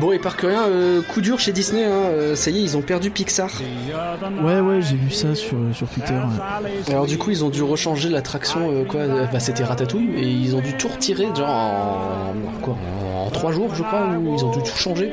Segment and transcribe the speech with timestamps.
[0.00, 2.62] Bon, et par que rien, euh, coup dur chez Disney, hein, euh, ça y est,
[2.62, 3.50] ils ont perdu Pixar.
[4.42, 6.14] Ouais, ouais, j'ai vu ça sur, sur Twitter.
[6.14, 6.92] ouais.
[6.92, 10.26] Alors du coup, ils ont dû rechanger l'attraction, euh, quoi, euh, bah c'était Ratatouille, et
[10.26, 12.78] ils ont dû tout retirer, genre en, quoi,
[13.14, 15.12] en trois jours, je crois, où ils ont dû tout changer.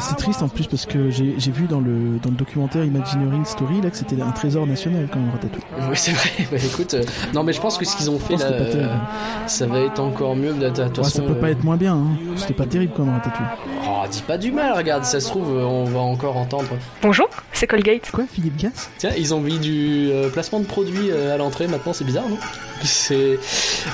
[0.00, 3.80] C'est triste en plus parce que j'ai vu dans le, dans le documentaire Imagineering Story
[3.82, 5.62] là que c'était un trésor national quand même Ratatouille.
[5.90, 6.30] Oui, c'est vrai.
[6.50, 7.02] Bah écoute, euh,
[7.34, 9.00] non mais je pense que ce qu'ils ont fait là, que c'était pas euh, terrible.
[9.46, 10.52] ça va être encore mieux.
[10.52, 12.06] De Ouais, ça peut pas euh, être moins bien, hein.
[12.36, 13.46] c'était pas terrible quand même Ratatouille.
[13.86, 16.68] Oh, dis pas du mal, regarde, ça se trouve, on va encore entendre.
[17.02, 18.10] Bonjour, c'est Colgate.
[18.10, 21.66] Quoi, Philippe Gas Tiens, ils ont mis du euh, placement de produits euh, à l'entrée
[21.68, 22.38] maintenant, c'est bizarre, non?
[22.82, 23.38] C'est.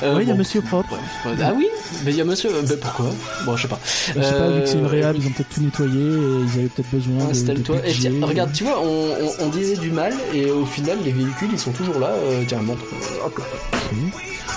[0.02, 0.34] euh, Ouais, il y a.
[0.34, 0.96] Monsieur Propre.
[1.42, 1.66] Ah oui
[2.04, 2.50] Mais il y a monsieur.
[2.50, 3.06] euh, bah, pourquoi?
[3.44, 3.78] Bon, je sais pas.
[3.84, 6.58] Je sais pas, vu que c'est une réhab, ils ont peut-être tout nettoyé et ils
[6.58, 7.62] avaient peut-être besoin de, de.
[7.86, 11.12] Et tiens, regarde, tu vois, on, on- on disait du mal, et au final, les
[11.12, 12.08] véhicules, ils sont toujours là.
[12.10, 12.84] euh, tiens, montre.
[13.24, 13.44] Hop là.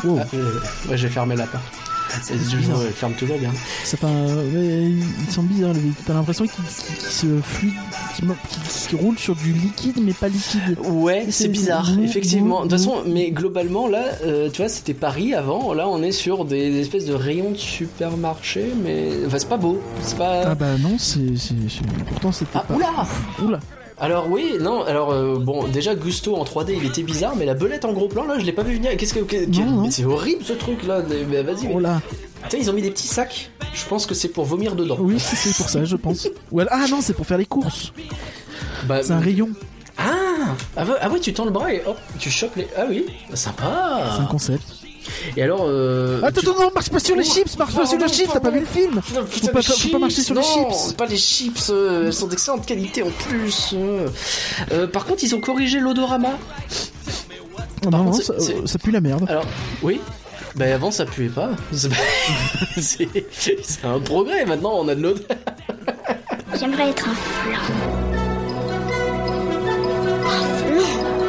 [0.03, 0.59] Wow, Ah, euh,
[0.89, 1.63] ouais, j'ai fermé la porte.
[2.29, 3.51] Elle ferme toujours bien.
[3.83, 4.25] ça fait un...
[4.25, 4.91] ouais,
[5.27, 6.03] ils sont bizarres les véhicules.
[6.05, 6.63] T'as l'impression qu'ils
[6.99, 7.73] se fluident,
[8.15, 8.27] qu'ils
[8.89, 10.77] qu'ils roulent sur du liquide mais pas liquide.
[10.85, 12.57] Ouais, C'est bizarre, effectivement.
[12.57, 15.73] De toute façon, mais globalement, là, euh, tu vois, c'était Paris avant.
[15.73, 19.09] Là, on est sur des espèces de rayons de supermarché, mais.
[19.25, 19.81] Enfin, c'est pas beau.
[20.01, 20.41] C'est pas.
[20.45, 21.37] Ah bah non, c'est...
[21.37, 22.73] c'est- c'est- Pourtant c'était Ah, pas...
[22.75, 22.87] oula
[23.43, 23.59] Oula
[24.01, 27.53] Alors oui, non, alors euh, bon, déjà Gusto en 3D il était bizarre, mais la
[27.53, 28.97] belette en gros plan là je l'ai pas vu venir.
[28.97, 29.81] Qu'est-ce que, que- que- Non, non.
[29.83, 31.03] mais c'est horrible ce truc là.
[31.29, 31.67] Mais vas-y.
[31.67, 32.01] mais- Oh là
[32.49, 33.51] Tiens, ils ont mis des petits sacs.
[33.75, 34.97] Je pense que c'est pour vomir dedans.
[34.99, 36.27] Oui, c'est c'est pour ça, je pense.
[36.51, 37.93] Ou alors- Ah non, c'est pour faire les courses.
[38.87, 39.49] Bah, C'est un rayon,
[39.99, 42.67] ah, ah, ah ouais, tu tends le bras et hop, tu chopes les.
[42.75, 44.13] Ah oui, sympa.
[44.15, 44.63] c'est un concept.
[45.37, 45.61] Et alors.
[45.67, 48.29] Euh, Attends, tu- attends, non, marche pas sur les chips, marche pas sur les chips,
[48.31, 50.69] t'as pas vu le film Putain, putain, pas- les faut pas marcher sur les non,
[50.71, 50.93] chips.
[50.93, 53.71] pas les chips, euh, elles sont d'excellente qualité en plus.
[53.73, 54.07] euh.
[54.71, 56.29] Euh, par contre, ils ont corrigé l'odorama.
[57.83, 58.33] Non, non, contre, ça,
[58.65, 59.25] ça pue la merde.
[59.29, 59.45] Alors,
[59.81, 59.99] oui.
[60.55, 61.51] Bah avant ça puait pas.
[61.71, 61.89] C'est
[62.77, 65.23] c'est un progrès maintenant, on a de l'odeur.
[66.59, 67.59] J'aimerais être un flan.
[70.25, 71.20] Un flan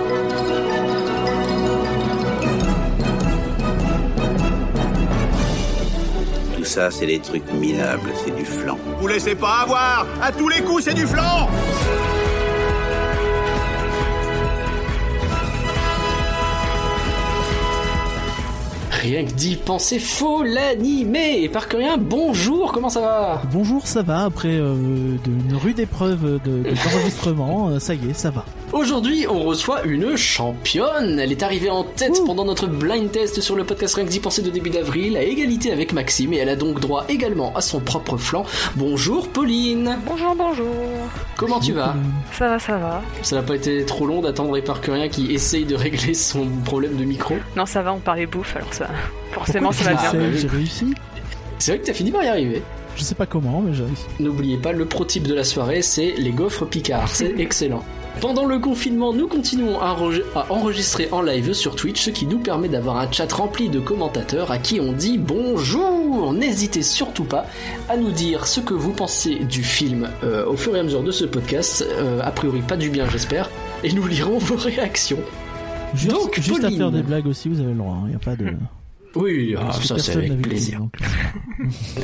[6.72, 8.78] ça, c'est des trucs minables, c'est du flan.
[9.00, 11.48] Vous laissez pas avoir À tous les coups, c'est du flanc
[19.02, 21.40] Rien que d'y penser, faut l'animer.
[21.42, 23.42] Et par que rien, bonjour, comment ça va?
[23.52, 24.74] Bonjour, ça va, après euh,
[25.24, 28.44] de, une rude épreuve de- de- d'enregistrement, euh, ça y est, ça va.
[28.72, 31.18] Aujourd'hui, on reçoit une championne.
[31.20, 32.24] Elle est arrivée en tête Ouh.
[32.24, 35.22] pendant notre blind test sur le podcast Rien que d'y penser de début d'avril, à
[35.22, 38.46] égalité avec Maxime, et elle a donc droit également à son propre flanc.
[38.76, 40.66] Bonjour Pauline, Bonjour, bonjour.
[41.36, 41.94] comment tu vas?
[42.32, 43.02] Ça va, ça va.
[43.20, 46.14] Ça n'a pas été trop long d'attendre et par que rien qui essaye de régler
[46.14, 47.34] son problème de micro.
[47.56, 48.88] Non, ça va, on parlait bouffe, alors ça.
[49.32, 50.32] Forcément, ça va bien.
[50.34, 50.94] J'ai réussi?
[51.58, 52.62] C'est vrai que t'as fini par y arriver.
[52.96, 54.04] Je sais pas comment, mais j'ai réussi.
[54.18, 57.08] N'oubliez pas, le pro type de la soirée, c'est les gaufres Picard.
[57.08, 57.82] C'est excellent.
[58.20, 62.24] Pendant le confinement, nous continuons à, enreg- à enregistrer en live sur Twitch, ce qui
[62.26, 66.32] nous permet d'avoir un chat rempli de commentateurs à qui on dit bonjour.
[66.32, 67.46] N'hésitez surtout pas
[67.88, 71.02] à nous dire ce que vous pensez du film euh, au fur et à mesure
[71.02, 71.84] de ce podcast.
[71.90, 73.50] Euh, a priori, pas du bien, j'espère.
[73.82, 75.18] Et nous lirons vos réactions.
[75.94, 77.98] Juste, Donc, juste à faire des blagues aussi, vous avez le droit.
[78.06, 78.46] Il y a pas de.
[79.14, 80.80] Oui, ah, ça c'est avec plaisir.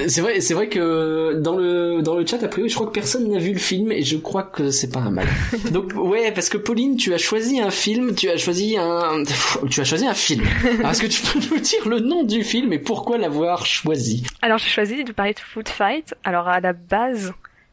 [0.06, 2.92] C'est vrai, c'est vrai que dans le dans le chat a priori, je crois que
[2.92, 5.26] personne n'a vu le film et je crois que c'est pas un mal.
[5.72, 9.22] Donc ouais, parce que Pauline, tu as choisi un film, tu as choisi un
[9.70, 10.44] tu as choisi un film.
[10.78, 14.24] Alors, Est-ce que tu peux nous dire le nom du film et pourquoi l'avoir choisi?
[14.42, 16.14] Alors, j'ai choisi de parler de Food Fight.
[16.24, 17.32] Alors, à la base,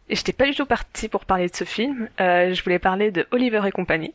[0.09, 2.09] et j'étais pas du tout partie pour parler de ce film.
[2.19, 4.13] Euh, je voulais parler de Oliver et compagnie,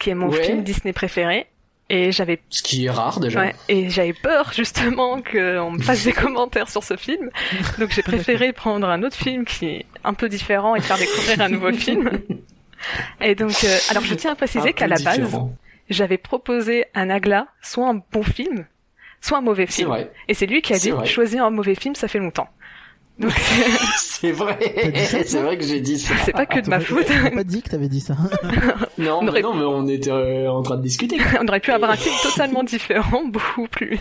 [0.00, 0.42] qui est mon Ouais.
[0.42, 1.46] film Disney préféré.
[1.90, 3.40] Et j'avais Ce qui est rare déjà.
[3.40, 7.30] Ouais, et j'avais peur justement qu'on me fasse des commentaires sur ce film.
[7.78, 11.40] Donc j'ai préféré prendre un autre film qui est un peu différent et faire découvrir
[11.40, 12.10] un nouveau film.
[13.20, 15.34] Et donc, euh, alors je tiens à préciser qu'à la base,
[15.88, 18.66] j'avais proposé à Nagla soit un bon film,
[19.20, 19.88] soit un mauvais film.
[19.88, 20.12] vrai.
[20.28, 22.48] Et c'est lui qui a dit choisir un mauvais film, ça fait longtemps.
[23.96, 24.58] C'est vrai.
[25.24, 26.14] C'est vrai que j'ai dit ça.
[26.24, 27.06] c'est pas que de ma faute.
[27.06, 28.16] T'as pas dit que t'avais dit ça.
[28.98, 31.18] Non, On mais aurait- non, mais on était euh, en train de discuter.
[31.40, 33.98] On aurait pu avoir un film totalement différent, beaucoup plus,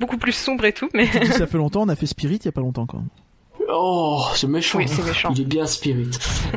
[0.00, 2.48] beaucoup plus sombre et tout, mais ça fait longtemps, on a fait Spirit il y
[2.48, 3.08] a pas longtemps quand même.
[3.70, 4.78] Oh, c'est méchant.
[4.78, 5.30] Oui, c'est méchant.
[5.34, 6.08] Il est bien spirit.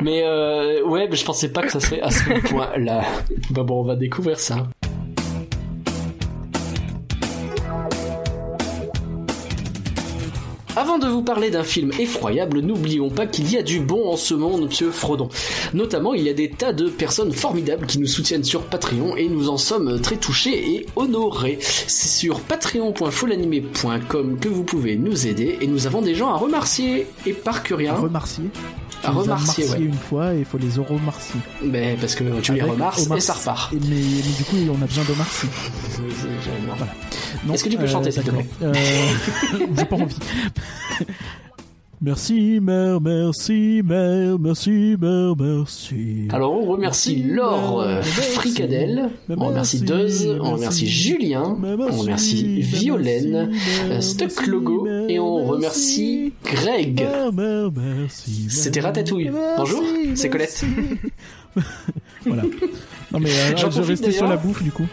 [0.02, 3.02] Mais euh, ouais, mais je pensais pas que ça serait à ce point-là.
[3.50, 4.66] Bah bon, on va découvrir ça.
[10.74, 14.16] Avant de vous parler d'un film effroyable, n'oublions pas qu'il y a du bon en
[14.16, 15.28] ce monde, monsieur Frodon.
[15.74, 19.28] Notamment, il y a des tas de personnes formidables qui nous soutiennent sur Patreon et
[19.28, 21.58] nous en sommes très touchés et honorés.
[21.60, 27.06] C'est sur patreon.folanimé.com que vous pouvez nous aider et nous avons des gens à remercier
[27.26, 27.94] et par que rien.
[27.94, 28.44] Remercier.
[29.04, 29.80] À les as remercier, ouais.
[29.80, 31.40] une fois et il faut les remercier.
[31.64, 33.72] Ben, parce que tu les Avec Omar- et ça repart.
[33.72, 35.48] Et Mais, mais du coup, on a besoin de remercier.
[37.44, 38.72] Non, Est-ce que tu peux chanter, s'il te plaît Euh,
[39.76, 40.14] J'ai pas envie.
[42.04, 46.26] Merci, mère, merci, mère, merci, mère, merci.
[46.32, 50.52] Alors on remercie Merci, Laure euh, merci, Fricadelle, on remercie merci, Deuse, on merci.
[50.52, 53.52] remercie Julien, on remercie Violaine,
[53.84, 57.06] euh, Stuck Logo et on remercie Greg.
[58.48, 59.30] C'était Ratatouille.
[59.56, 59.84] Bonjour,
[60.16, 60.64] c'est Colette.
[62.26, 62.42] voilà.
[63.12, 64.88] Non mais euh, je restais sur la bouffe du coup.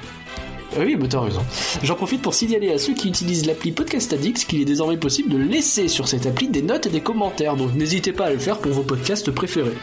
[0.77, 1.41] Oui, bah t'as raison.
[1.83, 5.29] J'en profite pour signaler à ceux qui utilisent l'appli Podcast Addict qu'il est désormais possible
[5.29, 8.37] de laisser sur cette appli des notes et des commentaires, donc n'hésitez pas à le
[8.37, 9.77] faire pour vos podcasts préférés.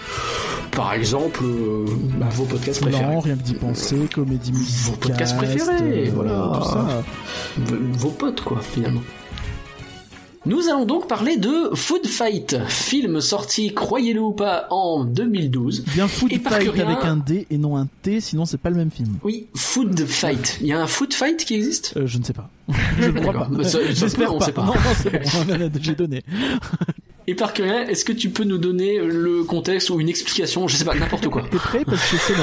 [0.72, 1.84] Par exemple, euh,
[2.18, 3.14] bah, vos podcasts préférés.
[3.14, 4.92] Non, rien que d'y penser, comédie musicale.
[4.92, 6.52] Vos podcasts préférés, euh, voilà.
[6.54, 7.02] Tout ça.
[7.98, 9.02] Vos potes quoi finalement.
[10.46, 15.82] Nous allons donc parler de Food Fight, film sorti, croyez-le ou pas, en 2012.
[15.93, 18.56] Bien food Et par fight rien- avec un D et non un T, sinon c'est
[18.58, 19.16] pas le même film.
[19.25, 20.58] Oui, Food Fight.
[20.60, 21.94] Il y a un Food Fight qui existe?
[21.96, 22.48] Euh, je ne sais pas.
[23.00, 23.48] je ne crois pas.
[23.90, 24.44] J'espère on pas.
[24.44, 24.62] sait pas.
[24.66, 25.70] Non, non, c'est bon.
[25.81, 26.22] J'ai donné.
[27.28, 30.69] Et par est-ce que tu peux nous donner le contexte ou une explication?
[30.69, 31.43] Je sais pas, n'importe quoi.
[31.50, 31.84] T'es prêt?
[31.84, 32.34] Parce que c'est.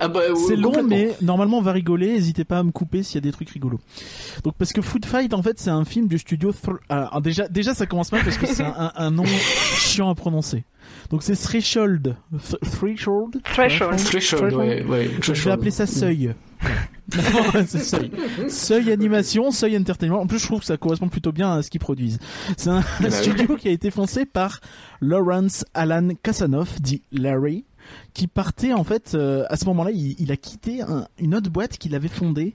[0.00, 2.14] Ah bah, ouais, C'est long, mais normalement on va rigoler.
[2.14, 3.80] N'hésitez pas à me couper s'il y a des trucs rigolos.
[4.44, 6.52] Donc parce que Food Fight, en fait, c'est un film du studio.
[6.52, 9.24] Thr- Alors, déjà, déjà ça commence mal parce que c'est un, nom
[9.76, 10.64] chiant à prononcer.
[11.10, 12.16] Donc c'est Threshold.
[12.34, 13.42] Th- Threshold?
[13.44, 13.96] Threshold.
[13.98, 15.10] Threshold, ouais, ouais.
[15.22, 16.34] Je vais appeler ça Seuil.
[17.16, 18.10] Non, c'est Seuil.
[18.48, 20.20] Seuil Animation, Seuil Entertainment.
[20.20, 22.18] En plus, je trouve que ça correspond plutôt bien à ce qu'ils produisent.
[22.56, 23.10] C'est un oui.
[23.10, 24.60] studio qui a été foncé par
[25.00, 27.64] Lawrence Alan Kasanoff, dit Larry,
[28.14, 31.78] qui partait en fait euh, à ce moment-là, il, a quitté un- une autre boîte
[31.78, 32.54] qu'il avait fondée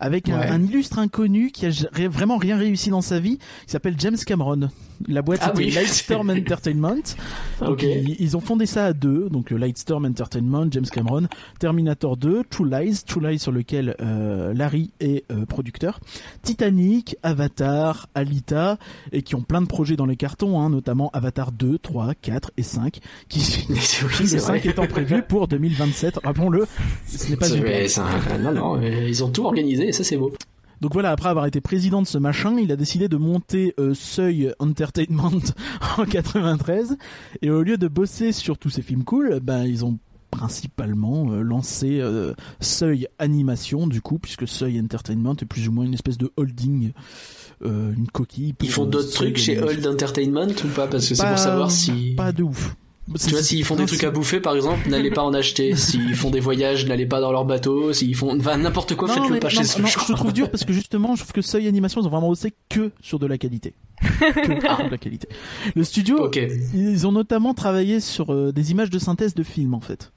[0.00, 0.48] avec un, Ouais.
[0.48, 1.70] un illustre inconnu qui a
[2.08, 4.68] vraiment rien réussi dans sa vie, qui s'appelle James Cameron.
[5.08, 5.70] La boîte Ah c'était oui.
[5.72, 7.02] Lightstorm Entertainment.
[7.80, 11.26] Ils, ils ont fondé ça à deux, donc euh, Lightstorm Entertainment, James Cameron,
[11.58, 15.98] Terminator 2, True Lies, True Lies sur lequel euh, Larry est euh, producteur,
[16.42, 18.78] Titanic, Avatar, Alita,
[19.12, 22.52] et qui ont plein de projets dans les cartons, hein, notamment Avatar 2, 3, 4
[22.56, 22.98] et 5,
[23.28, 23.40] qui
[23.70, 23.76] oui,
[24.20, 24.70] le c'est 5 vrai.
[24.70, 26.20] étant prévu pour 2027.
[26.24, 26.66] Rappelons-le,
[27.06, 30.32] ce n'est pas une un- Non, non, ils ont tout organisé et ça c'est beau.
[30.82, 33.94] Donc voilà, après avoir été président de ce machin, il a décidé de monter euh,
[33.94, 35.30] Seuil Entertainment
[35.96, 36.96] en 93.
[37.40, 40.00] Et au lieu de bosser sur tous ces films cool, ben ils ont
[40.32, 45.84] principalement euh, lancé euh, Seuil Animation du coup, puisque Seuil Entertainment est plus ou moins
[45.84, 46.90] une espèce de holding,
[47.64, 48.52] une coquille.
[48.60, 49.60] Ils font d'autres trucs chez.
[49.60, 50.88] Hold Entertainment ou pas?
[50.88, 52.14] Parce que c'est pour savoir si.
[52.16, 52.74] Pas de ouf.
[53.06, 55.74] Tu vois, s'ils font des trucs à bouffer, par exemple, n'allez pas en acheter.
[55.76, 57.92] S'ils font des voyages, n'allez pas dans leur bateau.
[57.92, 59.86] S'ils font, enfin, n'importe quoi, faites-le pas chez eux.
[59.86, 62.52] je trouve dur parce que justement, je trouve que Seuil Animation, ils ont vraiment bossé
[62.68, 63.74] que sur de la qualité.
[64.00, 65.28] Que sur de la qualité.
[65.74, 66.30] Le studio,
[66.74, 70.12] ils ont notamment travaillé sur euh, des images de synthèse de films en fait.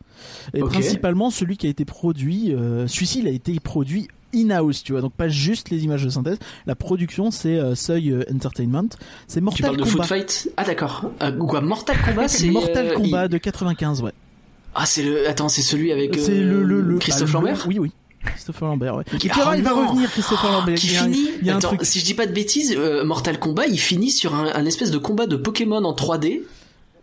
[0.54, 4.92] Et principalement celui qui a été produit, euh, celui-ci il a été produit in-house, tu
[4.92, 6.38] vois, donc pas juste les images de synthèse.
[6.66, 8.90] La production c'est euh, Seuil euh, Entertainment.
[9.28, 10.08] C'est Tu Mortal parles de Food Kombat.
[10.08, 11.12] Fight Ah d'accord.
[11.22, 11.62] Euh, quoi?
[11.62, 14.12] Mortal Kombat, c'est Mortal euh, Kombat il- de 95, ouais.
[14.76, 15.28] Ah c'est le.
[15.30, 16.16] Attends, c'est celui avec.
[16.18, 17.66] C'est le, le, le Christophe bah, le- Lambert?
[17.68, 17.92] Oui, oui.
[18.26, 19.04] Christopher Lambert, ouais.
[19.20, 20.78] Qui- tu Ah il va revenir, Christopher Lambert.
[20.80, 21.30] Qui Il a finit.
[21.42, 21.86] il y a un Attends, truc.
[21.86, 24.90] si je dis pas de bêtises, euh, Mortal Kombat, il finit sur un, un espèce
[24.92, 26.42] de combat de Pokémon en 3D.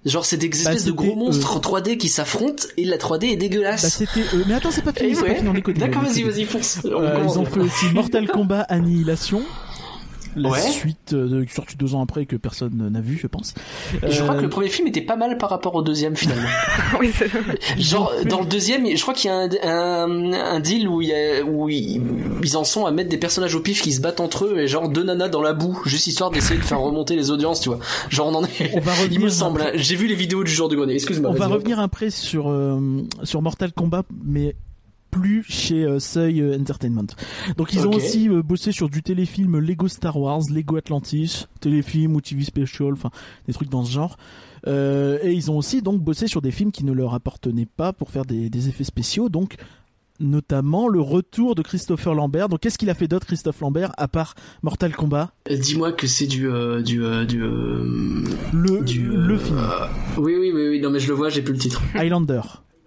[0.05, 3.27] Genre c'est des espèces de gros monstres euh, en 3D qui s'affrontent et la 3D
[3.27, 3.89] est Bah, dégueulasse.
[3.99, 4.21] c'était.
[4.35, 5.73] euh, mais attends, c'est pas fini, c'est pas ouais.
[5.75, 6.81] D'accord, vas-y, vas-y, fonce.
[6.85, 9.43] On Euh, ils ont fait aussi Mortal Kombat Annihilation.
[10.37, 10.61] La Ouais.
[10.61, 13.55] suite euh, de, sortie deux ans après que personne n'a vu, je pense.
[14.03, 16.49] Je crois Euh, que le premier film était pas mal par rapport au deuxième finalement.
[17.01, 17.31] oui, c'est
[17.81, 21.09] Genre dans le deuxième, je crois qu'il y a un, un, un deal où, il
[21.09, 22.01] y a, où ils,
[22.43, 24.67] ils en sont à mettre des personnages au pif qui se battent entre eux et
[24.69, 27.69] genre deux nanas dans la boue, juste histoire d'essayer de faire remonter les audiences, tu
[27.69, 27.79] vois.
[28.09, 28.71] Genre on en est.
[28.75, 29.61] On va Il revenir me semble.
[29.61, 29.73] après.
[29.73, 29.81] hein.
[29.81, 30.95] J'ai vu les vidéos du jour de Grenier.
[30.95, 31.31] Excuse-moi.
[31.31, 34.55] On va revenir après sur euh, sur Mortal Kombat, mais
[35.13, 37.07] plus chez euh, Seuil euh, Entertainment.
[37.57, 42.17] Donc ils ont aussi euh, bossé sur du téléfilm Lego Star Wars, Lego Atlantis, téléfilm
[42.17, 43.11] ou TV special, enfin
[43.47, 44.17] des trucs dans ce genre.
[44.67, 47.93] Euh, et ils ont aussi donc bossé sur des films qui ne leur appartenaient pas
[47.93, 49.57] pour faire des, des effets spéciaux, donc
[50.19, 52.49] notamment le retour de Christopher Lambert.
[52.49, 55.31] Donc qu'est-ce qu'il a fait d'autre Christophe Lambert à part Mortal Kombat?
[55.51, 56.49] Dis-moi que c'est du
[56.85, 59.61] du du Le du le film
[60.17, 60.81] Oui oui oui oui.
[60.81, 61.83] Non mais je le vois, j'ai plus le titre.
[61.95, 62.41] Highlander.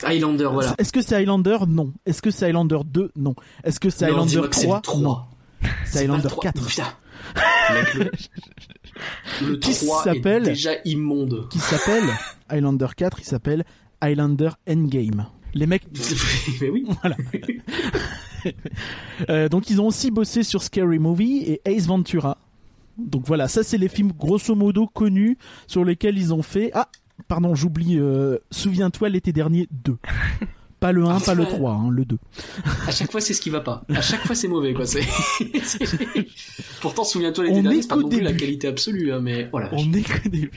[0.03, 0.75] Highlander, voilà.
[0.77, 1.57] Est-ce que c'est Highlander?
[1.67, 1.93] Non.
[2.05, 3.33] Est-ce que c'est Highlander 2 Non.
[3.63, 5.01] Est-ce que c'est Highlander dis-moi que c'est le 3 trois.
[5.01, 5.69] Non.
[5.85, 6.43] C'est pas Highlander le trois.
[6.43, 6.67] 4.
[6.67, 6.83] Putain.
[7.73, 7.93] Mec,
[9.41, 11.47] le, le Qui 3 est s'appelle- déjà immonde.
[11.49, 12.03] qui s'appelle
[12.49, 13.65] Highlander 4, il s'appelle
[14.01, 15.25] Highlander Endgame.
[15.53, 15.83] Les mecs,
[16.61, 16.85] Mais oui.
[19.29, 22.37] euh, donc ils ont aussi bossé sur Scary Movie et Ace Ventura.
[22.97, 25.37] Donc voilà, ça c'est les films grosso modo connus
[25.67, 26.71] sur lesquels ils ont fait.
[26.73, 26.89] Ah,
[27.27, 27.97] pardon, j'oublie.
[27.99, 29.97] euh, Souviens-toi l'été dernier 2.
[30.81, 32.17] Pas le 1, pas le 3, hein, le 2.
[32.85, 33.83] À chaque fois, c'est ce qui va pas.
[33.89, 34.85] À chaque fois, c'est mauvais, quoi.
[34.85, 35.01] C'est.
[36.81, 39.47] Pourtant, souviens-toi l'été On dernier, est c'est pas non plus la qualité absolue, hein, mais
[39.51, 39.69] voilà.
[39.71, 40.51] On est qu'au début.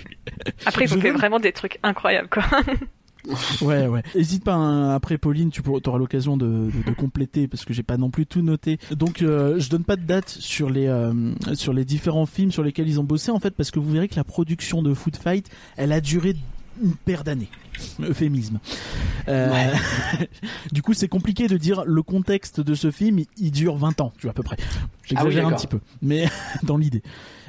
[0.66, 2.44] Après, ils ont fait vraiment des trucs incroyables, quoi.
[3.60, 4.02] Ouais, ouais.
[4.14, 7.96] Hésite pas, hein, après Pauline, tu pourras- auras l'occasion de compléter parce que j'ai pas
[7.96, 8.78] non plus tout noté.
[8.96, 11.12] Donc, euh, je donne pas de date sur les euh,
[11.54, 14.08] sur les différents films sur lesquels ils ont bossé en fait parce que vous verrez
[14.08, 16.36] que la production de Food Fight, elle a duré
[16.82, 17.48] une paire d'années.
[18.00, 18.58] Euphémisme.
[19.28, 19.72] Euh,
[20.72, 24.12] du coup, c'est compliqué de dire le contexte de ce film, il, dure 20 ans,
[24.16, 24.56] tu vois à peu près.
[25.04, 26.26] J'exagère Ah oui, un petit peu, mais
[26.62, 27.02] dans l'idée.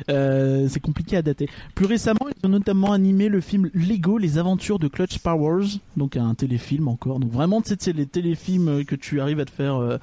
[0.10, 1.50] Euh, c'est compliqué à dater.
[1.76, 6.16] Plus récemment, ils ont notamment animé le film Lego, les aventures de Clutch Powers, donc
[6.16, 7.20] un téléfilm encore.
[7.20, 9.98] Donc vraiment, tu sais, c'est les téléfilms que tu arrives à te faire, euh,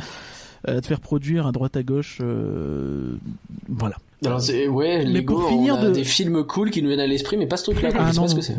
[0.67, 2.19] à te faire produire à droite à gauche.
[2.21, 3.17] euh,
[3.69, 3.97] voilà.
[4.25, 6.89] Alors, c'est, ouais, Mais Lego, pour finir on a de- des films cool qui nous
[6.89, 7.91] viennent à l'esprit, mais pas ce truc-là.
[7.95, 8.35] Ah non, non.
[8.35, 8.57] que c'est.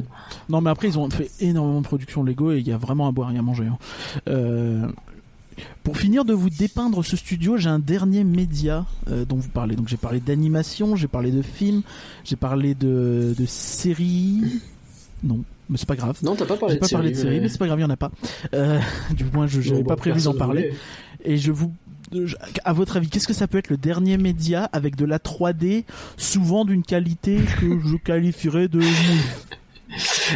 [0.50, 3.08] Non, mais après, ils ont fait énormément de production Lego et il y a vraiment
[3.08, 3.66] à boire et à manger.
[3.66, 3.78] hein.
[4.30, 4.88] Euh,
[5.84, 9.76] Pour finir de vous dépeindre ce studio, j'ai un dernier média euh, dont vous parlez.
[9.76, 11.82] Donc j'ai parlé d'animation, j'ai parlé de films,
[12.24, 14.42] j'ai parlé de, de séries.
[15.24, 16.20] Non, mais c'est pas grave.
[16.22, 17.82] Non, t'as pas parlé J'ai de pas parlé de séries, mais c'est pas grave, il
[17.82, 18.12] y en a pas.
[18.54, 18.80] Euh,
[19.16, 20.68] du moins, je n'avais Bon, pas prévu d'en parler.
[20.68, 20.76] voulait.
[21.26, 21.74] Et je vous,
[22.64, 25.84] à votre avis, qu'est-ce que ça peut être le dernier média avec de la 3D,
[26.18, 28.82] souvent d'une qualité que je qualifierais de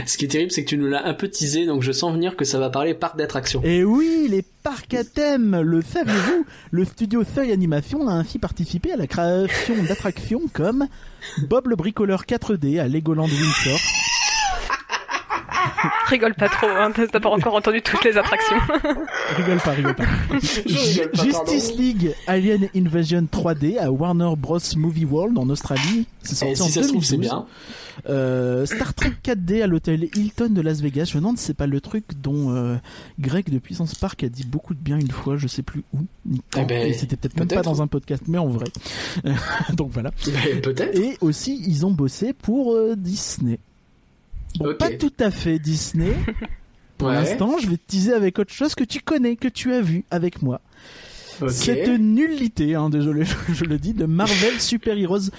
[0.06, 2.14] Ce qui est terrible, c'est que tu nous l'as un peu teasé, donc je sens
[2.14, 3.62] venir que ça va parler parc d'attractions.
[3.64, 8.92] Et oui, les parcs à thème, le saviez-vous Le studio Feuille Animation a ainsi participé
[8.92, 10.88] à la création d'attractions comme
[11.50, 13.80] Bob le bricoleur 4D à Legoland Windsor,
[16.08, 18.58] Rigole pas trop, hein, t'as pas encore entendu toutes les attractions.
[19.38, 20.04] rigole pas, rigole pas.
[20.32, 21.82] rigole pas, Justice pardon.
[21.82, 26.68] League Alien Invasion 3D à Warner Bros Movie World en Australie, c'est Et sorti en
[26.68, 27.30] ça se trouve, c'est 2012.
[27.30, 27.46] bien.
[28.10, 31.06] Euh, Star Trek 4D à l'hôtel Hilton de Las Vegas.
[31.12, 32.78] Je me demande si c'est pas le truc dont euh,
[33.20, 36.00] Greg de Puissance Park a dit beaucoup de bien une fois, je sais plus où,
[36.26, 36.62] ni quand.
[36.64, 38.66] Eh ben, et c'était peut-être même pas dans un podcast, mais en vrai.
[39.74, 40.12] Donc voilà.
[40.26, 40.98] Ben, Peut-être.
[40.98, 43.60] Et aussi, ils ont bossé pour euh, Disney.
[44.60, 46.14] Bon, pas tout à fait Disney.
[46.98, 47.16] Pour Ouais.
[47.16, 50.04] l'instant, je vais te teaser avec autre chose que tu connais, que tu as vu
[50.12, 50.62] avec moi.
[51.48, 55.32] Cette nullité, hein, désolé, je le dis, de Marvel Super Heroes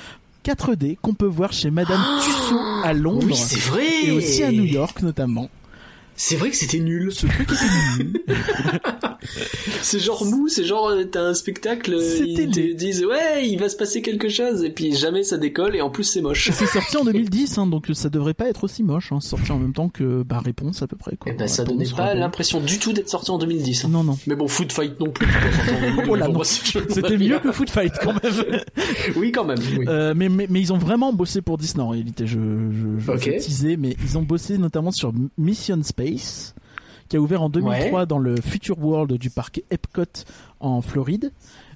[0.44, 3.26] 4D qu'on peut voir chez Madame Tussaud à Londres.
[3.26, 3.86] Oui, c'est vrai.
[4.06, 5.48] et aussi à New York notamment.
[6.24, 7.10] C'est vrai que c'était nul.
[7.10, 8.12] Ce truc était nul.
[9.82, 13.68] C'est genre mou, c'est genre euh, t'as un spectacle, ils te disent ouais il va
[13.68, 16.50] se passer quelque chose et puis jamais ça décolle et en plus c'est moche.
[16.52, 19.12] C'est sorti en 2010, hein, donc ça devrait pas être aussi moche.
[19.12, 21.16] Hein, sorti en même temps que bah, Réponse à peu près.
[21.16, 21.32] Quoi.
[21.32, 23.84] Et ben ça donnait pas l'impression du tout d'être sorti en 2010.
[23.84, 23.88] hein.
[23.90, 24.18] Non, non.
[24.26, 25.26] Mais bon, Food Fight non plus.
[25.26, 26.38] c'est pas sorti en 2012, Oh là, pour non.
[26.38, 28.60] moi, c'est- C'était mieux que Food Fight quand même.
[29.16, 29.58] Oui, quand même.
[29.78, 29.84] oui.
[29.88, 32.26] Euh, mais, mais, mais ils ont vraiment bossé pour Disney en réalité.
[32.26, 33.24] Je, je, je Ok.
[33.26, 36.11] vais teaser, mais ils ont bossé notamment sur Mission Space,
[37.08, 38.06] qui a ouvert en 2003 Ouais.
[38.06, 40.04] dans le Future World du parc Epcot
[40.60, 41.32] en Floride.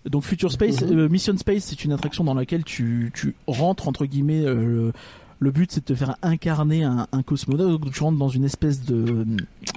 [0.08, 0.98] Donc Future Space, Mhm.
[0.98, 4.44] euh, Mission Space, c'est une attraction dans laquelle tu, tu rentres entre guillemets.
[4.44, 4.92] euh, le,
[5.38, 7.82] le but c'est de te faire incarner un, un cosmonaute.
[7.82, 9.26] Donc tu rentres dans une espèce de,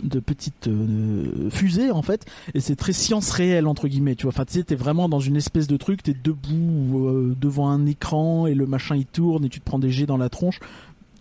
[0.03, 4.15] de petite euh, fusée en fait, et c'est très science réelle entre guillemets.
[4.15, 7.35] Tu vois, enfin tu sais, t'es vraiment dans une espèce de truc, t'es debout euh,
[7.41, 10.15] devant un écran et le machin il tourne et tu te prends des jets dans
[10.17, 10.59] la tronche.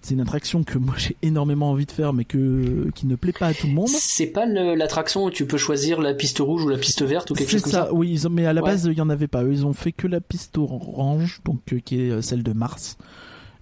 [0.03, 3.33] C'est une attraction que moi j'ai énormément envie de faire, mais que qui ne plaît
[3.39, 3.89] pas à tout le monde.
[3.89, 7.35] C'est pas l'attraction où tu peux choisir la piste rouge ou la piste verte ou
[7.35, 7.93] quelque chose comme ça, ça.
[7.95, 8.71] oui, ils ont, mais à la Ouais.
[8.71, 9.43] base il y en avait pas.
[9.43, 12.97] Ils ont fait que la piste orange, donc euh, qui est euh, celle de Mars.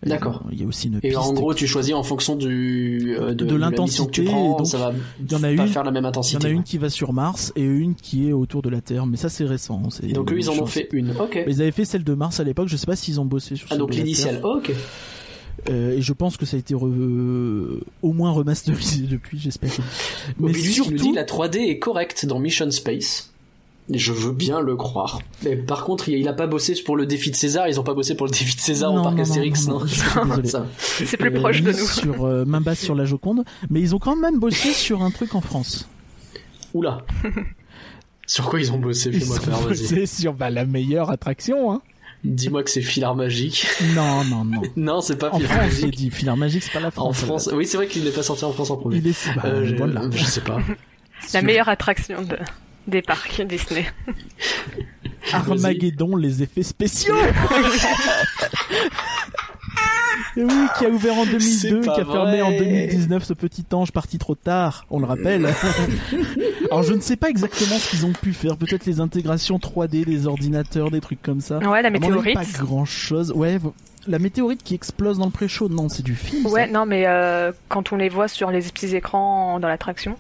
[0.05, 0.43] Et, D'accord.
[0.47, 1.17] euh, Il y a aussi une Et piste.
[1.17, 4.59] en gros, tu choisis en fonction du euh, de, De que tu l'intensité, prends, et
[4.59, 6.11] donc, ça va il y en a pas une- faire la même il y en
[6.11, 6.47] intensité.
[6.47, 6.65] a une ouais.
[6.65, 9.45] qui va sur Mars et une qui est autour de la Terre, mais ça c'est
[9.47, 9.81] récent.
[10.03, 11.13] Et donc eux, ils en ont fait une.
[11.13, 11.33] Ok.
[11.47, 12.69] Mais Ils avaient fait celle de Mars à l'époque.
[12.69, 13.67] Je sais pas s'ils ont bossé sur.
[13.69, 14.41] Ah celle donc l'initiale.
[14.45, 14.71] Oh, ok.
[15.69, 19.71] Euh, et je pense que ça a été re- euh, au moins remasterisé depuis, j'espère.
[20.39, 23.33] Mais Mobilus qui nous surtout, dit la 3D est correcte dans Mission Space.
[23.93, 25.21] Et je veux bien le croire.
[25.45, 27.69] Mais par contre, il a pas bossé pour le défi de César.
[27.69, 29.69] Ils ont pas bossé pour le défi de César Non, au parc non, non, Astérix,
[29.69, 29.81] non,
[30.83, 31.79] C'est plus euh, proche de nous.
[31.87, 35.13] Sur euh, main basse sur la Joconde, mais ils ont quand même bossé sur un
[35.13, 35.89] truc en France.
[36.75, 37.05] Oula.
[38.29, 39.11] Sur quoi ils ont bossé?
[39.13, 39.37] Ils ont
[39.69, 41.81] bossé sur bah, la meilleure attraction, hein.
[42.25, 43.67] Dis-moi que c'est Filard Magique.
[43.95, 44.63] Non, non, non.
[44.77, 45.97] non, c'est pas En Filard France, j'ai Magique.
[45.97, 47.23] dit Filard Magique, c'est pas la France.
[47.23, 48.97] En France, oui, c'est vrai qu'il n'est pas sorti en France en premier.
[48.99, 50.03] il est bah, Euh, je, loin de là.
[50.11, 50.59] je sais pas.
[51.35, 52.37] La meilleure attraction de,
[52.87, 53.87] des parcs Disney.
[55.33, 57.17] Armageddon, les effets spéciaux.
[60.37, 62.59] Et oui, qui a ouvert en C'est 2002, pas qui a fermé en vrai.
[62.59, 65.47] 2019, ce petit ange parti trop tard, on le rappelle.
[66.71, 70.05] Alors je ne sais pas exactement ce qu'ils ont pu faire, peut-être les intégrations 3D
[70.05, 71.59] des ordinateurs, des trucs comme ça.
[71.59, 72.35] Ouais, la météorite.
[72.35, 73.33] Pas grand chose.
[73.33, 73.59] Ouais,
[74.07, 76.45] la météorite qui explose dans le pré-show, non, c'est du film.
[76.45, 76.49] ça.
[76.51, 80.17] Ouais, non, mais euh, quand on les voit sur les petits écrans dans l'attraction.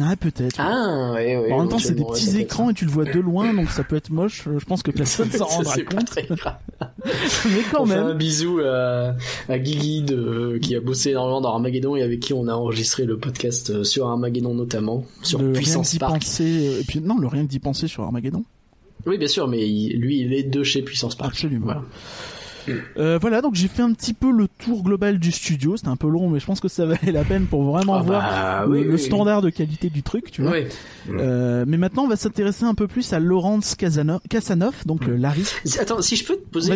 [0.00, 0.56] Ah, peut-être.
[0.58, 1.52] Ah, ouais, ouais.
[1.52, 3.82] en même temps, c'est des petits écrans et tu le vois de loin, donc ça
[3.82, 4.44] peut être moche.
[4.58, 6.06] Je pense que personne s'en rendra C'est pas compte.
[6.06, 6.56] très grave.
[7.46, 8.06] Mais quand on fait même.
[8.08, 9.14] un bisou à,
[9.48, 13.04] à Guigui de, qui a bossé énormément dans Armageddon et avec qui on a enregistré
[13.06, 16.12] le podcast euh, sur Armageddon notamment, sur le rien Puissance d'y Park.
[16.20, 18.44] penser, euh, et puis non, le rien que d'y penser sur Armageddon.
[19.06, 21.30] Oui, bien sûr, mais il- lui, il est de chez Puissance Park.
[21.32, 21.64] Absolument.
[21.66, 21.82] Voilà.
[22.96, 25.76] Euh, voilà, donc j'ai fait un petit peu le tour global du studio.
[25.76, 28.02] C'était un peu long, mais je pense que ça valait la peine pour vraiment Ah
[28.02, 30.52] voir bah, le, oui, le oui, standard de qualité du truc, tu vois.
[30.52, 30.64] Oui.
[31.10, 35.16] Euh, mais maintenant, on va s'intéresser un peu plus à Laurence Casano- Kasanoff, donc euh,
[35.16, 35.44] Larry.
[35.80, 36.74] Attends, si je peux te poser,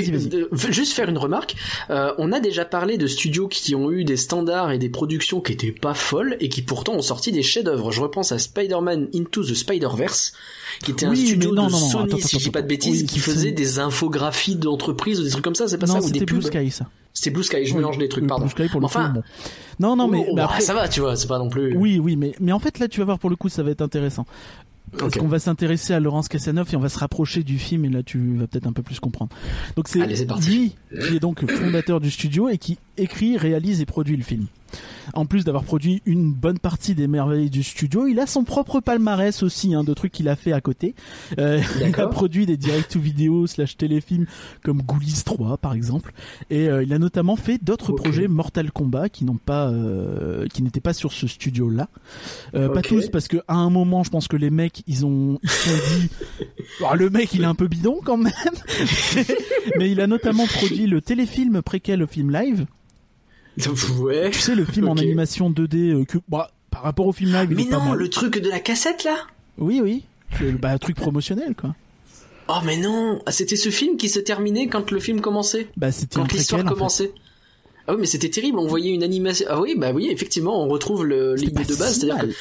[0.70, 1.56] juste faire une remarque.
[1.90, 5.40] Euh, on a déjà parlé de studios qui ont eu des standards et des productions
[5.40, 7.90] qui étaient pas folles et qui pourtant ont sorti des chefs-d'œuvre.
[7.92, 10.32] Je repense à Spider-Man Into the Spider-Verse,
[10.82, 12.50] qui était un Oui, studio mais non, de non, non, Sony, attends, si je dis
[12.50, 15.68] pas de bêtises, oui, qui c'est- faisait des infographies d'entreprise ou des trucs comme ça.
[15.68, 16.46] C'est pas non, ça ou des c'était Blue pubs.
[16.52, 16.86] Sky, ça.
[17.12, 17.64] C'était Blue Sky.
[17.66, 18.44] Je mélange les trucs, pardon.
[18.46, 19.22] Blue Sky pour le Enfin, coup, bon.
[19.80, 21.76] Non, non, mais, oh, bah, après, ça va, tu vois, c'est pas non plus.
[21.76, 23.70] oui, oui, mais, mais en fait, là, tu vas voir pour le coup, ça va
[23.70, 24.26] être intéressant.
[24.98, 27.88] Parce qu'on va s'intéresser à Laurence Kasanoff et on va se rapprocher du film et
[27.90, 29.30] là tu vas peut-être un peu plus comprendre.
[29.76, 30.74] Donc c'est c'est lui
[31.08, 34.46] qui est donc fondateur du studio et qui écrit, réalise et produit le film.
[35.14, 38.80] En plus d'avoir produit une bonne partie des merveilles du studio, il a son propre
[38.80, 40.94] palmarès aussi hein, de trucs qu'il a fait à côté.
[41.38, 44.26] Euh, il a produit des direct-to-vidéo slash téléfilms
[44.62, 46.12] comme Ghoulies 3 par exemple.
[46.50, 50.62] Et euh, il a notamment fait d'autres projets Mortal Kombat qui n'ont pas, euh, qui
[50.62, 51.88] n'étaient pas sur ce studio-là.
[52.54, 55.38] Euh, Pas tous parce que à un moment, je pense que les mecs, ils ont,
[55.42, 56.08] ils se sont dit,
[56.80, 58.32] Alors, le mec, il est un peu bidon quand même.
[59.78, 62.66] Mais il a notamment produit le téléfilm préquel au film live.
[64.00, 64.30] Ouais.
[64.30, 67.49] Tu sais, le film en animation 2D euh, que, bah, par rapport au film live,
[67.50, 67.99] il Mais est pas non, mal.
[67.99, 69.16] le truc de la cassette là?
[69.59, 70.04] Oui, oui.
[70.38, 71.75] C'est, Bah, truc promotionnel, quoi.
[72.49, 75.69] Oh mais non, Ah, c'était ce film qui se terminait quand le film commençait?
[75.76, 76.75] Bah, c'était quand l'histoire préquel, en fait.
[76.78, 77.12] commençait.
[77.87, 78.59] Ah oui, mais c'était terrible.
[78.59, 79.46] On voyait une animation.
[79.51, 82.35] Ah oui, bah oui, effectivement, on retrouve le l'idée de base, si c'est-à-dire que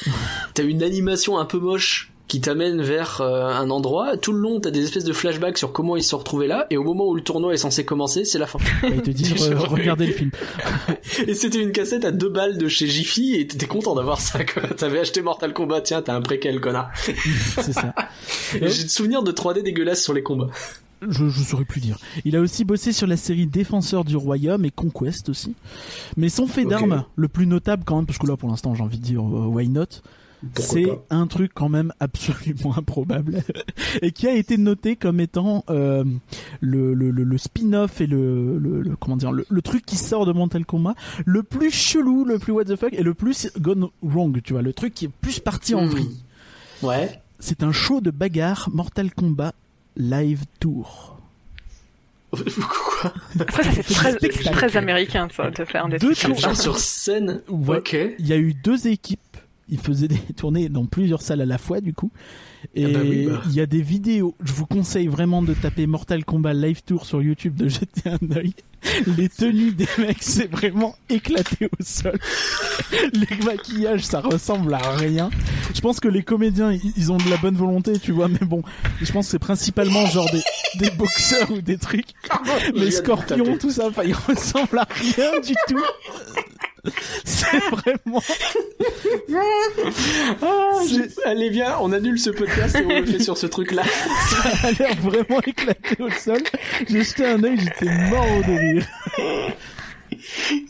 [0.54, 4.16] t'as une animation un peu moche qui t'amène vers euh, un endroit.
[4.16, 6.66] Tout le long, t'as des espèces de flashbacks sur comment ils se sont retrouvés là,
[6.70, 8.60] et au moment où le tournoi est censé commencer, c'est la fin.
[8.84, 9.80] Et il te dit, J'ai re- revu.
[9.82, 10.30] regardez le film.
[11.26, 14.44] et c'était une cassette à deux balles de chez Jiffy, et t'étais content d'avoir ça.
[14.44, 14.62] quoi.
[14.62, 16.90] T'avais acheté Mortal Kombat, tiens, t'as un préquel, connard.
[17.56, 17.94] C'est ça.
[18.54, 20.50] Et J'ai de souvenirs de 3D dégueulasses sur les combats.
[21.08, 21.96] Je, je saurais plus dire.
[22.26, 25.54] Il a aussi bossé sur la série Défenseurs du Royaume et Conquest aussi.
[26.16, 28.82] Mais son fait d'armes, le plus notable quand même, parce que là pour l'instant j'ai
[28.82, 29.86] envie de dire euh, why not,
[30.56, 33.42] c'est un truc quand même absolument improbable
[34.02, 36.04] et qui a été noté comme étant euh,
[36.60, 39.96] le, le, le, le spin-off et le, le, le- comment dire le, le truc qui
[39.96, 40.94] sort de Mortal Kombat
[41.26, 44.62] le plus chelou, le plus what the fuck et le plus gone wrong, tu vois,
[44.62, 45.88] le truc qui est plus parti en Hmm.
[45.88, 46.16] vrille.
[46.82, 47.20] Ouais.
[47.38, 49.52] C'est un show de bagarre Mortal Kombat
[49.96, 51.16] Live Tour.
[52.32, 56.56] Quoi Après, ça, c'est fait très, américain, ça, de faire des Deux tours.
[56.56, 57.40] sur scène.
[57.48, 57.78] Ouais.
[57.78, 57.96] Ok.
[58.18, 59.18] Il y a eu deux équipes.
[59.70, 62.10] Ils faisaient des tournées dans plusieurs salles à la fois, du coup.
[62.74, 63.40] Et Ah bah oui, bah.
[63.46, 64.34] il y a des vidéos.
[64.44, 68.36] Je vous conseille vraiment de taper Mortal Kombat Live Tour sur YouTube, de jeter un
[68.36, 68.52] œil.
[69.16, 72.18] Les tenues des mecs, c'est vraiment éclaté au sol.
[73.12, 75.30] Les maquillages, ça ressemble à rien.
[75.74, 78.62] Je pense que les comédiens, ils- ont de la bonne volonté, tu vois, mais bon,
[79.00, 80.42] je pense que c'est principalement genre des,
[80.78, 82.08] des boxeurs ou des trucs.
[82.44, 85.82] Viens Les scorpions, tout ça, enfin, ils ressemblent à rien du tout.
[87.24, 88.22] C'est vraiment.
[90.42, 93.82] Ah, j'ai- Allez, viens, on annule ce podcast et on le fait sur ce truc-là.
[93.84, 96.40] Ça a l'air vraiment éclaté au sol.
[96.88, 98.86] J'ai jeté un œil, j'étais mort de rire.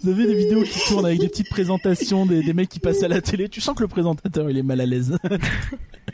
[0.04, 3.02] Vous avez des vidéos qui tournent avec des petites présentations, des, des mecs qui passent
[3.02, 3.48] à la télé.
[3.48, 5.16] Tu sens que le présentateur il est mal à l'aise.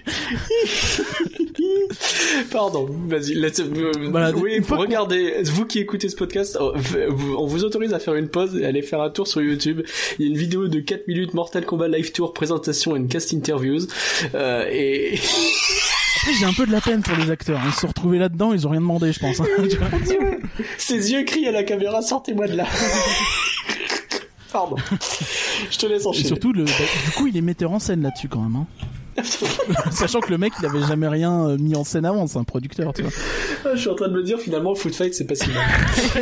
[2.51, 6.73] Pardon, vas-y, euh, Voilà, oui, regardez, vous qui écoutez ce podcast, oh,
[7.38, 9.83] on vous autorise à faire une pause et aller faire un tour sur YouTube.
[10.19, 13.33] Il y a une vidéo de 4 minutes Mortal Kombat Live Tour, présentation and cast
[13.35, 13.87] interviews,
[14.35, 15.19] euh, et
[16.19, 17.61] Après j'ai un peu de la peine pour les acteurs.
[17.66, 19.40] Ils se sont retrouvés là-dedans, ils ont rien demandé, je pense.
[19.40, 19.45] hein.
[20.79, 22.66] Ses yeux crient à la caméra, sortez-moi de là.
[24.53, 24.77] Pardon.
[25.71, 26.27] Je te laisse Et enchaîner.
[26.29, 26.71] surtout, le, bah,
[27.05, 28.57] du coup, il est metteur en scène là-dessus quand même.
[28.57, 28.66] Hein.
[29.90, 32.44] Sachant que le mec, il avait jamais rien euh, mis en scène avant, c'est un
[32.44, 33.11] producteur, tu vois.
[33.64, 35.64] Ah, je suis en train de me dire finalement Foot Fight c'est pas si mal.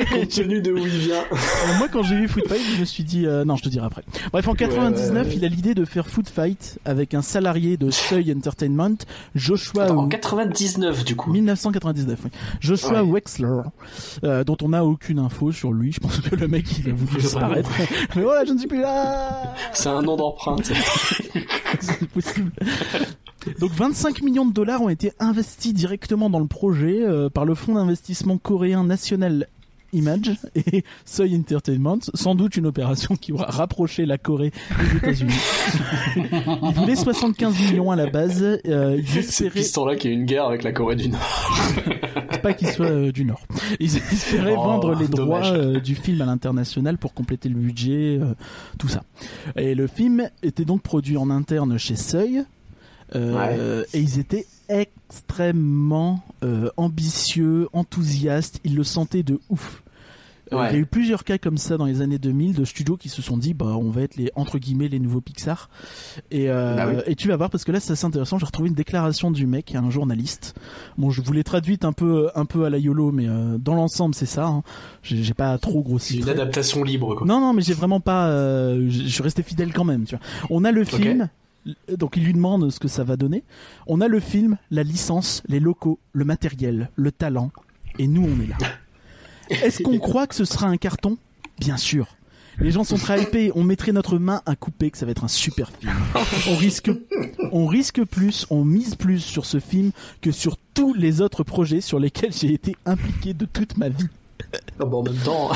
[0.12, 1.24] Compte tenu de où il vient.
[1.32, 3.68] Euh, moi, quand j'ai vu Foot Fight, je me suis dit, euh, non, je te
[3.68, 4.02] dirai après.
[4.32, 5.36] Bref, en 99, ouais, ouais.
[5.36, 8.96] il a l'idée de faire Foot Fight avec un salarié de Seuil Entertainment,
[9.34, 11.30] Joshua Attends, en 99 du coup.
[11.32, 12.18] 1999.
[12.24, 12.30] oui.
[12.60, 13.10] Joshua Ouais.
[13.10, 13.60] Wexler,
[14.24, 15.92] euh, dont on n'a aucune info sur lui.
[15.92, 17.70] Je pense que le mec, il a voulu disparaître.
[18.16, 19.54] Mais voilà, je ne suis plus là.
[19.72, 20.70] C'est un nom d'empreinte.
[21.80, 22.50] C'est possible.
[23.60, 27.54] Donc 25 millions de dollars ont été investis directement dans le projet euh, par le
[27.54, 29.48] fonds d'investissement coréen National
[29.94, 35.34] Image et Seuil Entertainment, sans doute une opération qui aura rapproché la Corée des États-Unis.
[36.16, 40.16] Ils voulaient 75 millions à la base, euh, ils C'est espéraient piston-là qu'il y a
[40.16, 41.20] une guerre avec la Corée du Nord.
[42.42, 43.42] pas qu'ils soient euh, du Nord.
[43.80, 48.20] Ils espéraient Oh, vendre les droits euh, du film à l'international pour compléter le budget,
[48.78, 49.02] tout ça.
[49.56, 52.44] Et le film était donc produit en interne chez Seuil.
[53.14, 58.60] Euh, Et ils étaient extrêmement euh, ambitieux, enthousiastes.
[58.64, 59.80] Ils le sentaient de ouf.
[59.80, 59.84] Euh,
[60.52, 60.68] Ouais.
[60.70, 63.08] Il y a eu plusieurs cas comme ça dans les années 2000 de studios qui
[63.08, 65.70] se sont dit bah on va être les entre guillemets les nouveaux Pixar
[66.30, 67.02] et euh, Bah oui.
[67.06, 69.46] et tu vas voir parce que là c'est assez intéressant j'ai retrouvé une déclaration du
[69.46, 70.54] mec un journaliste
[70.98, 73.74] bon je vous l'ai traduite un peu un peu à la YOLO mais euh, dans
[73.74, 74.62] l'ensemble c'est ça hein.
[75.02, 77.26] j'ai pas trop C'est grossi une adaptation libre quoi.
[77.26, 80.24] non non mais j'ai vraiment pas euh, je suis resté fidèle quand même tu vois
[80.50, 81.30] on a le film
[81.96, 83.42] donc il lui demande ce que ça va donner
[83.86, 87.50] on a le film la licence les locaux le matériel le talent
[87.98, 88.56] et nous on est là
[89.50, 91.16] est-ce qu'on croit que ce sera un carton?
[91.58, 92.16] Bien sûr.
[92.60, 95.24] Les gens sont très hypés, on mettrait notre main à couper que ça va être
[95.24, 95.92] un super film.
[96.48, 96.90] On risque,
[97.50, 101.80] on risque plus, on mise plus sur ce film que sur tous les autres projets
[101.80, 104.06] sur lesquels j'ai été impliqué de toute ma vie.
[104.78, 105.50] Ah bon, en même temps,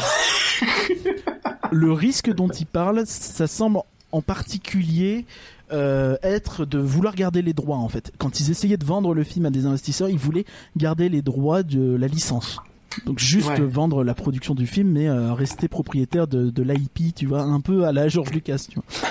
[1.71, 3.81] Le risque dont il parle, ça semble
[4.13, 5.25] en particulier
[5.73, 8.11] euh, être de vouloir garder les droits en fait.
[8.19, 11.63] Quand ils essayaient de vendre le film à des investisseurs, ils voulaient garder les droits
[11.63, 12.59] de la licence.
[13.05, 13.61] Donc juste Ouais.
[13.61, 17.61] vendre la production du film, mais euh, rester propriétaire de, de l'IP, tu vois, un
[17.61, 18.85] peu à la George Lucas, tu vois.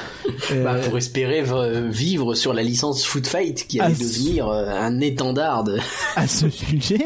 [0.51, 1.41] Euh, bah, pour espérer
[1.89, 5.77] vivre sur la licence Foot Fight qui Ah, allait devenir euh, un étendard de...
[6.17, 6.99] à ce sujet,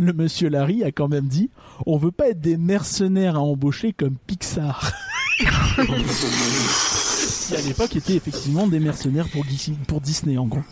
[0.00, 1.50] le monsieur Larry a quand même dit,
[1.84, 4.92] on veut pas être des mercenaires à embaucher comme Pixar.
[7.46, 9.44] Qui à l'époque étaient effectivement des mercenaires pour,
[9.86, 10.62] pour Disney en gros.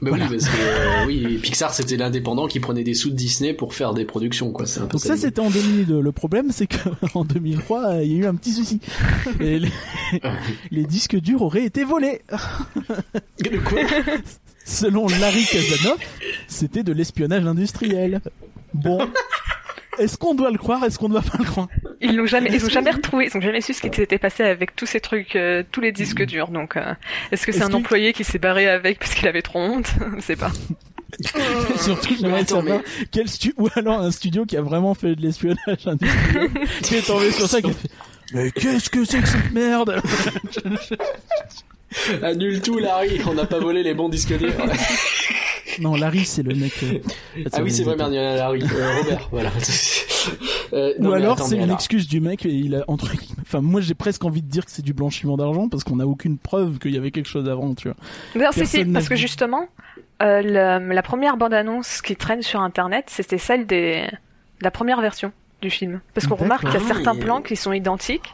[0.00, 0.24] Voilà.
[0.24, 3.72] oui, parce que euh, oui, Pixar c'était l'indépendant qui prenait des sous de Disney pour
[3.72, 4.66] faire des productions quoi.
[4.66, 6.00] C'est un peu Donc ça c'était en 2002.
[6.00, 8.80] Le problème c'est qu'en 2003 euh, il y a eu un petit souci.
[9.40, 9.68] Et les,
[10.72, 12.22] les disques durs auraient été volés.
[13.40, 13.80] De quoi?
[14.64, 15.98] Selon Larry Kazanoff,
[16.48, 18.20] c'était de l'espionnage industriel.
[18.74, 18.98] Bon.
[20.02, 21.68] Est-ce qu'on doit le croire Est-ce qu'on ne doit pas le croire
[22.00, 24.42] Ils l'ont jamais, ils ont jamais retrouvé, ils ont jamais su ce qui s'était passé
[24.42, 26.48] avec tous ces trucs, euh, tous les disques durs.
[26.48, 26.94] Donc, euh,
[27.30, 29.92] est-ce que c'est Est-ce un employé qui s'est barré avec parce qu'il avait trop honte
[30.16, 30.50] Je sais pas.
[31.76, 35.20] Surtout, j'aimerais savoir mais- quel stu ou alors un studio qui a vraiment fait de
[35.22, 36.50] l'espionnage industriel,
[36.82, 37.88] qui est tombé sur ça, qui a fait
[38.34, 40.00] mais qu'est-ce que c'est que cette merde
[42.22, 44.52] Annule tout Larry, on n'a pas volé les bons disques durs.
[45.80, 46.74] Non, Larry, c'est le mec.
[46.82, 46.98] euh,
[47.50, 49.50] ah oui c'est vrai merde, il y en a Larry, Euh, Robert, voilà.
[50.72, 53.60] Euh, Ou non, alors c'est une alors- excuse du mec et il a entre enfin
[53.60, 56.38] moi j'ai presque envie de dire que c'est du blanchiment d'argent parce qu'on n'a aucune
[56.38, 57.96] preuve qu'il y avait quelque chose avant tu vois.
[58.34, 59.66] D'ailleurs, si, si, parce que justement,
[60.22, 65.00] euh, le- la première bande-annonce qui traîne sur Internet, c'était celle des, de la première
[65.00, 66.00] version du film.
[66.14, 68.32] Parce qu'on remarque qu'il y a Ah, certains et- plans qui sont identiques.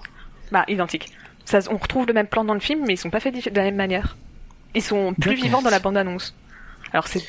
[0.52, 1.10] Bah, identiques.
[1.48, 3.56] Ça, on retrouve le même plan dans le film, mais ils sont pas faits de
[3.56, 4.18] la même manière.
[4.74, 6.34] Ils sont plus vivants dans la bande-annonce.
[6.92, 7.22] Alors c'est,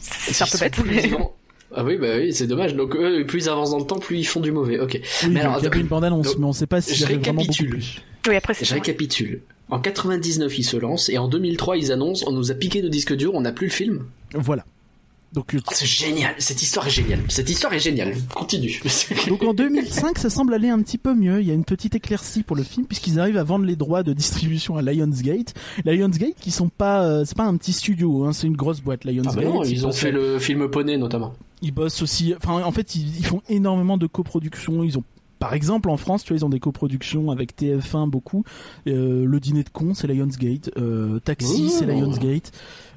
[0.00, 1.10] c'est un peu bête, mais...
[1.76, 2.74] Ah oui bah oui c'est dommage.
[2.74, 4.78] Donc eux plus ils avancent dans le temps plus ils font du mauvais.
[4.78, 5.00] Ok.
[5.24, 6.98] Oui, Mais alors, il y une bande annonce donc, mais on sait pas s'il y
[6.98, 7.70] je avait vraiment beaucoup récapitule.
[7.70, 8.02] plus.
[8.28, 9.42] Oui, après c'est Je récapitule.
[9.70, 12.88] En 99 ils se lancent et en 2003 ils annoncent on nous a piqué de
[12.88, 14.04] disques durs on n'a plus le film.
[14.34, 14.64] Voilà.
[15.34, 17.20] Donc euh, Oh, c'est génial cette histoire est géniale.
[17.28, 18.14] Cette histoire est géniale.
[18.34, 18.80] Continue.
[19.28, 21.94] donc en 2005 ça semble aller un petit peu mieux, il y a une petite
[21.94, 25.54] éclaircie pour le film puisqu'ils arrivent à vendre les droits de distribution à Lionsgate.
[25.84, 29.00] Lionsgate qui sont pas euh, c'est pas un petit studio hein, c'est une grosse boîte
[29.04, 29.34] Ah Lionsgate.
[29.36, 31.34] bah non, ils ont fait le film Poney notamment.
[31.62, 32.34] Ils bossent aussi.
[32.36, 34.84] Enfin, en fait, ils, ils font énormément de coproductions.
[34.84, 35.04] Ils ont,
[35.38, 38.44] par exemple, en France, tu vois, ils ont des coproductions avec TF1 beaucoup.
[38.86, 40.70] Euh, le dîner de con, c'est Lionsgate.
[40.76, 41.68] Euh, Taxi, Ouh.
[41.70, 42.52] c'est Lionsgate.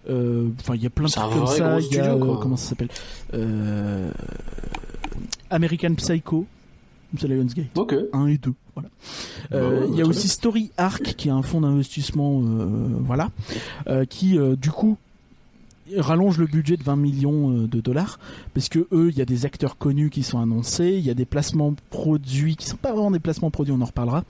[0.09, 1.79] Euh, Enfin, il y a plein de trucs comme ça.
[1.79, 2.39] Il y a euh, quoi.
[2.41, 2.89] comment ça s'appelle?
[3.33, 4.09] Euh,
[5.49, 6.45] American Psycho.
[7.17, 7.67] C'est Lionsgate.
[7.77, 7.95] Ok.
[8.13, 8.53] 1 et 2.
[8.75, 8.89] Voilà.
[9.49, 12.65] Bah Euh, ouais, il y a aussi Story Arc qui est un fonds d'investissement, euh,
[13.05, 13.29] voilà,
[13.87, 14.97] euh, qui du coup
[15.89, 18.19] ils rallongent le budget de 20 millions euh, de dollars
[18.53, 21.13] parce que eux, il y a des acteurs connus qui sont annoncés, il y a
[21.13, 24.23] des placements produits qui sont pas vraiment des placements produits, on en reparlera,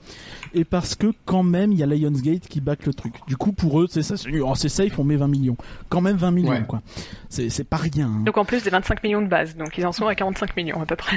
[0.54, 3.14] et parce que quand même il y a Lionsgate qui back le truc.
[3.26, 5.56] Du coup, pour eux, c'est ça, c'est oh, safe, on met 20 millions.
[5.88, 6.64] Quand même 20 millions, Ouais.
[6.66, 6.82] quoi.
[7.28, 8.08] C'est c'est pas rien.
[8.08, 8.22] hein.
[8.24, 10.80] Donc en plus des 25 millions de base, donc ils en sont à 45 millions
[10.80, 11.16] à peu près.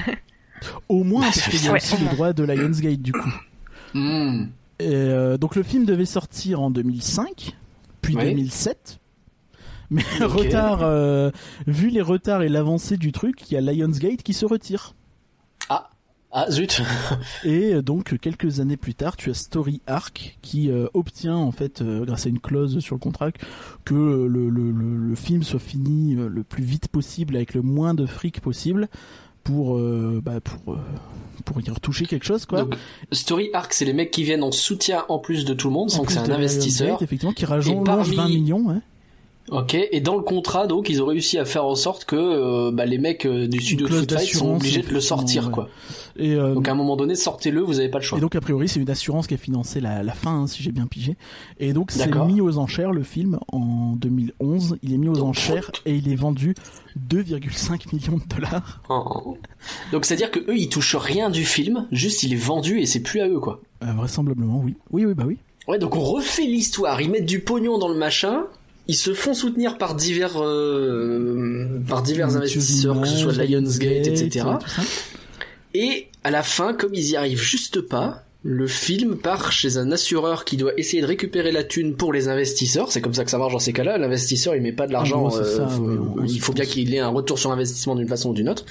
[0.90, 2.14] Au moins parce qu'il y a Ouais, aussi moins.
[2.14, 3.34] droits de Lionsgate du coup.
[3.94, 4.46] Hmm.
[4.80, 7.56] Et, euh, donc le film devait sortir en 2005,
[8.02, 8.24] puis Oui.
[8.26, 9.00] 2007.
[9.92, 11.30] Mais retard, euh,
[11.68, 14.94] vu les retards et l'avancée du truc, il y a Lionsgate qui se retire.
[16.34, 16.82] Ah zut.
[17.44, 21.52] Et euh, donc quelques années plus tard, tu as Story Arc qui euh, obtient en
[21.52, 23.32] fait, euh, grâce à une clause sur le contrat,
[23.84, 27.94] que le, le, le, le film soit fini le plus vite possible avec le moins
[27.94, 28.88] de fric possible
[29.44, 30.78] pour euh, bah, pour euh,
[31.44, 32.62] pour y retoucher quelque chose quoi.
[32.62, 32.78] Donc
[33.12, 35.92] Story Arc, c'est les mecs qui viennent en soutien en plus de tout le monde,
[36.00, 37.02] En plus c'est un investisseur.
[37.04, 38.62] Effectivement qui rajoute parmi- 20 millions.
[38.70, 38.80] Ouais.
[39.50, 42.72] Ok, et dans le contrat, donc, ils ont réussi à faire en sorte que euh,
[42.72, 45.52] bah, les mecs euh, du studio de Fight sont obligés de le sortir, ouais.
[45.52, 45.70] quoi.
[46.18, 48.18] Et, euh, Donc à un moment donné, sortez-le, vous avez pas le choix.
[48.18, 50.62] et donc a priori c'est une assurance qui a financé la, la fin, hein, si
[50.62, 51.16] j'ai bien pigé.
[51.60, 54.78] Et donc c'est mis aux enchères le film en 2011.
[54.84, 56.54] Il est mis aux Donc, enchères et il est vendu
[57.10, 58.82] 2,5 millions de dollars.
[58.90, 59.38] Oh.
[59.92, 63.02] Donc c'est-à-dire que eux, ils touchent rien du film, juste il est vendu et c'est
[63.02, 63.62] plus à eux, quoi.
[63.84, 64.76] Euh, vraisemblablement oui.
[64.92, 65.38] Oui oui bah oui.
[65.68, 68.46] Ouais, donc on refait l'histoire, ils mettent du pognon dans le machin,
[68.88, 74.08] ils se font soutenir par divers, euh, par divers Mathieu investisseurs, que ce soit Lionsgate,
[74.08, 74.46] etc.
[74.48, 74.82] euh.
[75.74, 79.92] Et à la fin, comme ils y arrivent juste pas, le film part chez un
[79.92, 82.92] assureur qui doit essayer de récupérer la thune pour les investisseurs.
[82.92, 84.00] C'est comme ça que ça marche dans ces cas-là.
[84.00, 85.30] L'investisseur, il met pas de l'argent.
[85.32, 88.50] On- on il faut bien qu'il ait un retour sur investissement d'une façon ou d'une
[88.50, 88.66] autre.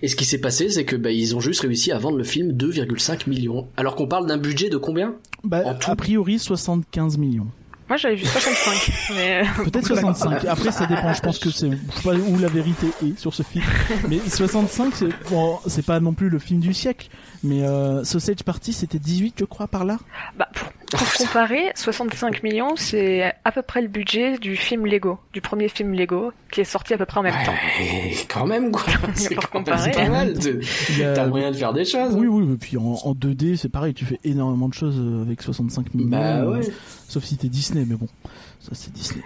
[0.00, 2.24] Et ce qui s'est passé, c'est que bah, ils ont juste réussi à vendre le
[2.24, 3.68] film 2,5 millions.
[3.76, 5.14] Alors qu'on parle d'un budget de combien?
[5.44, 5.90] Bah, En tout.
[5.90, 7.46] a priori 75 millions.
[7.90, 10.44] Moi j'avais vu 65, mais euh, Peut-être 65.
[10.44, 11.12] Après, ça dépend.
[11.12, 13.64] Je pense que c'est, je sais pas où la vérité est sur ce film.
[14.08, 17.08] Mais 65, c'est, bon, c'est pas non plus le film du siècle.
[17.42, 19.98] Mais euh, Sausage Party, c'était 18, je crois, par là?
[20.38, 25.18] bah, pour, pour comparer, 65 millions c'est à peu près le budget du film Lego,
[25.32, 27.52] du premier film Lego qui est sorti à peu près en même temps.
[27.80, 28.84] Ouais, quand même quoi.
[29.14, 30.34] C'est pas mal.
[31.14, 32.14] T'as moyen de faire des choses.
[32.14, 35.22] Oui, oui, et puis en, en 2D, c'est pareil, tu fais énormément de choses euh,
[35.22, 36.08] avec 65 millions.
[36.08, 36.68] Bah euh, ouais.
[37.08, 38.08] Sauf si t'es Disney, mais bon,
[38.60, 39.22] ça c'est Disney.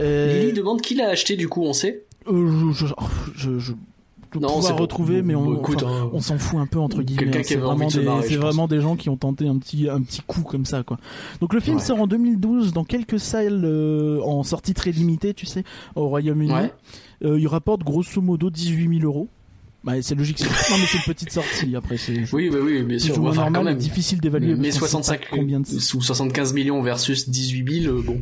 [0.00, 2.04] Euh, Lily demande qui l'a acheté du coup, on sait.
[2.28, 2.94] euh, je, je,
[3.36, 3.78] je, je dois
[4.34, 6.10] Non, pouvoir retrouver, mais on, enfin, hein.
[6.12, 7.42] on s'en fout un peu entre guillemets.
[7.42, 10.64] C'est vraiment, de des, vraiment gens qui ont tenté un petit, un petit coup comme
[10.66, 10.98] ça, quoi.
[11.40, 11.82] Donc le film Ouais.
[11.82, 15.64] sort en 2012 dans quelques salles euh, en sortie très limitée, tu sais,
[15.94, 16.52] au Royaume-Uni.
[16.52, 16.72] Ouais.
[17.24, 19.28] Euh, il rapporte grosso modo 18 000 euros.
[19.84, 20.38] Bah, c'est logique.
[20.38, 21.74] c'est- Non, mais c'est une petite sortie.
[21.76, 23.24] Après, c'est Oui, bah oui, bien sûr.
[23.24, 23.78] Enfin, quand même.
[23.78, 24.54] difficile d'évaluer.
[24.56, 25.66] Mais parce qu'on sait 65 pas combien de...
[25.66, 28.20] sous 75 millions versus 18 000, euh, bon.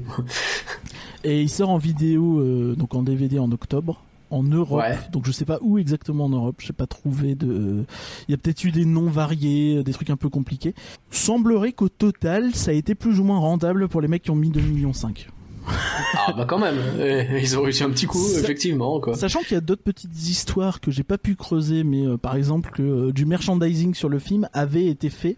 [1.25, 4.81] Et il sort en vidéo, euh, donc en DVD en octobre, en Europe.
[4.81, 4.99] Ouais.
[5.13, 6.57] Donc je sais pas où exactement en Europe.
[6.59, 7.85] Je sais pas trouvé de.
[8.29, 10.75] Il y a peut-être eu des noms variés, des trucs un peu compliqués.
[11.11, 14.37] Semblerait qu'au total, ça a été plus ou moins rentable pour les mecs qui ont
[14.37, 15.29] mis 2 millions 5.
[15.69, 16.77] Ah bah quand même.
[17.01, 19.15] Eh, Ils ont réussi un petit coup, effectivement, quoi.
[19.15, 22.37] Sachant qu'il y a d'autres petites histoires que j'ai pas pu creuser, mais euh, par
[22.37, 25.37] exemple que euh, du merchandising sur le film avait été fait.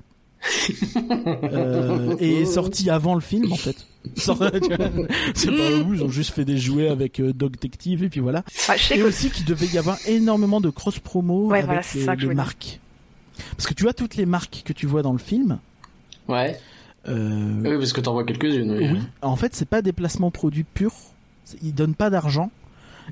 [0.97, 3.87] Euh, et est sorti avant le film en fait.
[4.15, 4.51] C'est pas
[5.85, 8.45] où, ils ont juste fait des jouets avec euh, Dog Detective et puis voilà.
[8.49, 11.85] Je sais Et que aussi qu'il devait y avoir énormément de cross promo Ouais, avec
[11.85, 12.81] voilà, les, marques.
[13.57, 15.59] Parce que tu vois toutes les marques que tu vois dans le film.
[16.29, 16.59] Ouais.
[17.09, 18.71] euh, Oui, parce que t'en vois quelques-unes.
[18.71, 18.89] Oui.
[18.93, 18.99] oui.
[19.23, 20.95] En fait, c'est pas des placements produits purs.
[21.63, 22.51] Ils donnent pas d'argent.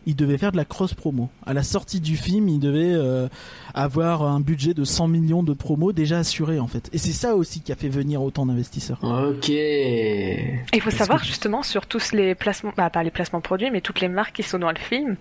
[0.04, 1.30] Ils devaient faire de la cross promo.
[1.46, 3.28] À la sortie du film, ils devaient euh,
[3.74, 6.88] avoir un budget de 100 millions de promos déjà assuré en fait.
[6.92, 8.98] Et c'est ça aussi qui a fait venir autant d'investisseurs.
[9.02, 9.48] Ok.
[9.50, 13.40] Et il faut Parce savoir que- justement sur tous les placements, bah pas les placements
[13.40, 15.16] produits, mais toutes les marques qui sont dans le film.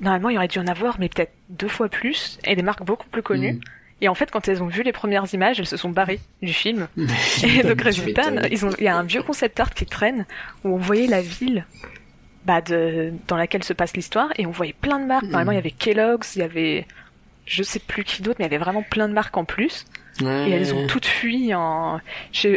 [0.00, 2.82] Normalement, il y aurait dû en avoir, mais peut-être deux fois plus, et des marques
[2.84, 3.54] beaucoup plus connues.
[3.54, 3.60] Mm.
[4.02, 6.54] Et en fait, quand elles ont vu les premières images, elles se sont barrées du
[6.54, 6.88] film.
[7.44, 8.48] Et donc résultat, m'étonnes.
[8.50, 10.24] ils ont, il y a un vieux concept art qui traîne
[10.64, 11.66] où on voyait la ville,
[12.44, 15.24] bah de, dans laquelle se passe l'histoire, et on voyait plein de marques.
[15.24, 16.86] Normalement, il y avait Kellogg's, il y avait,
[17.46, 19.86] je sais plus qui d'autre, mais il y avait vraiment plein de marques en plus.
[20.22, 20.48] Ouais.
[20.48, 22.00] Et elles ont toutes fui en.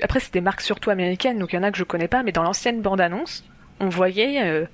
[0.02, 2.24] Après, c'est des marques surtout américaines, donc il y en a que je connais pas,
[2.24, 3.44] mais dans l'ancienne bande-annonce,
[3.80, 4.66] on voyait euh,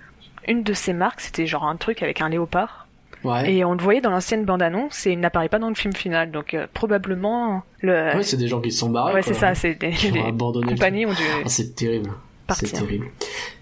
[0.48, 2.88] une de ces marques, c'était genre un truc avec un léopard,
[3.24, 3.54] Ouais.
[3.54, 6.32] et on le voyait dans l'ancienne bande-annonce, et il n'apparaît pas dans le film final,
[6.32, 8.16] donc euh, probablement le.
[8.16, 9.14] Ouais, c'est des gens qui se sont barrés.
[9.14, 9.94] Ouais, c'est ça, c'est des,
[10.66, 12.12] compagnies ont dû Ah, c'est terrible.
[12.56, 13.08] C'est terrible.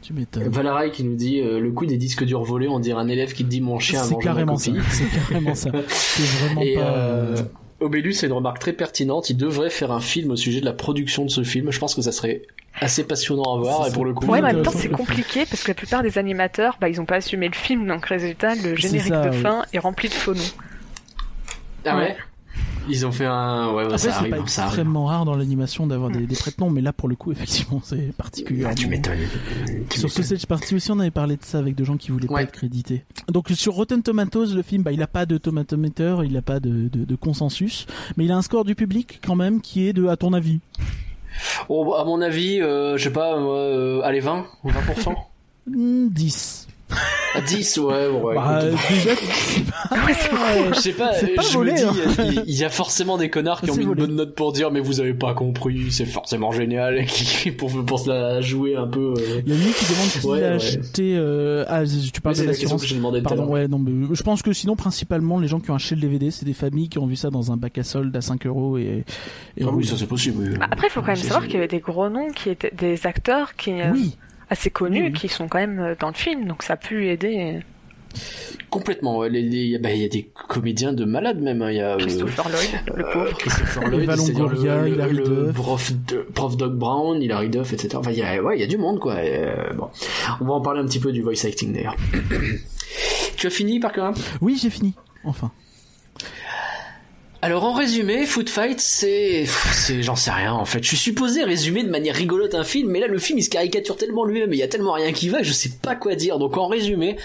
[0.02, 0.48] Tu m'étonnes.
[0.50, 3.34] Valarai qui nous dit euh, le coup des disques durs volés, on dirait un élève
[3.34, 4.72] qui dit mon chien a C'est mangé ma carrément ça.
[4.72, 4.84] copie.
[4.92, 5.72] C'est carrément ça.
[5.88, 6.82] C'est vraiment Et, pas.
[6.82, 7.36] euh,
[7.80, 9.30] Obélus, c'est une remarque très pertinente.
[9.30, 11.72] Il devrait faire un film au sujet de la production de ce film.
[11.72, 12.42] Je pense que ça serait
[12.80, 13.88] assez passionnant à voir.
[13.88, 16.02] Et pour le coup, Ouais, mais en même temps, c'est compliqué parce que la plupart
[16.02, 19.30] des animateurs, bah, ils ont pas assumé le film, donc résultat, le générique ça, de
[19.36, 19.42] oui.
[19.42, 20.42] fin est rempli de faux noms.
[21.86, 22.02] ah ouais.
[22.04, 22.18] Ouais.
[22.90, 23.72] Ils ont fait un.
[23.74, 24.32] Ouais, Après, ça c'est arrive.
[24.36, 24.74] pas ça arrive.
[24.80, 28.14] extrêmement rare dans l'animation d'avoir des, des prête-noms, mais là, pour le coup, effectivement, c'est
[28.18, 28.72] particulièrement.
[28.72, 29.18] Ah, tu m'étonnes.
[29.96, 30.10] Sur.
[30.12, 32.36] Sausage Party aussi, on avait parlé de ça avec des gens qui voulaient Ouais.
[32.36, 33.04] pas être crédités.
[33.30, 36.60] Donc sur Rotten Tomatoes, le film, bah, il a pas de tomatometer, il a pas
[36.60, 39.94] de, de, de consensus, mais il a un score du public quand même qui est
[39.94, 40.60] de, à ton avis,
[41.70, 45.14] Oh, à mon avis, euh, je sais pas, euh, allez 20 ou 20%.
[45.68, 46.67] hmm, 10.
[47.36, 48.36] À 10, ouais, ouais.
[48.36, 50.74] bah, déjà, pas...
[50.74, 52.24] Je sais pas, C'est pas je volé, me dis, hein.
[52.32, 54.72] il- il y a forcément des connards qui ont mis une bonne note pour dire,
[54.72, 58.76] mais vous avez pas compris, c'est forcément génial, et qui, pour, pour se la jouer
[58.76, 59.14] un peu.
[59.18, 60.56] euh, Il y a lui qui demande qui Ouais, a ouais.
[60.56, 61.16] acheté...
[61.18, 61.66] Euh...
[61.68, 62.86] Ah, tu parles c'est de la l'assurance.
[63.24, 63.50] Pardon, l'heure.
[63.52, 66.32] ouais, non, mais je pense que sinon, principalement, les gens qui ont acheté le DVD,
[66.32, 68.78] c'est des familles qui ont vu ça dans un bac à solde à 5 euros
[68.78, 69.04] et,
[69.58, 70.44] et Ah oui, ça c'est possible.
[70.52, 70.58] oui.
[70.58, 72.72] Bah, après, il faut quand même savoir qu'il y avait des gros noms qui étaient
[72.76, 74.16] des acteurs qui euh, Oui,
[74.50, 77.60] assez connus, qui sont quand même euh, dans le film, donc ça a pu aider
[78.70, 79.30] Complètement, ouais.
[79.30, 81.62] Bah, Il y a des comédiens de malades même.
[81.62, 81.72] hein.
[81.72, 83.38] Il y a euh, Christopher Lloyd, le euh, pauvre.
[83.38, 85.54] Christopher Lloyd, le, Hilary le, le Duff.
[85.56, 87.96] prof, de- prof Doc Brown, Hilary Duff, etc.
[87.98, 89.24] Enfin, il y a, ouais, il y a du monde, quoi.
[89.24, 89.90] Et, euh, bon.
[90.42, 91.96] On va en parler un petit peu du voice acting d'ailleurs.
[93.38, 94.94] tu as fini, par contre oui, j'ai fini.
[95.24, 95.52] Enfin.
[97.44, 100.82] Alors en résumé, Foot Fight, c'est, c'est, j'en sais rien en fait.
[100.82, 103.50] Je suis supposé résumer de manière rigolote un film, mais là le film il se
[103.50, 106.40] caricature tellement lui-même, il y a tellement rien qui va, je sais pas quoi dire.
[106.40, 107.16] Donc en résumé,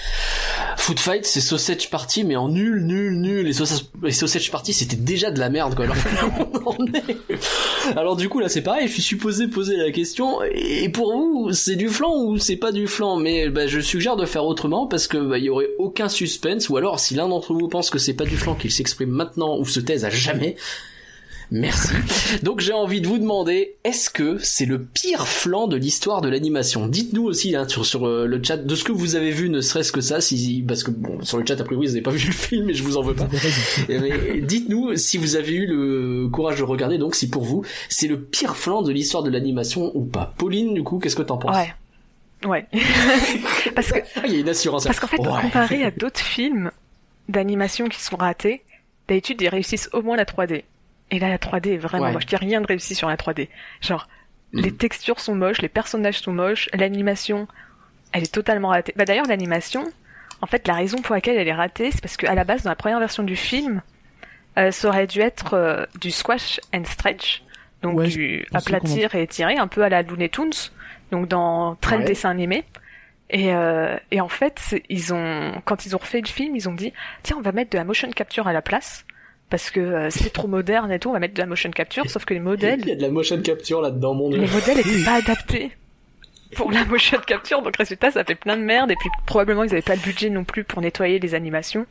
[0.76, 3.48] Foot Fight, c'est Sausage Party, mais en nul, nul, nul.
[3.48, 5.86] Et Sausage, Party, c'était déjà de la merde quoi.
[7.96, 10.42] Alors du coup là c'est pareil, je suis supposé poser la question.
[10.42, 14.16] Et pour vous, c'est du flan ou c'est pas du flan Mais bah, je suggère
[14.16, 16.68] de faire autrement parce que bah, il y aurait aucun suspense.
[16.68, 19.58] Ou alors si l'un d'entre vous pense que c'est pas du flan, qu'il s'exprime maintenant
[19.58, 20.56] ou se taise jamais.
[21.54, 21.90] Merci.
[22.42, 26.30] Donc j'ai envie de vous demander, est-ce que c'est le pire flan de l'histoire de
[26.30, 26.86] l'animation?
[26.88, 29.60] Dites-nous aussi hein, sur, sur euh, le chat de ce que vous avez vu, ne
[29.60, 32.10] serait-ce que ça, si, parce que bon, sur le chat a priori vous n'avez pas
[32.12, 33.28] vu le film et je vous en veux pas.
[33.90, 38.08] Mais dites-nous si vous avez eu le courage de regarder, donc si pour vous c'est
[38.08, 40.32] le pire flan de l'histoire de l'animation ou pas.
[40.38, 41.54] Pauline, du coup, qu'est-ce que t'en penses?
[41.54, 41.74] Ouais.
[42.48, 42.66] Ouais.
[43.74, 44.84] parce que, Ah, il y a une assurance.
[44.84, 45.42] parce qu'en fait, Ouais.
[45.42, 46.70] comparé à d'autres films
[47.28, 48.62] d'animation qui sont ratés,
[49.12, 50.64] d'habitude, ils réussissent au moins la 3D.
[51.10, 52.12] Et là, la 3D est vraiment Ouais.
[52.12, 52.24] moche.
[52.24, 53.48] Il n'y a rien de réussi sur la 3D.
[53.80, 54.08] Genre,
[54.52, 54.62] Mhm.
[54.62, 57.46] les textures sont moches, les personnages sont moches, l'animation,
[58.12, 58.92] elle est totalement ratée.
[58.96, 59.90] Bah, d'ailleurs, l'animation,
[60.40, 62.70] en fait, la raison pour laquelle elle est ratée, c'est parce qu'à la base, dans
[62.70, 63.82] la première version du film,
[64.58, 67.42] euh, ça aurait dû être euh, du squash and stretch.
[67.82, 70.52] Donc, Ouais, du aplatir et étirer, un peu à la Looney Tunes.
[71.10, 72.04] Donc, dans très Ouais.
[72.04, 72.64] dessin animé.
[73.32, 76.74] Et, euh, et en fait, ils ont, quand ils ont refait le film, ils ont
[76.74, 76.92] dit,
[77.22, 79.04] tiens, on va mettre de la motion capture à la place.
[79.48, 82.08] Parce que euh, c'est trop moderne et tout, on va mettre de la motion capture,
[82.08, 84.38] sauf que les Il y modèles, a de la motion capture là-dedans, mon dieu.
[84.40, 85.72] les modèles étaient pas adaptés
[86.56, 89.72] pour la motion capture, donc résultat, ça fait plein de merde, et puis probablement ils
[89.72, 91.86] avaient pas le budget non plus pour nettoyer les animations.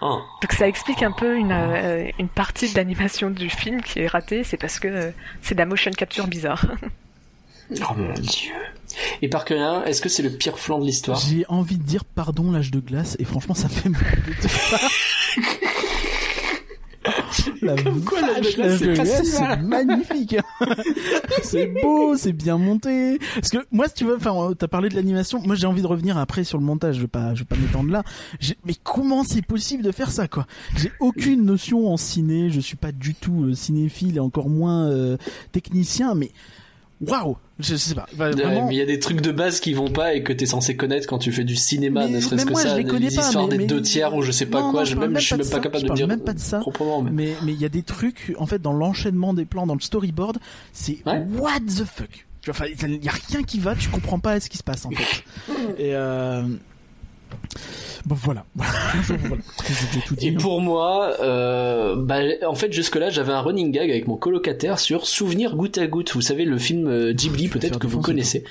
[0.00, 0.18] Ah.
[0.42, 4.08] Donc ça explique un peu une, euh, une partie de l'animation du film qui est
[4.08, 6.66] ratée, c'est parce que euh, c'est de la motion capture bizarre.
[7.80, 8.52] Oh mon dieu.
[9.20, 11.18] Et par cœur, est-ce que c'est le pire flan de l'histoire?
[11.18, 14.50] J'ai envie de dire pardon l'âge de glace et franchement ça fait mal de dire
[14.50, 14.78] ça.
[17.62, 17.74] La
[18.04, 20.36] quoi, l'âge de glace, l'âge c'est glace, si c'est magnifique.
[21.82, 23.18] beau, c'est bien monté.
[23.34, 25.40] Parce que moi, si tu veux, enfin, t'as parlé de l'animation.
[25.40, 26.96] Moi, j'ai envie de revenir après sur le montage.
[26.96, 28.04] Je vais pas, je vais pas m'étendre là.
[28.64, 30.46] Mais comment c'est possible de faire ça, quoi?
[30.76, 32.50] J'ai aucune notion en ciné.
[32.50, 35.16] Je suis pas du tout euh, cinéphile et encore moins euh,
[35.52, 36.14] technicien.
[36.14, 36.30] Mais
[37.06, 38.06] waouh, je, sais pas.
[38.14, 40.46] Vraiment, mais il y a des trucs de base qui vont pas et que t'es
[40.46, 42.84] censé connaître quand tu fais du cinéma, Mais ne serait-ce que moi, ça, je les
[42.84, 44.84] connais pas, histoires mais- des mais- deux tiers ou je sais pas Non, quoi, non,
[44.84, 46.20] je, je parle même, même je suis même pas ça, capable je de dire même
[46.20, 46.60] pas de ça.
[47.10, 47.34] Mais...
[47.46, 50.38] Il y a des trucs en fait dans l'enchaînement des plans, dans le storyboard,
[50.72, 51.26] c'est Ouais.
[51.38, 52.26] what the fuck.
[52.48, 54.90] Enfin, il y a rien qui va, tu comprends pas ce qui se passe en
[54.90, 55.24] fait.
[55.78, 56.42] Et euh...
[58.06, 58.44] bon voilà.
[58.54, 59.22] voilà.
[59.26, 59.42] Voilà.
[59.68, 60.28] J'ai tout dit.
[60.28, 60.36] Et hein.
[60.38, 65.06] pour moi, euh, bah, en fait, jusque-là, j'avais un running gag avec mon colocataire sur
[65.06, 66.12] Souvenir goutte à goutte.
[66.14, 68.44] Vous savez, le film euh, Ghibli, Je vais peut-être que vous connaissez.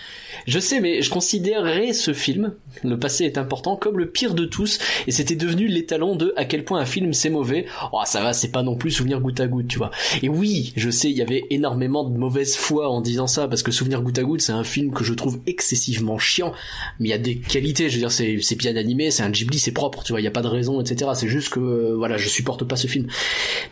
[0.48, 4.46] Je sais, mais je considérais ce film, le passé est important, comme le pire de
[4.46, 7.66] tous, et c'était devenu l'étalon de à quel point un film c'est mauvais.
[7.94, 9.92] Oh, ça va, c'est pas non plus Souvenir goutte à goutte, tu vois.
[10.22, 13.64] Et oui, je sais, il y avait énormément de mauvaise foi en disant ça, parce
[13.64, 16.54] que Souvenir goutte à goutte, c'est un film que je trouve excessivement chiant,
[17.00, 19.30] mais il y a des qualités, je veux dire, c'est, c'est bien animé, c'est un
[19.42, 21.12] Ghibli, c'est propre, tu vois, il y a pas de raison, etc.
[21.16, 23.08] C'est juste que, euh, voilà, je supporte pas ce film.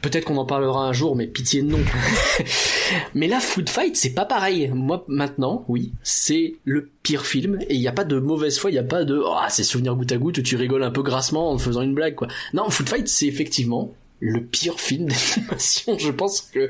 [0.01, 1.79] Peut-être qu'on en parlera un jour, mais pitié non.
[3.13, 4.71] mais là, Food Fight, c'est pas pareil.
[4.73, 8.71] Moi, maintenant, oui, c'est le pire film, et il y a pas de mauvaise foi,
[8.71, 11.03] il y a pas de, oh, c'est souvenir goutte à goutte, tu rigoles un peu
[11.03, 12.27] grassement en faisant une blague, quoi.
[12.53, 15.97] Non, Food Fight, c'est effectivement le pire film d'animation.
[15.97, 16.69] Je pense que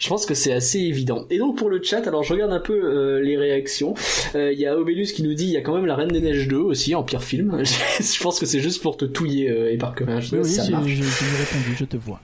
[0.00, 1.26] je pense que c'est assez évident.
[1.30, 3.94] Et donc pour le chat, alors je regarde un peu euh, les réactions.
[4.34, 6.08] Euh, Il y a Obélus qui nous dit il y a quand même La Reine
[6.08, 7.62] des Neiges 2 aussi en pire film.
[7.64, 10.64] je pense que c'est juste pour te touiller euh, et par que Oui, oui, ça
[10.64, 10.86] j'ai marche.
[10.88, 12.20] j'ai- j'ai répondu, je te vois.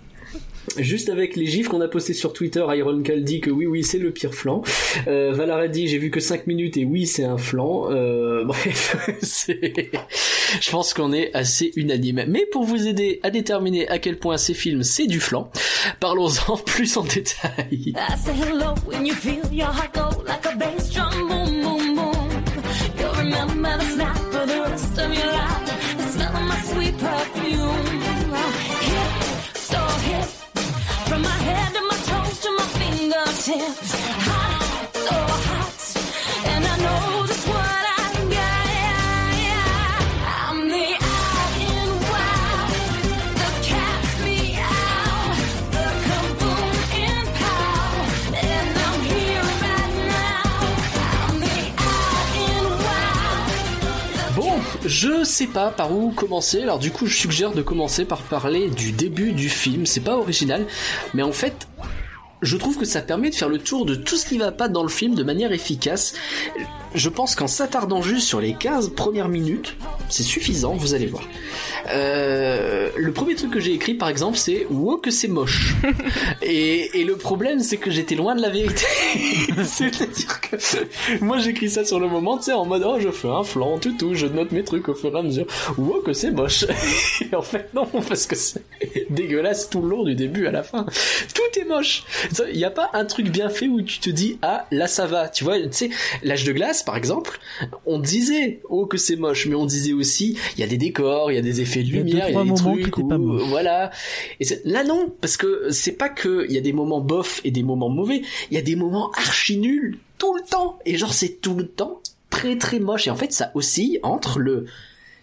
[0.79, 3.85] Juste avec les gifs qu'on a postés sur Twitter, Iron Cal dit que oui, oui,
[3.85, 4.63] c'est le pire flanc.
[5.07, 7.91] Euh, dit j'ai vu que 5 minutes et oui, c'est un flanc.
[7.91, 8.97] Euh, bref,
[10.61, 12.25] je pense qu'on est assez unanime.
[12.29, 15.51] Mais pour vous aider à déterminer à quel point ces films c'est du flanc,
[16.01, 17.95] parlons-en plus en détail.
[18.25, 20.57] Say hello when you feel your heart go like a
[54.87, 58.71] je sais pas par où commencer, alors du coup je suggère de commencer par parler
[58.71, 60.67] du début du film, c'est pas original,
[61.13, 61.67] mais en fait
[62.45, 64.69] je trouve que ça permet de faire le tour de tout ce qui va pas
[64.69, 66.15] dans le film de manière efficace.
[66.95, 69.77] Je pense qu'en s'attardant juste sur les 15 premières minutes,
[70.09, 71.25] c'est suffisant, vous allez voir.
[71.91, 75.75] Euh, le premier truc que j'ai écrit par exemple c'est wow que c'est moche!
[76.43, 78.85] Et, et le problème c'est que j'étais loin de la vérité.
[79.65, 80.57] C'est à dire que
[81.25, 83.79] moi j'écris ça sur le moment tu sais en mode oh je fais un flanc
[83.79, 85.47] tout tout je note mes trucs au fur et à mesure
[85.79, 86.65] wow que c'est moche!
[87.21, 88.63] Et en fait non parce que c'est
[89.11, 90.87] dégueulasse tout le long du début à la fin.
[91.35, 92.05] Tout est moche
[92.51, 95.07] il n'y a pas un truc bien fait où tu te dis ah là ça
[95.07, 95.29] va.
[95.29, 95.91] Tu vois tu sais
[96.23, 97.39] l'âge de glace par exemple
[97.87, 101.31] on disait oh que c'est moche mais on disait aussi il y a des décors
[101.31, 102.55] il y a des effets de Il y a deux, lumière il y a des
[102.55, 103.91] trucs pas où- voilà.
[104.41, 107.51] Et là non parce que c'est pas que il y a des moments bof et
[107.51, 108.23] des moments mauvais.
[108.51, 110.79] Il y a des moments archi nuls tout le temps.
[110.87, 113.07] Et genre c'est tout le temps très très moche.
[113.07, 114.67] Et en fait ça oscille entre le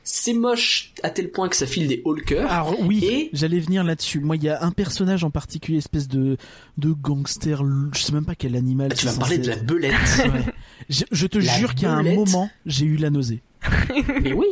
[0.03, 3.29] c'est moche à tel point que ça file des hauts le cœur Alors oui, Et-
[3.33, 4.19] j'allais venir là-dessus.
[4.19, 6.37] Moi, il y a un personnage en particulier, espèce de
[6.77, 7.61] de gangster.
[7.93, 8.89] Je sais même pas quel animal.
[8.91, 10.45] Ah, tu vas parler de la belette Ouais.
[10.89, 12.15] Je, je te La jure qu'à un belette.
[12.17, 13.41] moment, j'ai eu la nausée.
[14.23, 14.47] mais oui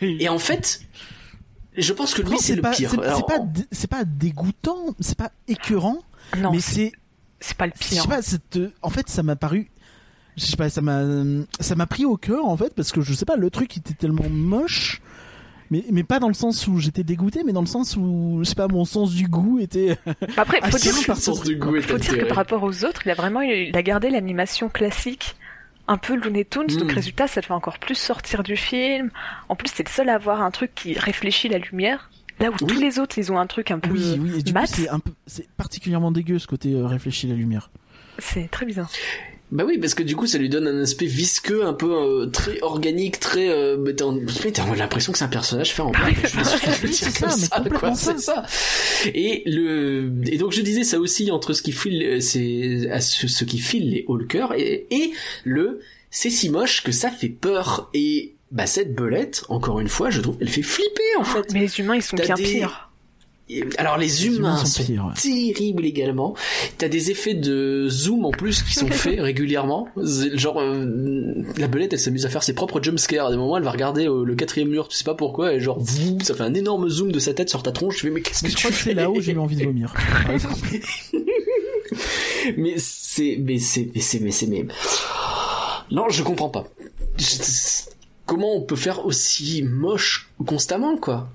[0.00, 0.80] et en fait
[1.76, 4.04] je pense que lui Non, c'est le pas, pire c'est- Alors, pas, dé- c'est pas
[4.06, 6.02] dégoûtant, c'est pas écœurant,
[6.38, 6.92] Non, mais c'est c'est,
[7.40, 8.02] c'est pas le je pire.
[8.02, 9.70] sais pas, cette, en fait, ça m'a paru,
[10.36, 11.02] je sais pas, ça m'a,
[11.60, 13.94] ça m'a pris au cœur en fait parce que je sais pas, le truc était
[13.94, 15.00] tellement moche.
[15.68, 18.48] Mais, mais pas dans le sens où j'étais dégoûté, mais dans le sens où, je
[18.48, 19.98] sais pas, mon sens du goût était...
[20.36, 22.84] Après, faut dire, par le sens du goût est faut dire que par rapport aux
[22.84, 25.34] autres, il a vraiment, il a gardé l'animation classique,
[25.88, 26.68] un peu Looney Tunes.
[26.78, 29.10] Donc résultat, ça te fait encore plus sortir du film.
[29.48, 32.10] En plus, c'est le seul à avoir un truc qui réfléchit la lumière.
[32.38, 32.66] Là où Oui.
[32.68, 34.68] tous les autres, ils ont un truc un peu Oui, oui, et du coup, mat.
[34.68, 37.70] c'est un peu, c'est particulièrement dégueu ce côté euh, réfléchi la lumière.
[38.20, 38.88] C'est très bizarre.
[39.52, 42.26] Bah oui, parce que du coup, ça lui donne un aspect visqueux, un peu euh,
[42.26, 43.48] très organique, très.
[43.48, 44.04] Euh, mais t'as
[44.74, 46.28] l'impression que c'est un personnage fait en Oui, dire
[46.92, 48.44] c'est ça, ça, C'est ça.
[49.14, 53.28] Et le et donc je disais ça aussi entre ce qui file, c'est à ce,
[53.28, 55.12] ce qui file les cœur et, et
[55.44, 55.80] le
[56.10, 60.20] c'est si moche que ça fait peur et bah cette belette, encore une fois, je
[60.20, 61.52] trouve, elle fait flipper en fait.
[61.52, 62.90] Mais les humains, ils sont bien des- pires.
[63.78, 65.12] Alors les Les humains, humains sont sont, pires, ouais.
[65.14, 66.34] terribles également.
[66.78, 69.88] T'as des effets de zoom en plus qui sont faits régulièrement.
[70.34, 73.26] Genre euh, la belette, elle s'amuse à faire ses propres jumpscares.
[73.26, 75.60] À des moments, elle va regarder euh, le quatrième mur, tu sais pas pourquoi, et
[75.60, 77.96] genre vous, ça fait un énorme zoom de sa tête sur ta tronche.
[77.98, 79.38] Je fais mais qu'est-ce que Je tu crois que fais c'est là où j'ai eu
[79.38, 79.94] envie de vomir.
[82.56, 84.66] Mais c'est, mais c'est, mais c'est, mais c'est, mais
[85.90, 86.68] non, je comprends pas.
[87.18, 87.86] Je-
[88.24, 91.28] Comment on peut faire aussi moche constamment, quoi?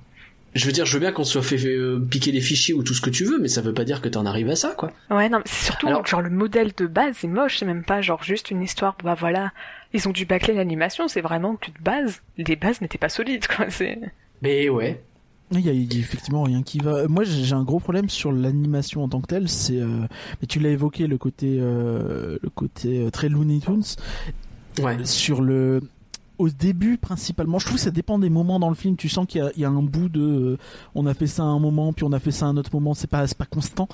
[0.54, 2.94] Je veux dire, je veux bien qu'on soit fait euh, piquer les fichiers ou tout
[2.94, 4.92] ce que tu veux, mais ça veut pas dire que t'en arrives à ça, quoi.
[5.10, 7.84] Ouais, non, mais c'est surtout, Alors- genre, le modèle de base, c'est moche, c'est même
[7.86, 9.52] pas, genre, juste une histoire, bah voilà,
[9.94, 13.48] ils ont dû bâcler l'animation, c'est vraiment que de base, les bases n'étaient pas solides,
[13.48, 13.98] quoi, c'est...
[14.42, 15.02] Mais ouais.
[15.54, 17.10] Il y, a, il y a effectivement rien qui va.
[17.10, 19.50] Moi, j'ai j'ai un gros problème sur l'animation en tant que telle.
[19.50, 20.08] C'est, euh,
[20.40, 23.84] mais tu l'as évoqué, le côté, euh, le côté euh, très Looney Tunes.
[24.82, 24.96] Ouais.
[25.04, 25.82] Sur le,
[26.42, 28.96] au début principalement, je trouve que ça dépend des moments dans le film.
[28.98, 30.58] Tu sens qu'il y a, il y a un bout de, euh,
[30.96, 32.72] on a fait ça à un moment, puis on a fait ça à un autre
[32.74, 32.94] moment.
[32.94, 33.88] C'est pas, c'est pas constant.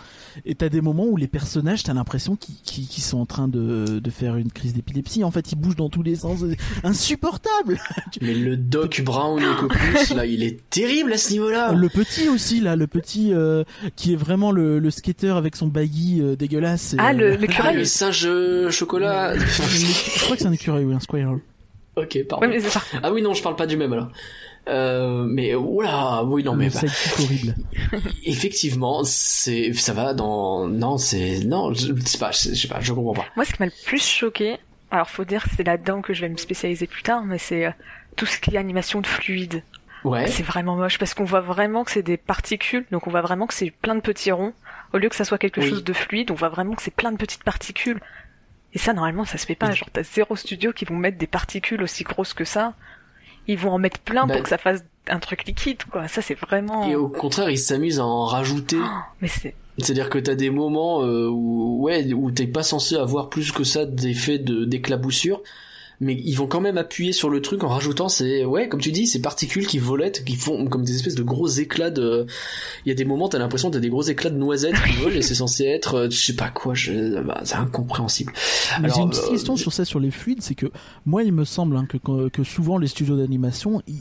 [0.45, 3.99] Et t'as des moments où les personnages, t'as l'impression qu'ils, qu'ils sont en train de,
[3.99, 5.23] de faire une crise d'épilepsie.
[5.23, 6.43] En fait, ils bougent dans tous les sens,
[6.83, 7.79] insupportable.
[8.21, 11.73] Mais le Doc Brown et Cocus, là, il est terrible à ce niveau-là.
[11.73, 13.63] Le petit aussi là, le petit euh,
[13.95, 16.93] qui est vraiment le, le skater avec son baggy euh, dégueulasse.
[16.93, 18.27] et, Ah, le, le Ah, curé, le singe
[18.69, 19.37] chocolat.
[19.37, 21.39] je crois que c'est un écureuil, oui, un squirrel.
[21.97, 22.45] Ok, pardon.
[22.47, 22.81] Ouais, mais c'est ça.
[23.03, 24.09] Ah oui, non, je parle pas du même alors.
[24.69, 27.55] Euh, mais oula, oui non mais bah, sidekick horrible.
[28.25, 32.81] effectivement c'est ça va dans non c'est non je je sais pas je sais pas
[32.81, 33.25] je comprends pas.
[33.37, 34.57] Moi, ce qui m'a le plus choqué,
[34.91, 37.65] alors faut dire que c'est là-dedans que je vais me spécialiser plus tard, mais c'est
[37.67, 37.71] euh,
[38.17, 39.63] tout ce qui est animation de fluide.
[40.03, 40.27] Ouais.
[40.27, 43.47] C'est vraiment moche parce qu'on voit vraiment que c'est des particules, donc on voit vraiment
[43.47, 44.51] que c'est plein de petits ronds.
[44.93, 45.69] Au lieu que ça soit quelque Oui.
[45.69, 48.01] chose de fluide, on voit vraiment que c'est plein de petites particules.
[48.77, 49.71] Et ça, normalement, ça se fait pas.
[49.71, 52.75] Genre, t'as zéro studio qui vont mettre des particules aussi grosses que ça.
[53.47, 56.07] Ils vont en mettre plein Bah- pour que ça fasse un truc liquide, quoi.
[56.07, 56.87] Ça, c'est vraiment.
[56.87, 58.77] Et au contraire, ils s'amusent à en rajouter.
[58.79, 58.87] Oh,
[59.19, 59.55] mais c'est.
[59.79, 63.63] C'est-à-dire que t'as des moments euh, où ouais où t'es pas censé avoir plus que
[63.63, 65.41] ça d'effets de d'éclaboussure,
[65.99, 68.91] mais ils vont quand même appuyer sur le truc en rajoutant ces ouais comme tu
[68.91, 72.25] dis ces particules qui volettent, qui font comme des espèces de gros éclats de.
[72.85, 75.15] Il y a des moments t'as l'impression t'as des gros éclats de noisettes qui volent
[75.15, 77.21] et c'est censé être euh, je sais pas quoi, je...
[77.21, 78.33] bah, c'est incompréhensible.
[78.83, 80.67] J'ai une petite euh, question sur ça, sur les fluides, c'est que
[81.05, 83.95] moi, il me semble hein, que, que, que souvent les studios d'animation, ils,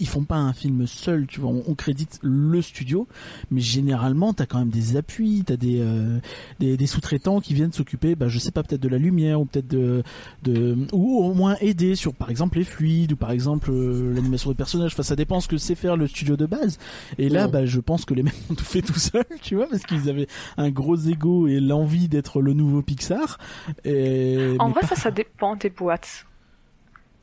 [0.00, 3.06] ils font pas un film seul, tu vois, on, on crédite le studio,
[3.50, 6.18] mais généralement, t'as quand même des appuis, t'as des, euh,
[6.60, 9.44] des, des sous-traitants qui viennent s'occuper, bah, je sais pas, peut-être de la lumière, ou
[9.44, 10.02] peut-être de,
[10.42, 14.50] de, ou au moins aider sur, par exemple, les fluides, ou par exemple, euh, l'animation
[14.50, 16.78] des personnages, enfin, ça dépend ce que c'est faire le studio de base.
[17.18, 19.68] Et là, bah, je pense que les mecs ont tout fait tout seuls, tu vois,
[19.68, 20.26] parce qu'ils avaient
[20.56, 23.38] un gros ego et l'envie d'être le nouveau Pixar.
[23.84, 26.26] Et, En mais vrai, pas- ça, ça dépend des boîtes.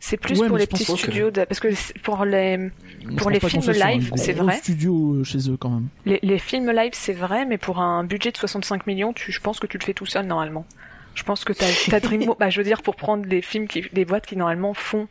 [0.04, 2.72] C'est plus Ouais, pour les petits que- studios, de- parce que c'est- pour les
[3.08, 4.58] je pour les films live, c'est vrai.
[4.58, 5.88] studio euh, chez eux quand même.
[6.08, 9.40] Les, les films live, c'est vrai, mais pour un budget de 65 millions, tu, je
[9.40, 10.66] pense que tu le fais tout seul normalement.
[11.14, 13.86] Je pense que t'as, t'as Dreamworks, bah, je veux dire, pour prendre les films qui,
[13.94, 15.08] les boîtes qui normalement font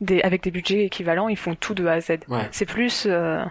[0.00, 2.10] des, avec des budgets équivalents, ils font tout de A à Z.
[2.28, 2.48] Ouais.
[2.52, 3.42] C'est plus, euh,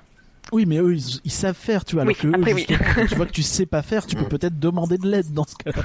[0.52, 2.04] Oui, mais eux, ils, ils savent faire, tu vois.
[2.04, 2.66] Alors Oui, que eux, après, oui.
[2.68, 5.32] justement, quand tu vois que tu sais pas faire, tu peux peut-être demander de l'aide
[5.34, 5.84] dans ce cas-là.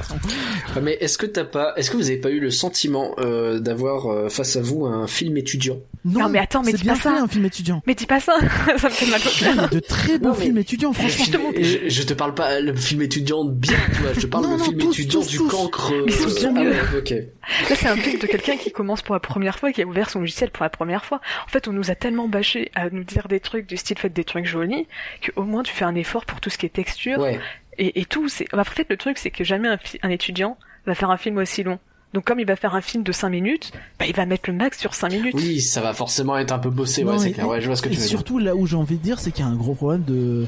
[0.76, 3.58] Ouais, Mais est-ce que t'as pas, est-ce que vous avez pas eu le sentiment euh,
[3.60, 5.78] d'avoir euh, face à vous un film étudiant?
[6.04, 7.22] Non, mais attends, mais c'est dis bien pas fait ça.
[7.22, 7.82] un film étudiant.
[7.86, 8.34] mais dis pas ça,
[8.76, 9.70] ça me fait mal au Il y a cœur.
[9.70, 11.50] de très beaux Non, mais- films étudiants, franchement.
[11.56, 14.12] Je, je te parle pas le film étudiant bien, tu vois.
[14.12, 15.48] Je te parle Non, le non, film tous, étudiant tous, du tous.
[15.48, 15.92] cancre.
[16.06, 16.60] Mais ils sont bien Ah
[16.92, 16.98] mieux.
[16.98, 17.10] ok.
[17.10, 20.10] Là, c'est un truc de quelqu'un qui commence pour la première fois, qui a ouvert
[20.10, 21.20] son logiciel pour la première fois.
[21.46, 24.12] En fait, on nous a tellement bâché à nous dire des trucs du style faites
[24.12, 24.86] des trucs jolis,
[25.24, 27.38] qu'au moins tu fais un effort pour tout ce qui est texture Ouais.
[27.78, 28.28] et, et tout.
[28.28, 31.10] C'est, bah, en fait, le truc, c'est que jamais un, fi- un étudiant va faire
[31.10, 31.78] un film aussi long.
[32.14, 34.56] Donc, comme il va faire un film de 5 minutes, bah, il va mettre le
[34.56, 35.34] max sur 5 minutes.
[35.34, 37.48] Oui, ça va forcément être un peu bossé, ouais, Non, c'est et- clair.
[37.48, 38.08] Ouais, je vois ce que et tu veux dire.
[38.08, 40.46] surtout, là où j'ai envie de dire, c'est qu'il y a un gros problème de,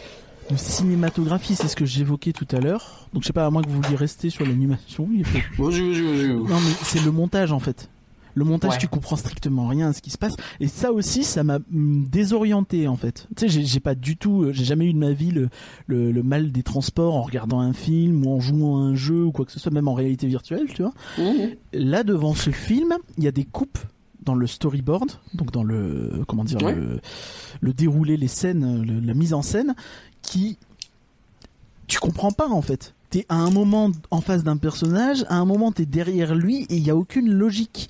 [0.50, 1.56] de cinématographie.
[1.56, 3.08] C'est ce que j'évoquais tout à l'heure.
[3.12, 5.08] Donc, je sais pas, à moins que vous vouliez rester sur l'animation.
[5.12, 5.70] il faut-.
[5.70, 7.88] Non, mais c'est le montage en fait.
[8.36, 8.78] Le montage, Ouais.
[8.78, 10.34] tu comprends strictement rien à ce qui se passe.
[10.60, 13.26] Et ça aussi, ça m'a hum, désorienté en fait.
[13.36, 15.48] Tu sais, j'ai- pas du tout, euh, j'ai jamais eu de ma vie le,
[15.86, 19.24] le, le mal des transports en regardant un film ou en jouant à un jeu
[19.24, 20.92] ou quoi que ce soit, même en réalité virtuelle, tu vois.
[21.18, 21.32] Mmh.
[21.72, 23.78] Là, devant ce film, il y a des coupes
[24.22, 26.74] dans le storyboard, donc dans le comment dire Ouais.
[26.74, 27.00] le,
[27.60, 29.74] le déroulé, les scènes, le- la mise en scène,
[30.20, 30.58] qui
[31.86, 32.92] tu comprends pas en fait.
[33.10, 36.76] T'es à un moment en face d'un personnage, à un moment t'es derrière lui et
[36.76, 37.88] il y a aucune logique.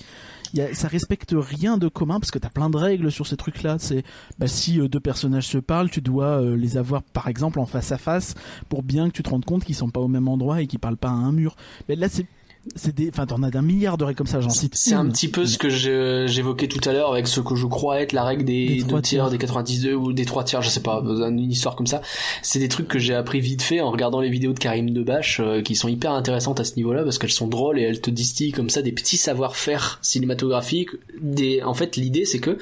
[0.72, 3.76] Ça respecte rien de commun parce que t'as plein de règles sur ces trucs-là.
[3.78, 4.04] C'est
[4.38, 7.66] bah, si euh, deux personnages se parlent, tu dois euh, les avoir par exemple en
[7.66, 8.34] face à face
[8.68, 10.78] pour bien que tu te rendes compte qu'ils sont pas au même endroit et qu'ils
[10.78, 11.56] parlent pas à un mur.
[11.88, 12.26] Mais là c'est
[12.74, 14.40] c'est des, enfin t'en as d'un milliard de règles comme ça.
[14.40, 14.74] J'en cite.
[14.74, 18.00] C'est un petit peu ce que j'évoquais tout à l'heure avec ce que je crois
[18.00, 19.30] être la règle des, Des deux trois tiers, tiers.
[19.30, 22.02] des 92 ou des trois tiers, je sais pas, une histoire comme ça.
[22.42, 25.40] C'est des trucs que j'ai appris vite fait en regardant les vidéos de Karim Debache
[25.40, 28.10] euh, qui sont hyper intéressantes à ce niveau-là parce qu'elles sont drôles et elles te
[28.10, 30.90] distillent comme ça des petits savoir-faire cinématographiques.
[31.20, 32.58] Des, en fait, l'idée c'est que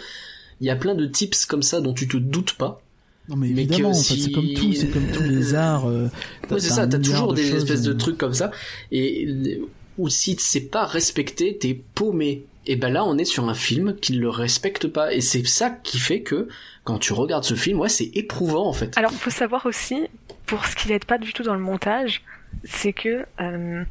[0.61, 2.80] il y a plein de tips comme ça dont tu te doutes pas.
[3.28, 5.86] Non mais évidemment, si- c'est comme tout, c'est comme tous les arts.
[5.88, 6.09] euh,
[6.50, 8.50] Ouais, c'est ça, t'as toujours de des choses, espèces de euh, trucs comme ça.
[8.92, 9.61] Et
[9.99, 12.45] ou si c'est pas respecté, t'es paumé.
[12.66, 15.12] Et ben là, on est sur un film qui ne le respecte pas.
[15.12, 16.49] Et c'est ça qui fait que
[16.84, 18.97] quand tu regardes ce film, ouais, c'est éprouvant en fait.
[18.97, 20.09] Alors, faut savoir aussi,
[20.47, 22.22] pour ce qui n'aide pas du tout dans le montage,
[22.64, 23.84] c'est que euh,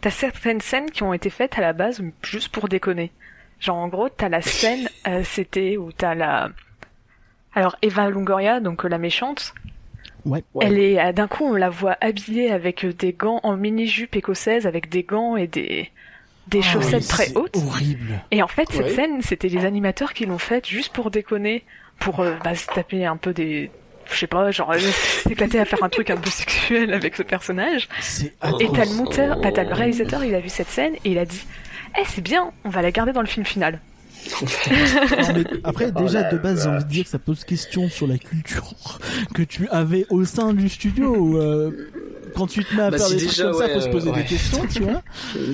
[0.00, 3.12] t'as certaines scènes qui ont été faites à la base juste pour déconner.
[3.60, 6.50] Genre, en gros, t'as la scène, euh, c'était où t'as la...
[7.54, 9.54] Alors, Eva Longoria, donc euh, la méchante,
[10.24, 10.42] Ouais.
[10.54, 10.66] Ouais.
[10.66, 11.00] elle est...
[11.00, 14.88] euh, D'un coup, on la voit habillée avec euh, des gants en mini-jupe écossaise, avec
[14.88, 15.90] des gants et des...
[16.48, 17.56] Des Ah chaussettes oui, très c'est hautes.
[17.56, 18.20] Horrible.
[18.32, 18.90] Et en fait, cette Ouais.
[18.90, 21.62] scène, c'était les animateurs qui l'ont faite juste pour déconner,
[22.00, 23.70] pour euh, bah, se taper un peu des...
[24.10, 24.78] Je sais pas, genre euh,
[25.24, 27.88] s'éclater à faire un truc un peu sexuel avec ce personnage.
[28.00, 31.12] C'est Et t'as le monteur, bah, t'as le réalisateur, il a vu cette scène et
[31.12, 31.46] il a dit
[31.96, 33.78] Eh, c'est bien, on va la garder dans le film final.
[34.70, 38.06] Non, après, Oh déjà, de base, j'ai envie de dire que ça pose question sur
[38.06, 38.72] la culture
[39.34, 41.38] que tu avais au sein du studio.
[41.40, 41.70] euh,
[42.34, 43.88] quand tu te mets à Bah, faire si des déjà, trucs comme ça, faut se
[43.88, 44.22] poser ouais.
[44.22, 45.02] des questions, tu vois.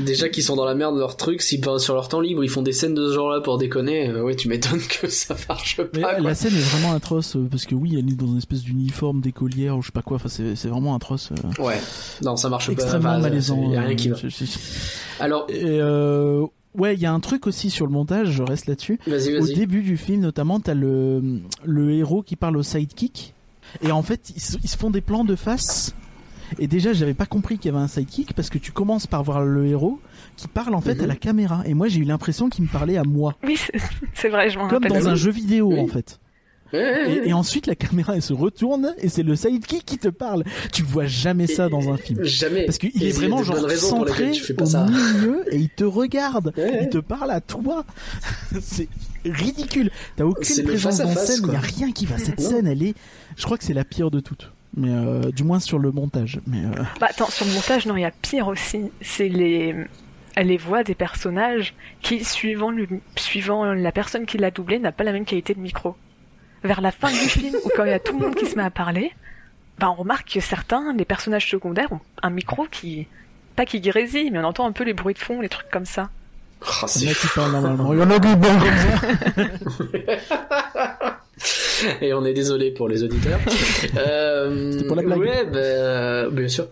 [0.04, 2.44] Déjà qu'ils sont dans la merde de leur truc, si ben, sur leur temps libre
[2.44, 5.34] ils font des scènes de ce genre-là pour déconner, euh, ouais, tu m'étonnes que ça
[5.48, 6.14] marche Mais pas.
[6.14, 6.20] quoi.
[6.20, 9.20] la scène est vraiment atroce euh, parce que oui, elle est dans une espèce d'uniforme
[9.20, 10.16] d'écolière ou je sais pas quoi.
[10.16, 11.30] Enfin, c'est c'est vraiment atroce.
[11.32, 11.80] euh, Ouais,
[12.22, 12.72] non, ça marche pas.
[12.74, 13.72] extrêmement Enfin, malaisant.
[13.72, 14.16] Y a rien qui va.
[14.16, 14.58] c'est- c'est-
[15.18, 18.30] Alors, Et euh, ouais, il y a un truc aussi sur le montage.
[18.32, 18.98] Je reste là-dessus.
[19.06, 23.34] Au début du film, notamment, t'as le le héros qui parle au sidekick
[23.82, 25.94] et en fait, ils, se- ils se font des plans de face.
[26.58, 29.22] Et déjà, j'avais pas compris qu'il y avait un sidekick parce que tu commences par
[29.22, 30.00] voir le héros
[30.36, 31.04] qui parle en fait Mhm.
[31.04, 31.62] à la caméra.
[31.66, 33.72] Et moi, j'ai eu l'impression qu'il me parlait à moi, Oui, c'est-
[34.14, 35.02] c'est vrai, je m'en comme rappelle.
[35.02, 35.80] dans un jeu vidéo Oui.
[35.80, 36.18] en fait.
[36.72, 40.44] Et, et ensuite, la caméra elle se retourne et c'est le sidekick qui te parle.
[40.72, 42.24] Tu vois jamais ça dans un film.
[42.24, 42.64] Jamais.
[42.66, 44.86] Parce qu'il est vraiment genre centré au ça.
[44.86, 46.52] milieu et il te regarde.
[46.56, 46.80] Ouais.
[46.82, 47.84] Il te parle à toi.
[48.60, 48.88] c'est
[49.24, 49.90] ridicule.
[50.16, 51.44] T'as aucune présence en scène.
[51.46, 52.18] Il y a rien qui va.
[52.18, 52.48] Cette Non.
[52.50, 52.94] scène, elle est.
[53.36, 54.50] Je crois que c'est la pire de toutes.
[54.76, 56.40] Mais euh, du moins sur le montage.
[56.46, 58.80] Mais euh, Bah attends, sur le montage, non, il y a pire aussi.
[59.00, 59.74] C'est les
[60.40, 65.02] les voix des personnages qui, suivant, le, suivant la personne qui l'a doublé, n'a pas
[65.02, 65.96] la même qualité de micro.
[66.64, 68.56] Vers la fin du film, ou quand il y a tout le monde qui se
[68.56, 69.12] met à parler,
[69.78, 73.06] bah on remarque que certains, les personnages secondaires, ont un micro qui,
[73.56, 75.86] pas qui grésille, mais on entend un peu les bruits de fond, les trucs comme
[75.86, 76.11] ça.
[76.62, 77.92] Ah, il c'est y en a qui parlent normalement.
[77.92, 79.48] Il y en a qui parlent comme
[80.28, 81.20] ça.
[82.03, 83.40] Et on est désolé pour les auditeurs.
[83.96, 85.18] euh, pour la blague.
[85.18, 86.66] Ouais, bah, bien sûr.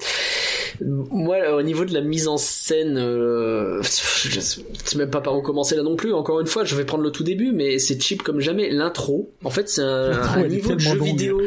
[0.84, 4.62] Moi, au niveau de la mise en scène, euh, je sais
[4.98, 6.12] même pas par où commencer là non plus.
[6.12, 8.70] Encore une fois, je vais prendre le tout début, mais c'est cheap comme jamais.
[8.70, 11.06] L'intro, en fait, c'est un, niveau de jeu longue.
[11.06, 11.40] vidéo.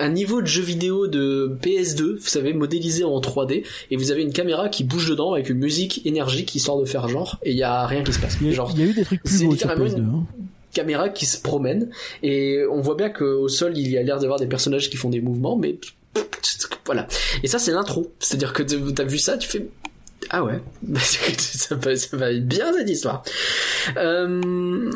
[0.00, 4.22] Un niveau de jeu vidéo de PS2, vous savez, modélisé en 3D, et vous avez
[4.22, 7.56] une caméra qui bouge dedans avec une musique énergique histoire de faire genre, et il
[7.56, 8.36] y a rien qui se passe.
[8.40, 9.96] Il y, a, Genre, il y a eu des trucs plus beaux sur littéralement PS2.
[9.98, 10.26] une- hein.
[10.74, 11.90] Caméra qui se promène
[12.22, 15.08] et on voit bien qu'au sol il y a l'air d'avoir des personnages qui font
[15.08, 15.78] des mouvements mais
[16.84, 17.06] voilà.
[17.42, 18.12] Et ça c'est l'intro.
[18.18, 19.66] C'est à dire que t'as vu ça tu fais
[20.30, 20.60] ah ouais.
[20.98, 23.22] Ça va, ça va être bien cette histoire.
[23.96, 24.90] Euh,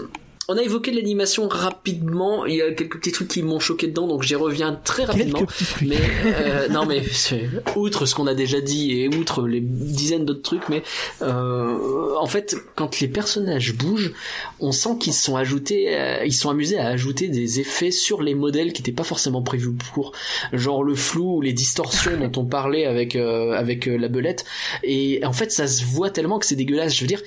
[0.51, 2.47] on a évoqué l'animation rapidement.
[2.47, 5.43] Il y a quelques petits trucs qui m'ont choqué dedans donc j'y reviens très rapidement.
[5.83, 10.25] mais euh, non mais c'est- outre ce qu'on a déjà dit et outre les dizaines
[10.25, 10.83] d'autres trucs mais
[11.23, 14.13] euh, en fait quand les personnages bougent
[14.61, 18.35] on sent qu'ils sont ajoutés euh, ils sont amusés à ajouter des effets sur les
[18.35, 20.13] modèles qui n'étaient pas forcément prévus pour.
[20.53, 24.45] Genre le flou ou les distorsions dont on parlait avec euh, avec euh, la belette.
[24.83, 26.95] Et en fait ça se voit tellement que c'est dégueulasse.
[26.95, 27.21] Je veux dire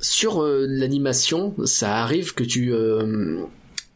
[0.00, 3.42] sur euh, l'animation ça arrive que tu euh,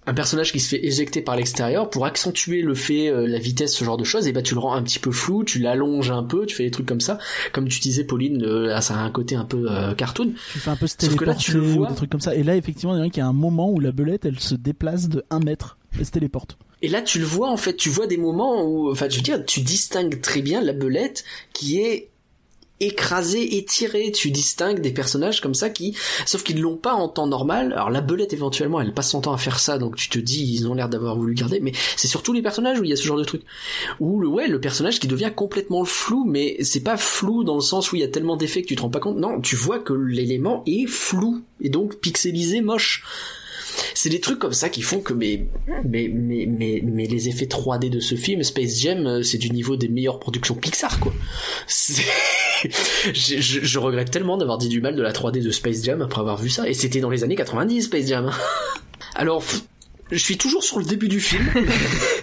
[0.07, 3.75] un personnage qui se fait éjecter par l'extérieur pour accentuer le fait euh, la vitesse
[3.75, 6.11] ce genre de choses et bah tu le rends un petit peu flou tu l'allonges
[6.11, 7.19] un peu tu fais des trucs comme ça
[7.53, 10.77] comme tu disais Pauline euh, ça a un côté un peu cartoon Tu fais un
[10.77, 11.89] peu Sauf que là, tu le vois.
[11.89, 12.35] des trucs comme ça.
[12.35, 14.41] Et là, effectivement, il y a qu'il y a un moment où la belette, elle
[14.41, 16.57] se déplace de 1 mètre et se téléporte.
[16.83, 19.23] Et là, tu le vois, en fait, tu vois des moments où, enfin, je veux
[19.23, 22.09] dire, tu distingues très bien la belette qui est
[22.81, 24.11] écrasée, étirée.
[24.13, 25.95] Tu distingues des personnages comme ça qui,
[26.27, 27.73] sauf qu'ils l'ont pas en temps normal.
[27.73, 30.43] Alors, la belette, éventuellement, elle passe son temps à faire ça, donc tu te dis,
[30.55, 32.97] ils ont l'air d'avoir voulu garder, mais c'est surtout les personnages où il y a
[32.97, 33.43] ce genre de truc.
[34.01, 37.61] Ou le, ouais, le personnage qui devient complètement flou, mais c'est pas flou dans le
[37.61, 39.17] sens où il y a tellement d'effets que tu te rends pas compte.
[39.19, 43.05] Non, tu vois que l'élément est flou, et donc pixelisé, moche
[43.95, 45.47] c'est des trucs comme ça qui font que mais
[45.85, 49.51] mais mais mais, mais les effets 3D de ce film Space Jam euh, c'est du
[49.51, 51.13] niveau des meilleures productions Pixar quoi
[51.69, 52.03] C'est-
[53.15, 56.03] je, je, je regrette tellement d'avoir dit du mal de la 3D de Space Jam
[56.03, 58.31] après avoir vu ça et c'était dans les années 90 Space Jam
[59.15, 59.63] alors pff,
[60.11, 61.45] je suis toujours sur le début du film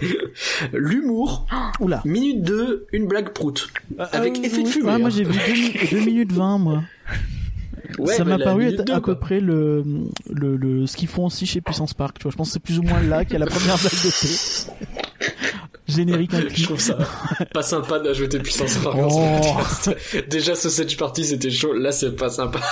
[0.72, 1.46] l'humour
[1.80, 2.02] Oula.
[2.04, 3.68] minute 2 une blague prout
[4.12, 5.12] avec Euh, effet de fumée Ouais, moi hein.
[5.14, 6.82] j'ai vu 2 minutes 20 moi.
[7.98, 9.14] Ouais, ça m'a la paru être à quoi.
[9.14, 9.82] peu près le,
[10.30, 12.18] le, le ce qu'ils font aussi chez Puissance Park.
[12.18, 13.78] Tu vois, je pense que c'est plus ou moins là qu'il y a la première
[13.78, 15.07] blague de thé.
[15.88, 16.62] Générique Je inclus.
[16.64, 16.96] trouve ça
[17.54, 19.08] pas sympa d'ajouter puissance par Oh.
[19.10, 20.28] ce podcast.
[20.28, 21.72] Déjà, ce Sedge Party, c'était chaud.
[21.72, 22.60] Là, c'est pas sympa.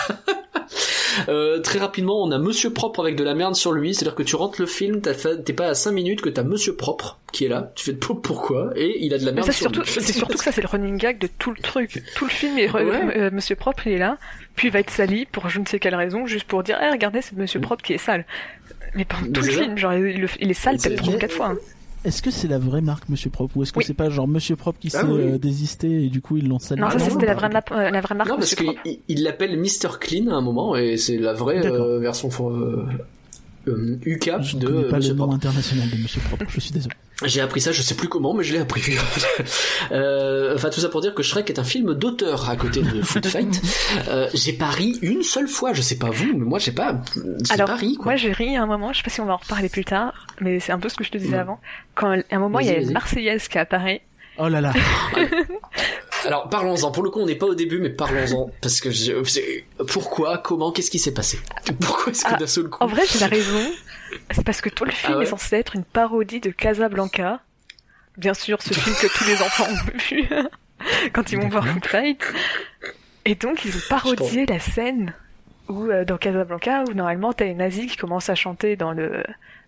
[1.31, 3.95] Euh, très rapidement, on a Monsieur Propre avec de la merde sur lui.
[3.95, 6.43] C'est-à-dire que tu rentres le film, t'as fait- t'es pas à 5 minutes que t'as
[6.43, 7.73] Monsieur Propre qui est là.
[7.75, 8.73] Tu fais de pourquoi?
[8.77, 9.89] Et il a de la merde ça, sur surtout, lui.
[9.89, 12.03] c'est surtout que ça, c'est le running gag de tout le truc.
[12.17, 12.83] Tout le film est, Ouais.
[13.17, 14.19] euh, Monsieur Propre, il est là,
[14.57, 16.91] puis il va être sali pour je ne sais quelle raison, juste pour dire, eh,
[16.91, 18.27] regardez, c'est Monsieur Propre qui est sale.
[18.95, 21.33] Mais pendant tout le film, genre, il, le- il est sale peut-être trois ou quatre
[21.35, 21.47] fois.
[21.47, 21.59] hein.
[22.07, 23.85] Est-ce que c'est la vraie marque Monsieur Propre ou est-ce que Oui.
[23.85, 25.21] c'est pas genre Monsieur Propre qui Ah s'est oui.
[25.21, 27.65] euh, désisté et du coup ils l'ont sali Non, Ah ça, c'était la vraie, map-
[27.73, 28.73] euh, la vraie marque Non, parce qu'il
[29.09, 29.99] il l'appelle Mr.
[30.01, 32.85] Clean à un moment et c'est la vraie euh, version euh,
[33.69, 35.35] euh, UK Je de connais pas Monsieur le nom Propre.
[35.37, 36.45] international de Monsieur Propre.
[36.49, 36.95] Je suis désolé.
[37.25, 38.83] J'ai appris ça, je sais plus comment, mais je l'ai appris.
[39.93, 43.03] Euh, enfin, tout ça pour dire que Shrek est un film d'auteur à côté de
[43.03, 43.63] Foot Fight.
[44.09, 47.01] Euh, j'ai pas ri une seule fois, je sais pas vous, mais moi j'ai pas,
[47.51, 48.07] Alors, pas ri, quoi.
[48.07, 49.85] moi j'ai ri à un moment, je sais pas si on va en reparler plus
[49.85, 51.39] tard, mais c'est un peu ce que je te disais Ouais.
[51.39, 51.61] avant.
[51.95, 52.91] Quand à un moment il y a une.
[52.93, 54.03] Marseillaise qui apparaît,
[54.39, 54.73] Oh là là.
[56.25, 56.91] Alors parlons-en.
[56.91, 59.13] Pour le coup, on n'est pas au début, mais parlons-en parce que je...
[59.93, 61.39] pourquoi, comment, qu'est-ce qui s'est passé?
[61.81, 62.83] Pourquoi est-ce que Ah, d'un seul coup?
[62.83, 63.61] En vrai, j'ai la raison.
[64.31, 65.25] C'est parce que tout le film Ah ouais?
[65.25, 67.41] est censé être une parodie de Casablanca.
[68.17, 70.25] Bien sûr, ce film que tous les enfants ont vu
[71.13, 72.23] quand ils vont voir Foot Fight.
[73.25, 75.13] Et donc, ils ont parodié la scène
[75.69, 79.23] où, euh, dans Casablanca, où normalement t'as les nazis qui commencent à chanter dans le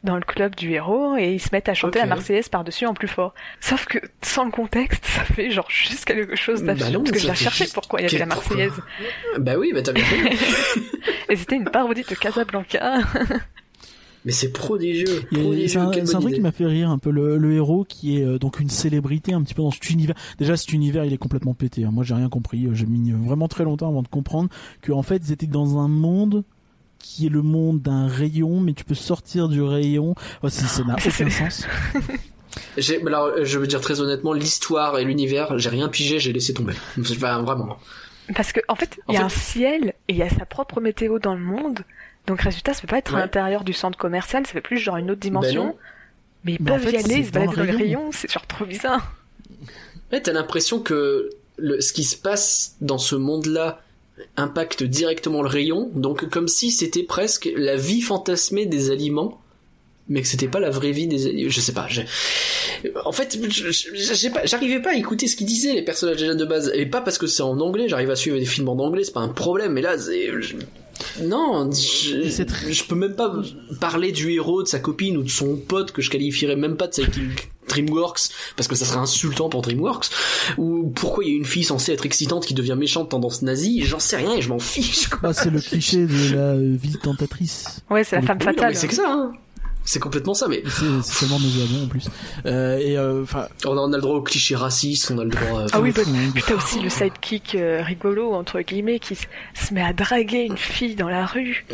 [0.04, 2.94] dans le club du héros et ils se mettent à chanter la Marseillaise par-dessus en
[2.94, 3.34] plus fort.
[3.60, 7.18] Sauf que sans le contexte, ça fait genre juste quelque chose Bah d'absurde parce que
[7.18, 8.72] j'ai recherché pourquoi il y avait la Marseillaise.
[9.40, 10.36] Bah oui, bah t'as bien fait.
[11.30, 13.00] Et c'était une parodie de Casablanca.
[14.24, 15.24] mais c'est prodigieux.
[15.32, 15.78] Il y a- prodigieux, C'est
[16.16, 18.60] un, truc qui m'a fait rire un peu le, le héros qui est euh, donc
[18.60, 20.14] une célébrité un petit peu dans cet univers.
[20.38, 21.84] Déjà cet univers il est complètement pété.
[21.84, 21.90] hein.
[21.92, 22.66] Moi j'ai rien compris.
[22.66, 24.48] Euh, J'ai mis vraiment très longtemps avant de comprendre
[24.82, 26.44] que en fait ils étaient dans un monde
[26.98, 30.14] qui est le monde d'un rayon, mais tu peux sortir du rayon.
[30.42, 31.66] Oh, c'est- ça n'a aucun sens.
[33.06, 36.54] Alors, euh, je veux dire très honnêtement, l'histoire et l'univers, j'ai rien pigé, j'ai laissé
[36.54, 36.74] tomber.
[36.98, 37.78] Enfin, vraiment.
[38.34, 40.28] Parce que en fait, En il y a fait- un ciel et il y a
[40.30, 41.80] sa propre météo dans le monde.
[42.26, 44.96] Donc résultat, ça peut pas être à l'intérieur du centre commercial, ça fait plus genre
[44.98, 45.76] une autre Ben dimension.
[46.44, 47.62] mais ils Mais en peuvent fait, y aller, c'est ils se dans le baladent dans
[47.64, 47.98] les rayon.
[48.00, 49.14] rayons, c'est genre trop bizarre.
[50.12, 53.80] Ouais, t'as l'impression que le, ce qui se passe dans ce monde-là
[54.36, 59.40] impacte directement le rayon, donc comme si c'était presque la vie fantasmée des aliments,
[60.08, 61.50] mais que c'était pas la vraie vie des aliments.
[61.50, 61.86] Je sais pas.
[61.88, 62.06] j'ai-
[63.04, 66.34] En fait, je- je- pas- j'arrivais pas à écouter ce qu'ils disaient les personnages déjà
[66.34, 67.88] de base, et pas parce que c'est en anglais.
[67.88, 69.72] J'arrive à suivre des films en anglais, c'est pas un problème.
[69.72, 70.54] Mais là, je-
[71.22, 73.32] non, je, très- je peux même pas
[73.80, 76.86] parler du héros, de sa copine ou de son pote que je qualifierais même pas
[76.86, 77.22] de sa équipe
[77.68, 80.06] DreamWorks parce que ça serait insultant pour DreamWorks
[80.56, 83.84] ou pourquoi il y a une fille censée être excitante qui devient méchante tendance nazie
[83.84, 85.30] j'en sais rien et je m'en fiche quoi.
[85.30, 87.80] Ah, c'est le cliché de la ville tentatrice.
[87.90, 88.68] Ouais, c'est la femme Oui, fatale.
[88.70, 89.32] mais c'est que ça hein.
[89.88, 92.08] C'est complètement ça mais C'est c'est tellement nauséabond en plus.
[92.44, 95.24] Euh, et euh, enfin, on a, on a le droit au cliché raciste on a
[95.24, 96.02] le droit euh, Ah oui, bah,
[96.46, 100.94] t'as aussi le sidekick euh, rigolo, entre guillemets, qui se, met à draguer une fille
[100.94, 101.64] dans la rue.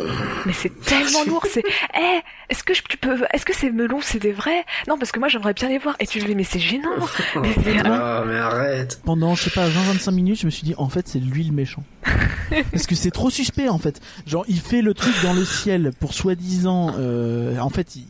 [0.47, 1.63] Mais c'est tellement lourd, c'est,
[1.97, 4.65] eh, est-ce que je, tu peux, est-ce que ces melons, c'est des vrais?
[4.89, 5.97] Non, parce que moi, j'aimerais bien les voir.
[5.99, 6.91] Et tu dis, mais c'est gênant.
[7.43, 10.89] Mais ah mais arrête pendant je sais pas 20-25 minutes je me suis dit en
[10.89, 11.83] fait c'est lui le méchant
[12.73, 15.93] parce que c'est trop suspect en fait genre il fait le truc dans le ciel
[16.01, 18.04] pour soi-disant euh, en fait il-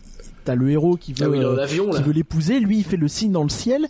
[0.45, 1.39] t'as le héros qui veut ah oui
[1.97, 2.61] qui veut l'épouser.
[2.61, 3.87] Lui il fait le signe dans le ciel.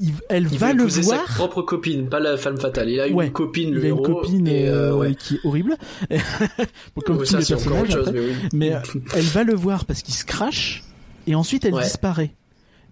[0.00, 1.24] Il- elle il va le épouser sa voir.
[1.34, 2.88] propre copine pas la femme fatale.
[2.88, 3.30] Il a une Ouais.
[3.30, 5.14] copine le il a une héros copine et, euh, euh, ouais.
[5.16, 5.76] qui est horrible.
[7.04, 8.32] Comme Ouais, tous les personnages chose mais oui.
[8.52, 8.72] Mais
[9.14, 10.84] elle va le voir parce qu'il se crache
[11.26, 11.82] et ensuite elle Ouais.
[11.82, 12.34] disparaît.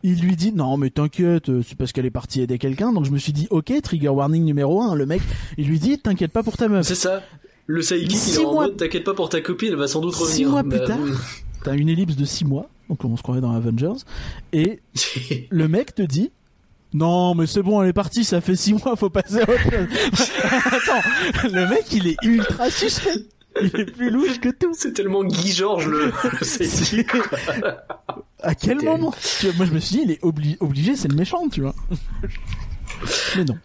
[0.03, 2.93] Il lui dit non mais t'inquiète c'est parce qu'elle est partie aider quelqu'un.
[2.93, 5.23] Donc je me suis dit ok trigger warning numéro un le mec.
[5.59, 6.87] Il lui dit t'inquiète pas pour ta meuf.
[6.87, 7.23] C'est ça.
[7.69, 10.01] Le sidekick il est en mois- mode t'inquiète pas pour ta copine elle va sans
[10.01, 10.51] doute Six revenir.
[10.51, 10.99] mois plus Bah, tard.
[11.03, 11.11] oui.
[11.65, 14.01] t'as une ellipse de six mois donc on se croirait dans Avengers.
[14.53, 14.81] Et
[15.51, 16.31] le mec te dit
[16.95, 19.63] non mais c'est bon elle est partie ça fait six mois faut passer à autre
[19.63, 20.31] chose.
[20.67, 21.09] Attends
[21.53, 23.27] le mec il est ultra suspect.
[23.61, 24.75] Il est plus louche que tout.
[24.75, 27.05] C'est tellement Guy Georges le, le
[28.43, 29.15] à quel moment
[29.57, 31.75] moi je me suis dit il est obli- obligé c'est le méchant tu vois.
[33.37, 33.57] Mais non.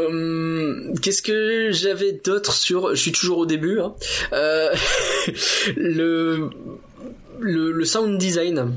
[0.00, 3.80] Hum, Qu'est-ce que j'avais d'autre sur Je suis toujours au début.
[3.80, 3.94] Hein.
[4.32, 4.72] Euh,
[5.76, 6.50] le,
[7.40, 8.72] le le sound design.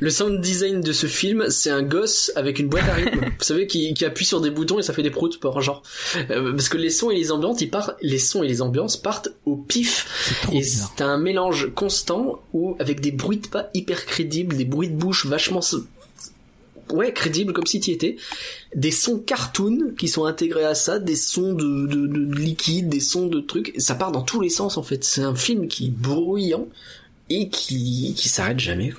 [0.00, 3.20] Le sound design de ce film, c'est un gosse avec une boîte à rythme.
[3.38, 5.82] Vous savez qui, qui appuie sur des boutons et ça fait des proutes par genre.
[6.30, 8.96] Euh, parce que les sons et les ambiances, ils partent, les sons et les ambiances
[8.96, 10.44] partent au pif.
[10.52, 14.88] Et c'est un mélange constant où avec des bruits de pas hyper crédibles, des bruits
[14.88, 15.60] de bouche vachement
[16.92, 18.16] ouais crédibles comme si tu étais,
[18.74, 23.00] des sons cartoon qui sont intégrés à ça, des sons de, de, de liquide, des
[23.00, 25.04] sons de trucs, ça part dans tous les sens en fait.
[25.04, 26.66] C'est un film qui est bruyant
[27.30, 28.92] et qui qui s'arrête jamais.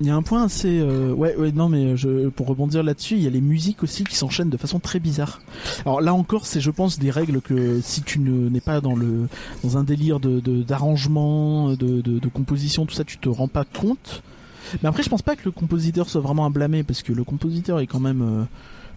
[0.00, 3.14] Il y a un point assez euh, ouais ouais non mais je pour rebondir là-dessus
[3.14, 5.40] il y a les musiques aussi qui s'enchaînent de façon très bizarre.
[5.86, 8.96] Alors là encore c'est je pense des règles que si tu ne n'es pas dans
[8.96, 9.28] le
[9.62, 13.64] dans un délire de d'arrangement de, de de composition tout ça tu te rends pas
[13.64, 14.24] compte.
[14.82, 17.22] Mais après je pense pas que le compositeur soit vraiment à blâmer parce que le
[17.22, 18.44] compositeur est quand même euh,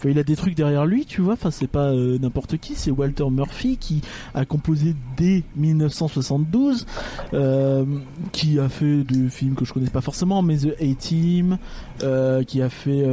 [0.06, 1.34] enfin, il a des trucs derrière lui, tu vois.
[1.34, 2.76] Enfin, c'est pas euh, n'importe qui.
[2.76, 4.01] C'est Walter Murphy qui
[4.34, 6.86] a composé dès 1972,
[7.34, 7.86] euh,
[8.32, 11.58] qui a fait des films que je connais pas forcément, mais The A-Team,
[12.03, 13.03] euh, qui a fait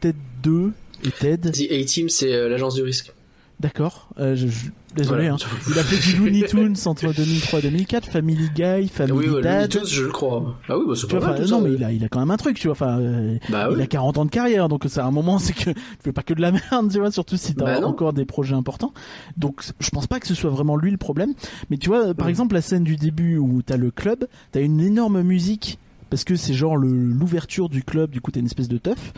[0.00, 0.72] Ted 2
[1.04, 1.50] et Ted.
[1.50, 3.12] The A-Team, c'est l'agence du risque.
[3.60, 4.08] D'accord.
[4.18, 5.28] Je, je- désolé.
[5.28, 5.34] Voilà.
[5.34, 5.60] Hein.
[5.70, 9.42] Il a fait du Looney Tunes entre 2003 et 2004, Family Guy, Family oui, ouais,
[9.42, 9.54] Dad.
[9.54, 10.58] Looney Tunes, je le crois.
[10.68, 11.76] Ah oui, bah c'est pas vois, mal tout non, ça, mais ouais.
[11.78, 12.72] il a, il a quand même un truc, tu vois.
[12.72, 13.82] Enfin, euh, Bah il oui.
[13.82, 16.34] a 40 ans de carrière, donc c'est un moment, c'est que tu fais pas que
[16.34, 18.92] de la merde, tu vois, surtout si t'as Bah encore des projets importants.
[19.36, 21.32] Donc, je pense pas que ce soit vraiment lui le problème.
[21.70, 22.30] Mais tu vois, par Mm.
[22.30, 25.78] exemple, la scène du début où t'as le club, t'as une énorme musique
[26.10, 29.12] parce que c'est genre l'ouverture du club, du coup t'as une espèce de teuf.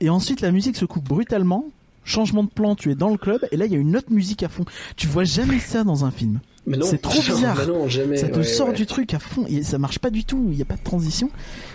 [0.00, 1.64] et ensuite la musique se coupe brutalement.
[2.04, 4.12] Changement de plan, tu es dans le club et là il y a une autre
[4.12, 4.64] musique à fond.
[4.96, 6.40] Tu vois jamais ça dans un film.
[6.82, 7.56] C'est trop bizarre.
[7.58, 8.16] Mais non, jamais.
[8.16, 8.74] ça te ouais, sort ouais.
[8.74, 10.46] du truc à fond et ça marche pas du tout.
[10.50, 11.30] Il n'y a pas de transition.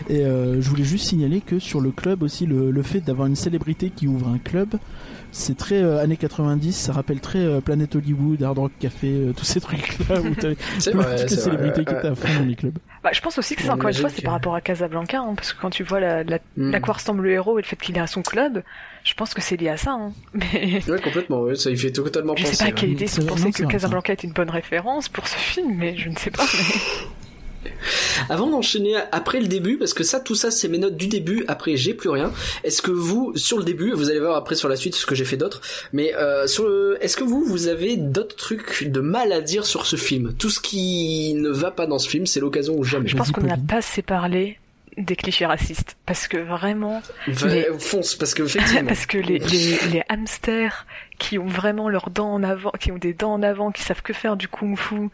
[0.10, 3.28] Et euh, je voulais juste signaler que sur le club aussi, le, le fait d'avoir
[3.28, 4.70] une célébrité qui ouvre un club,
[5.32, 6.74] c'est très euh, années 90.
[6.76, 10.56] Ça rappelle très euh, Planet Hollywood, Hard Rock Café, euh, tous ces trucs-là où t'avais
[10.94, 12.78] vrai, toutes les célébrités qui étaient à fond dans les clubs.
[13.04, 15.34] Bah, je pense aussi que c'est encore une fois, c'est par rapport à Casablanca, hein,
[15.36, 16.74] parce que quand tu vois la, la, Mm.
[16.76, 18.64] à quoi ressemble le héros et le fait qu'il est à son club,
[19.06, 19.92] je pense que c'est lié à ça.
[19.92, 20.12] Hein.
[20.34, 22.56] Mais Ouais, complètement, ouais, ça y fait totalement je penser.
[22.56, 25.08] sais pas à quelle idée vrai, pensaient non, que vrai, Casablanca est une bonne référence
[25.08, 26.44] pour ce film, mais je ne sais pas.
[26.44, 27.06] mais-
[28.30, 31.46] Avant d'enchaîner après le début, parce que ça, tout ça, c'est mes notes du début.
[31.48, 32.32] Après, j'ai plus rien.
[32.64, 35.16] Est-ce que vous, sur le début, vous allez voir après sur la suite ce que
[35.16, 35.62] j'ai fait d'autre,
[35.94, 39.66] mais euh, sur le, est-ce que vous, vous avez d'autres trucs de mal à dire
[39.66, 40.34] sur ce film?
[40.38, 43.08] Tout ce qui ne va pas dans ce film, c'est l'occasion ou jamais.
[43.08, 44.58] Je pense qu'on n'a pas assez parlé
[44.98, 48.84] des clichés racistes, parce que vraiment, les- Fonce, parce que effectivement.
[48.88, 50.86] parce que les, les, les hamsters
[51.18, 54.02] qui ont vraiment leurs dents en avant, qui ont des dents en avant, qui savent
[54.02, 55.10] que faire du kung-fu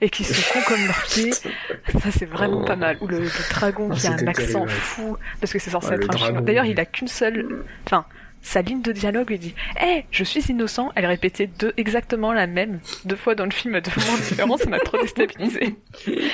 [0.00, 2.96] et qui sont cons comme leurs pieds, ça c'est vraiment pas mal.
[3.00, 5.90] Ou le, le dragon Ah, qui a un accent terrible, fou, parce que c'est censé
[5.90, 6.30] le être un chinois.
[6.32, 6.44] dragon.
[6.46, 8.04] D'ailleurs, il a qu'une seule, enfin,
[8.42, 10.90] sa ligne de dialogue lui dit Eh, je suis innocent.
[10.96, 14.56] Elle répétait deux, exactement la même, deux fois dans le film à deux moments différents,
[14.56, 15.76] ça m'a trop déstabilisé.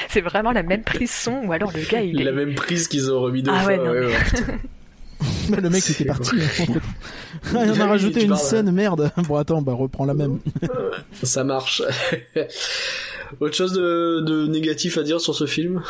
[0.08, 2.24] C'est vraiment la même prise son, ou alors le gars il est.
[2.24, 3.68] La même prise qu'ils ont remis deux Ah fois.
[3.72, 4.14] ouais, non, ouais, ouais.
[5.48, 6.30] Bah, le mec était parti.
[6.34, 6.72] hein, en fait.
[7.54, 9.10] Ah, il en a Oui, rajouté une parles, scène, merde.
[9.28, 10.38] Bon attends, bah reprends la même.
[11.22, 11.82] Ça marche.
[13.40, 15.82] Autre chose de, de négatif à dire sur ce film?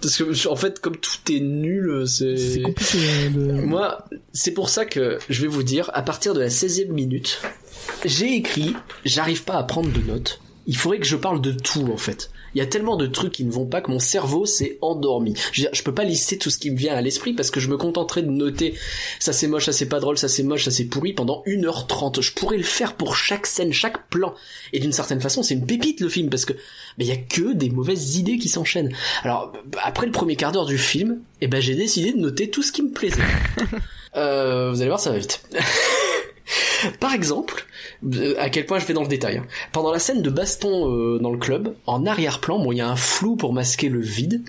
[0.00, 2.62] Parce que en fait, comme tout est nul, C'est c'est.
[2.62, 2.98] compliqué.
[3.34, 3.52] de...
[3.52, 7.40] Moi, c'est pour ça que je vais vous dire, à partir de la 16e minute,
[8.04, 10.40] j'ai écrit, j'arrive pas à prendre de notes.
[10.66, 12.30] Il faudrait que je parle de tout en fait.
[12.58, 15.32] Il y a tellement de trucs qui ne vont pas que mon cerveau s'est endormi.
[15.52, 17.52] Je, veux dire, je peux pas lister tout ce qui me vient à l'esprit parce
[17.52, 18.74] que je me contenterai de noter
[19.20, 22.20] ça c'est moche, ça c'est pas drôle, ça c'est moche, ça c'est pourri pendant 1h30.
[22.20, 24.34] Je pourrais le faire pour chaque scène, chaque plan.
[24.72, 26.54] Et d'une certaine façon, c'est une pépite le film parce que
[26.98, 28.92] il y a que des mauvaises idées qui s'enchaînent.
[29.22, 32.64] Alors après le premier quart d'heure du film, eh ben j'ai décidé de noter tout
[32.64, 33.22] ce qui me plaisait.
[34.16, 35.42] Euh, vous allez voir, ça va vite.
[37.00, 37.66] Par exemple,
[38.04, 39.38] euh, à quel point je vais dans le détail.
[39.38, 39.46] hein.
[39.72, 42.88] Pendant la scène de baston euh, dans le club, en arrière-plan, bon, il y a
[42.88, 44.42] un flou pour masquer le vide.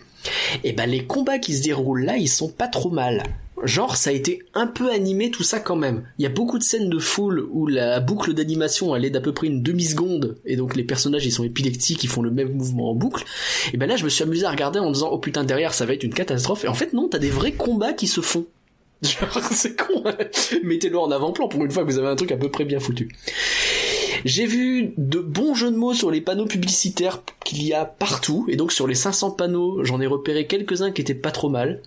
[0.66, 3.24] Et ben les combats qui se déroulent là, ils sont pas trop mal.
[3.64, 6.04] Genre, ça a été un peu animé tout ça quand même.
[6.18, 9.22] Il y a beaucoup de scènes de foule où la boucle d'animation elle est d'à
[9.22, 12.54] peu près une demi-seconde et donc les personnages ils sont épileptiques, ils font le même
[12.54, 13.26] mouvement en boucle.
[13.74, 15.86] Et ben là, je me suis amusé à regarder en disant oh putain derrière ça
[15.86, 16.64] va être une catastrophe.
[16.66, 18.46] Et en fait non, t'as des vrais combats qui se font.
[19.52, 20.04] C'est con.
[20.06, 20.16] hein.
[20.64, 22.80] Mettez-le en avant-plan pour une fois que vous avez un truc à peu près bien
[22.80, 23.10] foutu.
[24.26, 28.46] J'ai vu de bons jeux de mots sur les panneaux publicitaires qu'il y a partout,
[28.50, 31.82] et donc sur les 500 panneaux, j'en ai repéré quelques-uns qui étaient pas trop mal.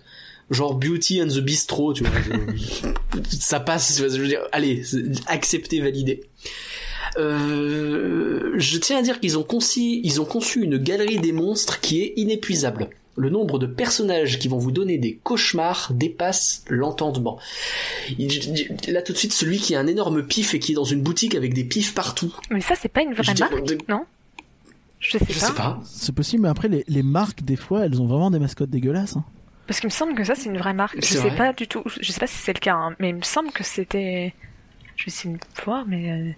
[0.49, 2.11] Genre Beauty and the Bistro, tu vois.
[3.29, 4.83] ça passe, je veux dire, allez,
[5.27, 6.23] accepté, validé.
[7.17, 12.89] Euh, je tiens à dire qu'ils ont conçu une galerie des monstres qui est inépuisable.
[13.15, 17.37] Le nombre de personnages qui vont vous donner des cauchemars dépasse l'entendement.
[18.17, 18.29] Il-
[18.87, 21.01] Là tout de suite, celui qui a un énorme pif et qui est dans une
[21.01, 22.33] boutique avec des pifs partout.
[22.49, 24.05] Mais ça, c'est pas une Je vraie marque, non?
[24.99, 25.45] Je sais Je pas.
[25.47, 25.79] sais pas.
[25.85, 29.15] C'est possible, mais après les, les marques des fois, elles ont vraiment des mascottes dégueulasses.
[29.17, 29.23] hein.
[29.67, 30.95] Parce qu'il me semble que ça, c'est une vraie marque.
[30.99, 31.83] Je C'est sais vrai pas du tout.
[32.01, 34.33] Je sais pas si c'est le cas, hein, mais il me semble que c'était.
[34.95, 36.35] Je vais essayer de voir, mais.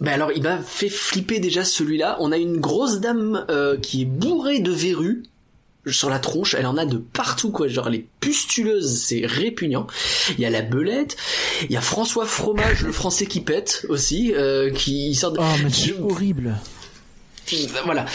[0.00, 2.16] Ben alors, il m'a fait flipper déjà celui-là.
[2.20, 5.22] On a une grosse dame euh, qui est bourrée de verrues
[5.86, 6.54] sur la tronche.
[6.58, 7.68] Elle en a de partout, quoi.
[7.68, 9.86] Genre, elle est pustuleuse, c'est répugnant.
[10.30, 11.16] Il y a la belette.
[11.64, 15.38] Il y a François Fromage, le français qui pète aussi, euh, qui sort de...
[15.40, 16.56] Oh, mais c'est Je- horrible.
[17.84, 18.06] Voilà.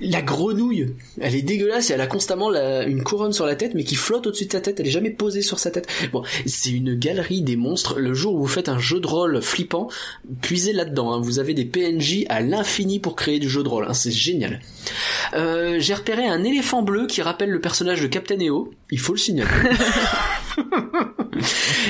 [0.00, 3.74] La grenouille, elle est dégueulasse et elle a constamment la- une couronne sur la tête
[3.74, 5.86] mais qui flotte au-dessus de sa tête, elle est jamais posée sur sa tête.
[6.12, 8.00] Bon, c'est une galerie des monstres.
[8.00, 9.88] Le jour où vous faites un jeu de rôle flippant,
[10.42, 11.12] puisez là-dedans.
[11.12, 11.20] hein.
[11.22, 13.86] Vous avez des PNJ à l'infini pour créer du jeu de rôle.
[13.88, 13.94] hein.
[13.94, 14.60] C'est génial.
[15.34, 18.72] Euh, J'ai repéré un éléphant bleu qui rappelle le personnage de Captain EO.
[18.90, 19.50] Il faut le signaler.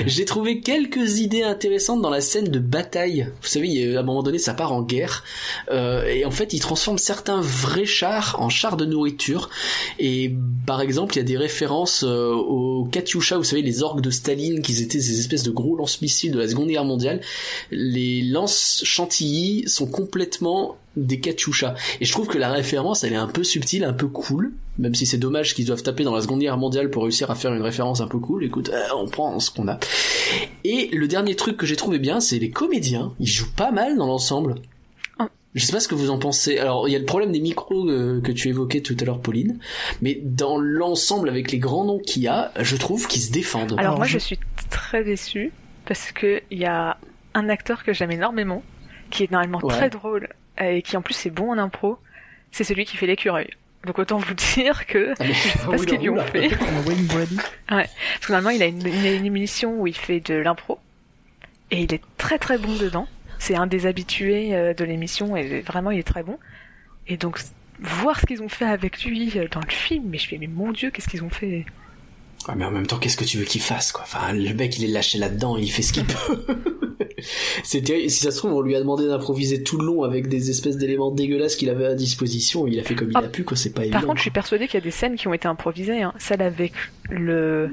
[0.07, 3.29] J'ai trouvé quelques idées intéressantes dans la scène de bataille.
[3.43, 5.25] Vous savez, à un moment donné, ça part en guerre.
[5.71, 9.51] Euh, et en fait, ils transforment certains vrais chars en chars de nourriture.
[9.99, 10.35] Et
[10.67, 14.11] par exemple, il y a des références euh, aux Katyusha, vous savez, les orgues de
[14.11, 17.21] Staline, qui étaient ces espèces de gros lance-missiles de la Seconde Guerre mondiale.
[17.71, 21.75] Les lance-chantilly sont complètement des Katyusha.
[22.01, 24.53] Et je trouve que la référence, elle est un peu subtile, un peu cool.
[24.79, 27.35] Même si c'est dommage qu'ils doivent taper dans la Seconde Guerre mondiale pour réussir à
[27.35, 28.45] faire une référence un peu cool.
[28.45, 29.79] Écoute, euh, on prend ce qu'on a.
[30.65, 33.13] Et le dernier truc que j'ai trouvé bien, c'est les comédiens.
[33.21, 34.57] Ils jouent pas mal dans l'ensemble.
[35.19, 35.29] Ah.
[35.55, 36.59] Je sais pas ce que vous en pensez.
[36.59, 39.21] Alors, il y a le problème des micros euh, que tu évoquais tout à l'heure,
[39.21, 39.59] Pauline.
[40.03, 43.73] Mais dans l'ensemble, avec les grands noms qu'il y a, je trouve qu'ils se défendent.
[43.73, 44.39] Alors, Alors, moi, je- je suis
[44.71, 45.53] très déçue
[45.87, 46.99] parce que il y a
[47.35, 48.63] un acteur que j'aime énormément,
[49.11, 49.73] qui est normalement Ouais.
[49.75, 50.29] très drôle
[50.61, 51.99] et qui en plus est bon en impro.
[52.51, 53.51] C'est celui qui fait l'écureuil.
[53.87, 56.53] Donc autant vous dire que Ah, je sais pas ce qu'ils lui ont fait.
[56.53, 56.57] Euh,
[57.09, 57.37] Brady.
[57.69, 57.89] Parce
[58.21, 60.79] que normalement, il a une, une émission où il fait de l'impro.
[61.71, 63.09] Et il est très très bon dedans.
[63.39, 66.39] C'est un des habitués euh, de l'émission et vraiment il est très bon.
[67.09, 67.41] Et donc,
[67.81, 70.47] voir ce qu'ils ont fait avec lui euh, dans le film, mais je fais, mais
[70.47, 71.67] mon dieu, qu'est-ce qu'ils ont fait?
[72.49, 74.03] Ouais, mais en même temps, qu'est-ce que tu veux qu'il fasse, quoi?
[74.05, 76.45] Enfin, le mec, il est lâché là-dedans, il fait ce qu'il peut.
[77.83, 78.11] Terrible.
[78.11, 80.77] Si ça se trouve, on lui a demandé d'improviser tout le long avec des espèces
[80.77, 82.67] d'éléments dégueulasses qu'il avait à disposition.
[82.67, 83.57] Il a fait comme il Ah, a pu, quoi.
[83.57, 83.99] C'est pas évident.
[83.99, 86.03] Par contre, je suis persuadée qu'il y a des scènes qui ont été improvisées.
[86.03, 86.13] Hein.
[86.19, 86.73] Celle avec
[87.11, 87.71] le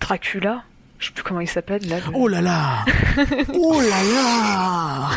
[0.00, 0.64] Dracula,
[0.98, 1.96] je sais plus comment il s'appelle là.
[1.98, 2.84] le- Oh là là
[3.54, 5.10] Oh là là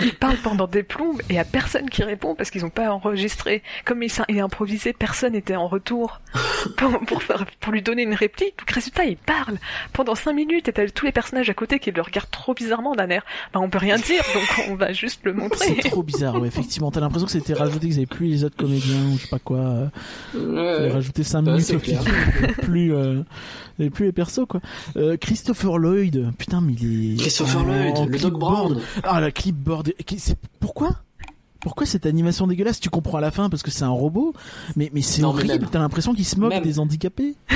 [0.00, 2.90] Il parle pendant des plombes et y a personne qui répond parce qu'ils ont pas
[2.90, 3.62] enregistré.
[3.84, 6.20] Comme il, s'est- il est improvisé, personne n'était en retour
[6.76, 8.58] pour, pour, faire- pour lui donner une réplique.
[8.58, 9.56] Donc résultat, il parle
[9.92, 12.94] pendant cinq minutes et t'as tous les personnages à côté qui le regardent trop bizarrement
[12.94, 13.24] d'un air.
[13.52, 15.76] Bah on peut rien dire, donc on va juste le montrer.
[15.82, 16.90] C'est trop bizarre, ouais, effectivement.
[16.90, 19.38] T'as l'impression que c'était rajouté, qu'ils avaient plus les autres comédiens ou je sais pas
[19.38, 19.58] quoi.
[19.58, 19.86] euh,
[20.34, 20.76] Ouais.
[20.76, 22.00] Fallait rajouter 5 Ouais, minutes au film.
[22.40, 23.22] il plus, euh,
[23.78, 24.60] il plus les persos, quoi.
[24.96, 26.30] Euh, Christopher Lloyd.
[26.38, 27.16] Putain, mais il est...
[27.16, 28.38] Christopher Lloyd, le Doc.
[28.38, 28.80] Brown.
[29.02, 29.92] Ah, la clipboard.
[30.16, 30.90] C'est- Pourquoi?
[31.66, 32.78] Pourquoi cette animation dégueulasse?
[32.78, 34.32] Tu comprends à la fin parce que c'est un robot,
[34.76, 35.66] mais, mais c'est horrible.
[35.68, 37.34] T'as l'impression qu'il se moque même- des handicapés.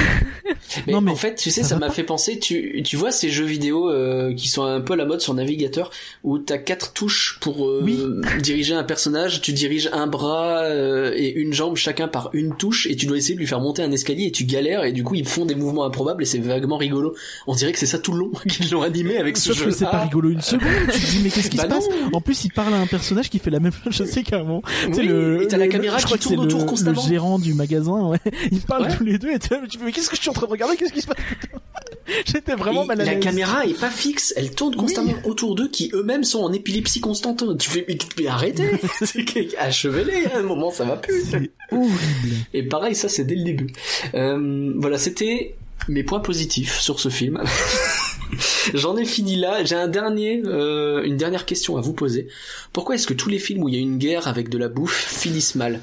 [0.86, 2.38] Mais, Non, mais en fait, tu sais, ça m'a fait penser.
[2.38, 5.34] Tu, tu vois ces jeux vidéo euh, qui sont un peu à la mode sur
[5.34, 5.90] navigateur
[6.22, 7.98] où t'as quatre touches pour euh, Oui.
[8.40, 9.40] diriger un personnage.
[9.40, 13.16] Tu diriges un bras euh, et une jambe chacun par une touche et tu dois
[13.16, 15.44] essayer de lui faire monter un escalier et tu galères et du coup ils font
[15.44, 17.14] des mouvements improbables et c'est vaguement rigolo.
[17.48, 19.64] On dirait que c'est ça tout le long qu'ils l'ont animé avec ce jeu.
[19.66, 20.68] que c'est pas rigolo une seconde.
[20.92, 21.84] Tu te dis mais qu'est-ce qui Bah se passe?
[22.12, 23.99] En plus, il parle à un personnage qui fait la même chose.
[24.04, 24.22] Je sais.
[24.86, 27.02] Tu sais, le, et t'as la caméra qui que tourne autour le, constamment.
[27.02, 28.18] Le gérant du magasin, ouais.
[28.52, 28.96] Ils parlent Ouais.
[28.96, 29.48] tous les deux et tu
[29.84, 30.76] mais qu'est-ce que je suis en train de regarder?
[30.76, 31.16] Qu'est-ce qui se passe?
[32.26, 35.68] J'étais vraiment Et mal à la caméra est pas fixe, elle tourne constamment autour d'eux
[35.68, 37.44] qui eux-mêmes sont en épilepsie constante.
[37.58, 38.80] Tu fais mais, arrêtez,
[39.58, 41.22] achevez-les, à un moment ça va plus.
[41.30, 42.36] C'est horrible.
[42.52, 43.68] Et pareil, ça c'est dès le début.
[44.14, 45.54] Euh, voilà, c'était
[45.88, 47.40] mes points positifs sur ce film.
[48.74, 49.64] J'en ai fini là.
[49.64, 52.28] J'ai euh, une dernière question à vous poser.
[52.72, 54.68] Pourquoi est-ce que tous les films où il y a une guerre avec de la
[54.68, 55.80] bouffe finissent mal?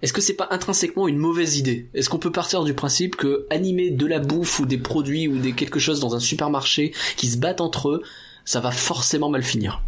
[0.00, 1.88] Est-ce que c'est pas intrinsèquement une mauvaise idée?
[1.92, 5.38] Est-ce qu'on peut partir du principe que animer de la bouffe ou des produits ou
[5.38, 8.02] des quelque chose dans un supermarché qui se battent entre eux,
[8.44, 9.82] ça va forcément mal finir?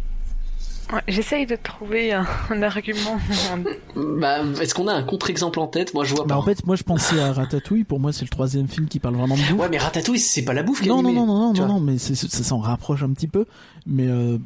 [0.93, 3.17] Ouais, J'essaye de trouver un, un argument.
[3.95, 5.93] Bah, est-ce qu'on a un contre-exemple en tête?
[5.93, 6.39] Moi, je vois Bah, pas.
[6.39, 7.83] en fait, moi je pensais à Ratatouille.
[7.83, 9.59] Pour moi, c'est le troisième film qui parle vraiment de bouffe.
[9.59, 11.79] Ouais, mais Ratatouille, c'est pas la bouffe qui est non, non, non, non, non, non,
[11.79, 13.45] mais c'est- ça s'en rapproche un petit peu.
[13.85, 14.37] Mais euh,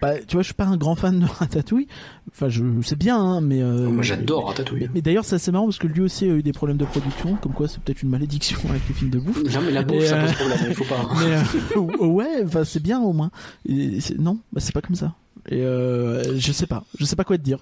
[0.00, 1.88] bah, tu vois, je suis pas un grand fan de Ratatouille.
[2.30, 4.82] Enfin, je c'est bien, hein, mais euh, Moi, j'adore Ratatouille.
[4.82, 6.84] Mais, mais d'ailleurs, c'est assez marrant parce que lui aussi a eu des problèmes de
[6.84, 9.42] production, comme quoi c'est peut-être une malédiction avec les films de bouffe.
[9.42, 11.08] Non, mais la bouffe, Et, ça euh, pose problème, il faut pas.
[11.20, 13.30] Mais euh, ouais, enfin c'est bien au moins.
[13.68, 15.14] Et c'est- non, bah, c'est pas comme ça.
[15.48, 17.58] Et euh, je sais pas, je sais pas quoi te dire.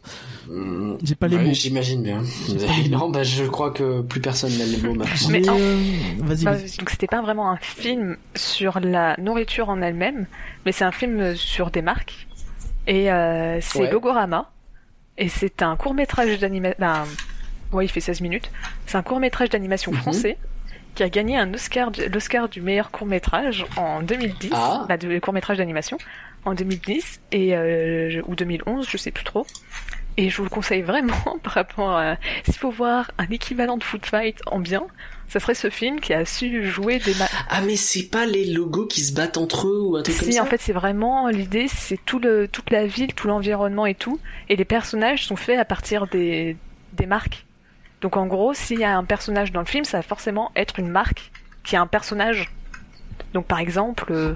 [0.49, 1.55] Mm, J'ai pas les ouais, mots.
[1.55, 2.22] J'imagine bien.
[2.91, 5.14] Non, bah, je crois que plus personne n'a les mots maintenant.
[5.31, 5.78] Mais euh,
[6.18, 6.76] vas-y, Bah, vas-y.
[6.76, 10.26] donc c'était pas vraiment un film sur la nourriture en elle-même,
[10.66, 12.26] mais c'est un film sur des marques.
[12.87, 13.91] Et euh, c'est Ouais.
[13.91, 14.51] Logorama.
[15.16, 16.76] Et c'est un court métrage d'animation.
[16.78, 17.05] Ben,
[17.72, 18.51] ouais, il fait 16 minutes.
[18.87, 19.99] C'est un court métrage d'animation Mhm.
[19.99, 20.39] français
[20.95, 24.51] qui a gagné un Oscar, l'Oscar du meilleur court métrage en 2010.
[24.53, 24.85] Ah.
[24.89, 25.97] Bah, de court métrage d'animation
[26.45, 29.47] en 2010 et euh, ou 2011, je sais plus trop.
[30.16, 33.84] Et je vous le conseille vraiment par rapport à s'il faut voir un équivalent de
[33.84, 34.82] Food Fight en bien,
[35.28, 37.14] ça serait ce film qui a su jouer des
[37.49, 40.26] Ah, mais c'est pas les logos qui se battent entre eux ou un truc comme
[40.26, 43.86] si ça en fait c'est vraiment l'idée c'est tout le toute la ville tout l'environnement
[43.86, 44.18] et tout.
[44.49, 46.57] Et les personnages sont faits à partir des
[46.95, 47.47] des marques.
[48.01, 50.80] Donc en gros s'il y a un personnage dans le film ça va forcément être
[50.80, 51.30] une marque
[51.62, 52.51] qui a un personnage.
[53.32, 54.34] Donc par exemple euh,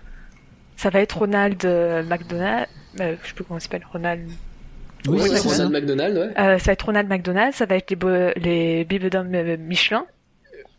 [0.77, 2.67] ça va être Ronald euh, McDonald
[3.01, 4.29] euh, je sais plus comment il s'appelle Ronald
[5.09, 5.65] Oui, Ouais, c'est c'est ça.
[5.65, 6.41] Ronald McDonald, ouais.
[6.43, 10.07] euh, ça va être Ronald McDonald ça va être les bo- les euh, Michelin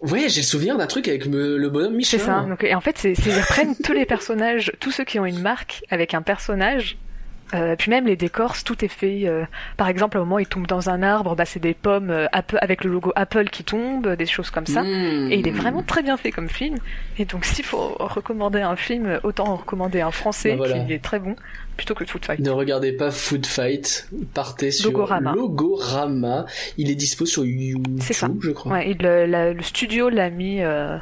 [0.02, 2.42] Ouais, j'ai le souvenir d'un truc avec me- le bonhomme C'est Michelin.
[2.44, 2.48] ça.
[2.48, 5.26] Donc, et en fait, c'est, c'est- ils reprennent tous les personnages, tous ceux qui ont
[5.26, 6.98] une marque avec un personnage.
[7.54, 9.22] Euh, puis même les décors, tout est fait.
[9.26, 9.46] euh,
[9.78, 12.26] par exemple, au moment où ils tombent dans un arbre, bah, c'est des pommes euh,
[12.32, 14.82] Apple, avec le logo Apple qui tombent, des choses comme ça.
[14.82, 15.32] Mm.
[15.32, 16.78] Et il est vraiment très bien fait comme film.
[17.20, 20.80] Et donc, s'il faut recommander un film, autant recommander un français Bah voilà.
[20.86, 21.36] qui est très bon,
[21.78, 22.40] plutôt que Food Fight.
[22.40, 25.34] Ne regardez pas Food Fight, partez sur Logorama.
[25.34, 26.46] Logorama.
[26.78, 28.28] Il est dispo sur YouTube, C'est ça.
[28.42, 28.74] je crois.
[28.74, 30.98] Ouais, la- le studio l'a mis, euh,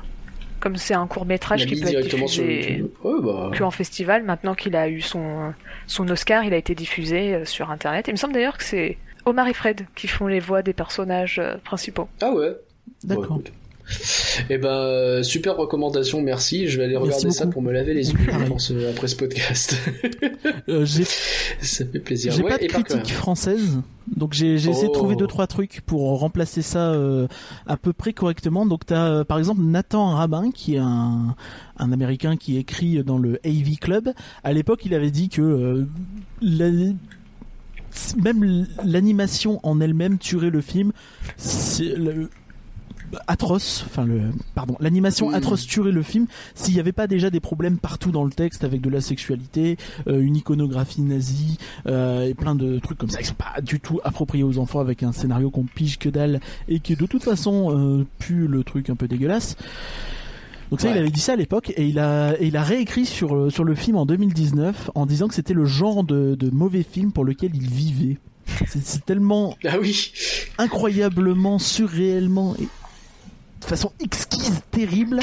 [0.64, 2.86] comme c'est un court métrage qui peut être diffusé.
[3.04, 3.52] Ouais, bah.
[3.52, 4.24] que en festival.
[4.24, 5.54] Maintenant qu'il a eu son,
[5.88, 8.08] son Oscar, il a été diffusé euh, sur Internet.
[8.08, 11.38] Il me semble d'ailleurs que c'est Omar et Fred qui font les voix des personnages
[11.38, 12.08] euh, principaux.
[12.22, 12.56] Ah ouais.
[13.04, 13.40] D'accord.
[13.40, 13.44] Bon,
[13.90, 14.46] écoute.
[14.50, 16.68] Eh ben, euh, super recommandation, merci.
[16.68, 17.54] Je vais aller Merci regarder ça beaucoup.
[17.54, 18.48] pour me laver les yeux, je Pareil.
[18.50, 19.76] pense, euh, après ce podcast.
[20.70, 21.04] Euh, j'ai
[21.62, 22.32] ça fait plaisir.
[22.32, 23.80] J'ai Ouais, pas de et critique française,
[24.16, 25.20] donc j'ai essayé de trouver Oh.
[25.20, 27.28] deux trois trucs pour remplacer ça euh,
[27.68, 28.66] à peu près correctement.
[28.66, 31.36] Donc t'as euh, par exemple Nathan Rabin qui est un
[31.78, 34.10] un américain qui écrit dans le AV Club.
[34.44, 35.86] À l'époque, il avait dit que
[36.42, 36.70] la-
[38.22, 40.92] même l'animation en elle-même tuerait le film.
[41.38, 41.94] C'est
[43.28, 44.22] atroce, enfin le
[44.56, 48.24] pardon, l'animation atroce tuerait le film s'il n'y avait pas déjà des problèmes partout dans
[48.24, 51.58] le texte avec de la sexualité, euh, une iconographie nazie
[51.88, 54.80] euh, et plein de trucs comme ça qui sont pas du tout appropriés aux enfants
[54.80, 58.64] avec un scénario qu'on pige que dalle et qui de toute façon euh, pue le
[58.64, 59.56] truc un peu dégueulasse.
[60.72, 60.96] Donc ça, Ouais.
[60.96, 63.50] il avait dit ça à l'époque et il a et il a réécrit sur euh,
[63.52, 67.12] sur le film en 2019 en disant que c'était le genre de, de mauvais film
[67.12, 68.18] pour lequel il vivait.
[68.68, 70.12] C'est c'est tellement Ah oui.
[70.58, 72.68] incroyablement, surréellement et
[73.64, 75.20] de façon exquise, terrible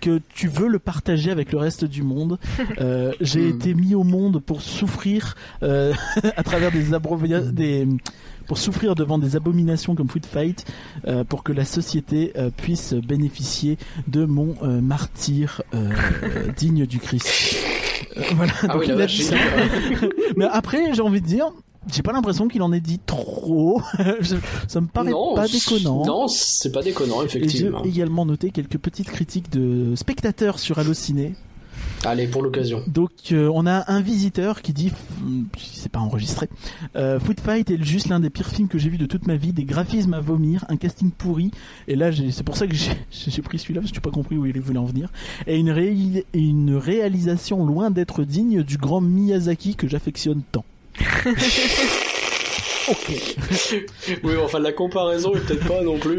[0.00, 2.38] que tu veux le partager avec le reste du monde.
[2.80, 3.56] Euh, J'ai Hmm.
[3.56, 5.92] été mis au monde pour souffrir euh,
[6.36, 6.84] à travers des
[7.52, 7.88] des
[8.46, 10.64] pour souffrir devant des abominations comme Food Fight,
[11.06, 13.76] euh, pour que la société euh, puisse bénéficier
[14.06, 15.90] de mon euh, martyr euh,
[16.56, 17.56] digne du Christ.
[18.34, 18.52] Voilà.
[18.62, 19.36] Ah Donc oui, il a dit ça.
[20.36, 21.46] Mais après, j'ai envie de dire,
[21.92, 23.80] j'ai pas l'impression qu'il en ait dit trop.
[24.68, 26.04] Ça me paraît non, pas déconnant.
[26.04, 27.82] Non, c'est pas déconnant, Et j'ai effectivement.
[27.84, 31.34] également noté quelques petites critiques de spectateurs sur Allociné.
[32.04, 32.80] Allez, pour l'occasion.
[32.86, 34.92] Donc euh, on a un visiteur qui dit,
[35.58, 36.48] c'est pas enregistré,
[36.94, 39.34] euh, Food Fight est juste l'un des pires films que j'ai vu de toute ma
[39.34, 41.50] vie, des graphismes à vomir, un casting pourri,
[41.88, 44.36] et là c'est pour ça que j'ai j'ai pris celui-là parce que j'ai pas compris
[44.36, 45.10] où il voulait en venir,
[45.48, 50.64] et une, ré- une réalisation loin d'être digne du grand Miyazaki que j'affectionne tant.
[52.88, 53.36] ok.
[54.22, 56.18] Oui, enfin, la comparaison est peut-être pas non plus.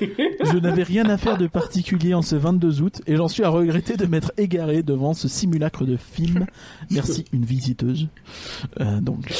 [0.00, 3.48] Je n'avais rien à faire de particulier en ce 22 août et j'en suis à
[3.48, 6.46] regretter de m'être égaré devant ce simulacre de film.
[6.90, 8.08] Merci, une visiteuse.
[8.80, 9.32] Euh, donc.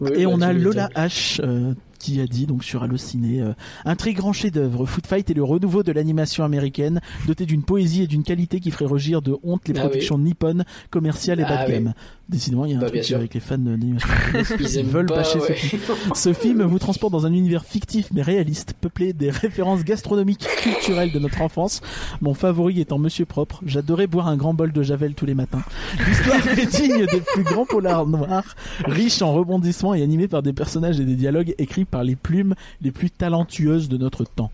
[0.00, 0.88] Oui, Et bah, on a Lola.
[0.94, 3.52] H euh, qui a dit donc sur Allociné euh,
[3.84, 4.86] un très grand chef-d'œuvre.
[4.86, 8.70] Foot Fight est le renouveau de l'animation américaine, doté d'une poésie et d'une qualité qui
[8.70, 11.90] ferait rougir de honte les Ah productions nippones, commerciales et Ah bas de oui.
[12.28, 13.16] Décidément, il y a un Bah, truc sûr.
[13.16, 14.06] avec les fans d'animation
[14.60, 15.46] Ils aiment veulent pas, bâcher ouais.
[15.48, 15.82] ce film.
[16.14, 21.10] Ce film vous transporte dans un univers fictif mais réaliste, peuplé des références gastronomiques culturelles
[21.10, 21.80] de notre enfance.
[22.20, 23.62] Mon favori étant Monsieur Propre.
[23.64, 25.62] J'adorais boire un grand bol de Javel tous les matins.
[26.06, 30.52] L'histoire est digne des plus grands polars noirs, riche en rebondissements et animé par des
[30.52, 34.50] personnages et des dialogues écrits par les plumes les plus talentueuses de notre temps.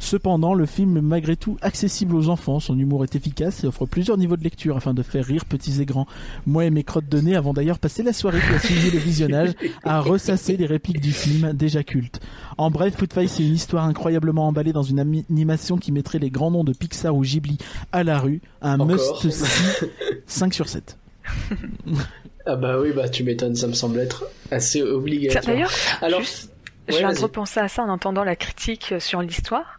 [0.00, 2.60] Cependant, le film est malgré tout accessible aux enfants.
[2.60, 5.80] Son humour est efficace et offre plusieurs niveaux de lecture afin de faire rire petits
[5.82, 6.06] et grands.
[6.46, 8.98] Moi et mes crottes de nez avons d'ailleurs passé la soirée qui a suivi le
[8.98, 9.50] visionnage
[9.84, 12.20] à ressasser les répliques du film déjà culte.
[12.58, 16.30] En bref, Foot Fight, c'est une histoire incroyablement emballée dans une animation qui mettrait les
[16.30, 17.58] grands noms de Pixar ou Ghibli
[17.92, 18.40] à la rue.
[18.62, 19.32] Un must-see
[20.26, 20.96] 5 sur 7.
[22.46, 25.44] Ah bah oui, bah tu m'étonnes, ça me semble être assez obligatoire.
[25.44, 25.70] D'ailleurs,
[26.00, 26.50] Alors, juste,
[26.88, 27.22] ouais, je viens de vas-y.
[27.24, 29.77] repenser à ça en entendant la critique sur l'histoire.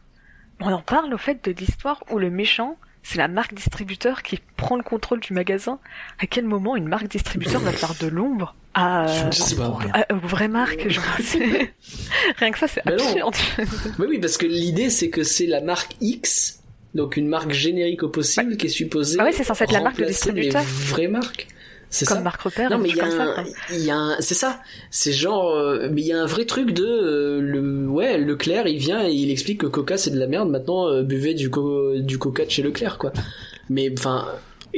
[0.61, 4.39] On en parle au fait de l'histoire où le méchant, c'est la marque distributeur qui
[4.57, 5.79] prend le contrôle du magasin.
[6.21, 9.77] À quel moment une marque distributeur va faire de l'ombre à, Je sais pas.
[9.93, 11.03] à- aux vraies marques genre,
[12.37, 13.05] Rien que ça, c'est Mais non.
[13.05, 13.35] absurde.
[13.99, 16.59] Oui, oui, parce que l'idée c'est que c'est la marque X,
[16.93, 19.17] donc une marque générique au possible, qui est supposée.
[19.19, 20.61] Ah ouais, c'est censé être la marque de remplacer distributeur.
[20.61, 21.47] Les vraies marques.
[21.91, 22.23] C'est Comme ça.
[22.23, 23.43] marque repère, Non, mais il y a un, quoi.
[23.71, 24.59] il y a un, c'est ça.
[24.91, 28.67] C'est genre, euh, mais il y a un vrai truc de, euh, le, ouais, Leclerc,
[28.67, 30.49] il vient et il explique que Coca c'est de la merde.
[30.49, 33.11] Maintenant, euh, buvez du co- du Coca de chez Leclerc, quoi.
[33.69, 34.27] Mais enfin,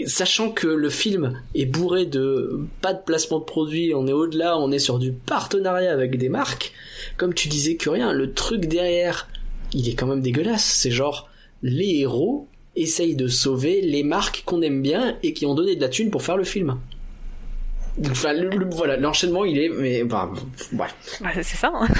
[0.05, 4.57] sachant que le film est bourré de pas de placement de produits, on est au-delà,
[4.57, 6.71] on est sur du partenariat avec des marques.
[7.17, 9.27] Comme tu disais que rien, le truc derrière,
[9.73, 10.63] il est quand même dégueulasse.
[10.63, 11.29] C'est genre
[11.61, 12.47] les héros
[12.77, 16.09] essayent de sauver les marques qu'on aime bien et qui ont donné de la thune
[16.09, 16.77] pour faire le film.
[18.09, 20.31] Enfin, le- le- voilà, l'enchaînement il est, mais enfin,
[20.73, 20.85] ouais.
[21.21, 21.71] Bah, c'est ça.
[21.73, 21.87] hein.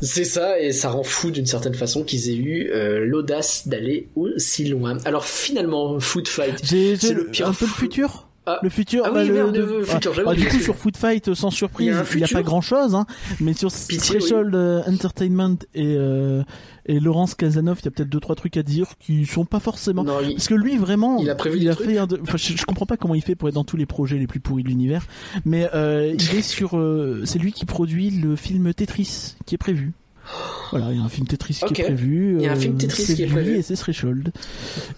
[0.00, 4.08] C'est ça, et ça rend fou d'une certaine façon qu'ils aient eu euh, l'audace d'aller
[4.16, 4.98] aussi loin.
[5.06, 6.60] Alors finalement, Food Fight.
[6.64, 8.28] C'est le pire un peu le futur.
[8.46, 8.58] Ah.
[8.62, 9.04] Le futur.
[9.06, 11.50] Ah bah, oui, le, merde, le futur, ah, bah, du coup, sur Food Fight, sans
[11.50, 13.06] surprise, Il a il n'y a pas grand chose, hein.
[13.40, 16.42] Mais sur Pitié, Threshold euh, Entertainment et, euh,
[16.86, 19.60] et Laurence Casanov, il y a peut-être deux, trois trucs à dire qui sont pas
[19.60, 20.04] forcément.
[20.04, 22.20] Non, il- Parce que lui, vraiment, Il a prévu des a trucs fait un de-
[22.22, 24.26] enfin, je, je comprends pas comment il fait pour être dans tous les projets les
[24.26, 25.06] plus pourris de l'univers.
[25.46, 29.58] Mais, euh, il est sur, euh, c'est lui qui produit le film Tetris, qui est
[29.58, 29.92] prévu.
[30.70, 32.36] Voilà, il y a un film Tetris qui est prévu.
[32.38, 33.56] Il y a un euh, film Tetris c'est qui est prévu.
[33.56, 34.32] Et c'est Threshold.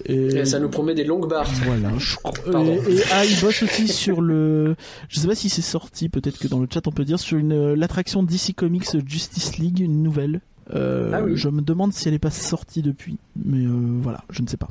[0.06, 1.50] Et ça nous promet des longues barres.
[1.64, 2.16] Voilà, je.
[2.56, 4.76] Et, et- ah, il bosse aussi sur le.
[5.08, 7.36] Je sais pas si c'est sorti, peut-être que dans le chat on peut dire sur
[7.38, 10.40] une euh, l'attraction DC Comics Justice League, une nouvelle.
[10.74, 11.32] Euh, Ah oui.
[11.36, 13.70] Je me demande si elle est pas sortie depuis, mais euh,
[14.00, 14.68] voilà, je ne sais pas.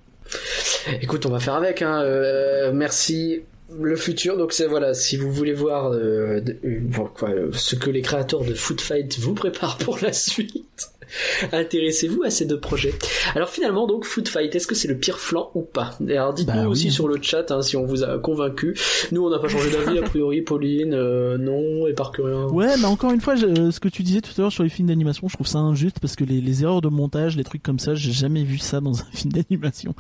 [1.01, 1.81] Écoute, on va faire avec.
[1.81, 2.01] Hein.
[2.01, 3.41] Euh, merci.
[3.71, 7.49] Le futur, donc c'est voilà, si vous voulez voir euh, de- euh, bon, quoi, euh,
[7.53, 10.91] ce que les créateurs de Foot Fight vous préparent pour la suite,
[11.51, 12.93] intéressez-vous à ces deux projets.
[13.33, 15.97] Alors finalement, donc Foot Fight, est-ce que c'est le pire flan ou pas?
[16.07, 16.67] Et Alors dites-nous Bah oui.
[16.67, 18.77] aussi sur le chat hein, si on vous a convaincu.
[19.11, 20.41] Nous, on n'a pas changé d'avis a priori.
[20.43, 20.91] Pauline,
[21.37, 22.45] non, et par que rien.
[22.47, 24.69] Ouais, mais encore une fois, je- ce que tu disais tout à l'heure sur les
[24.69, 27.63] films d'animation, je trouve ça injuste parce que les, les erreurs de montage, les trucs
[27.63, 29.95] comme ça, j'ai jamais vu ça dans un film d'animation.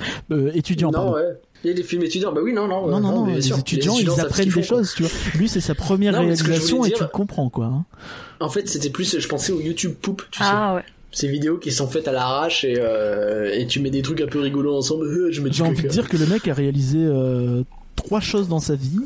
[0.53, 1.13] Étudiant, non, pardon.
[1.15, 1.33] ouais.
[1.63, 3.41] Il y a des films étudiants, bah oui, non, non, Non, euh, non, non, les
[3.41, 3.57] sûr.
[3.57, 5.11] étudiants, Les ils apprennent des font, choses, tu vois.
[5.35, 7.65] Lui, c'est sa première Non, réalisation et tu le comprends, quoi.
[7.65, 7.85] hein.
[8.39, 10.45] En fait, c'était plus, je pensais au YouTube Poop, tu sais.
[10.47, 10.83] Ah ouais.
[11.11, 14.27] Ces vidéos qui sont faites à l'arrache et, euh, et tu mets des trucs un
[14.27, 15.05] peu rigolos ensemble.
[15.05, 17.63] Euh, je du J'ai envie de dire que le mec a réalisé euh,
[17.95, 18.99] trois choses dans sa vie.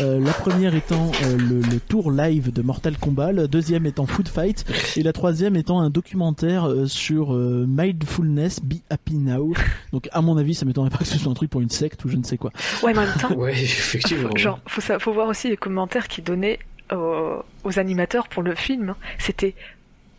[0.00, 4.06] Euh, la première étant euh, le, le tour live de Mortal Kombat, la deuxième étant
[4.06, 4.64] Food Fight,
[4.96, 9.54] et la troisième étant un documentaire euh, sur euh, Mindfulness, Be Happy Now.
[9.92, 12.04] Donc à mon avis, ça m'étonnerait pas que ce soit un truc pour une secte
[12.04, 12.52] ou je ne sais quoi.
[12.82, 14.30] Ouais, mais en même temps, Ouais, effectivement.
[14.36, 16.58] genre, faut, ça, faut voir aussi les commentaires qu'ils donnaient
[16.92, 18.94] aux, aux animateurs pour le film.
[19.18, 19.54] C'était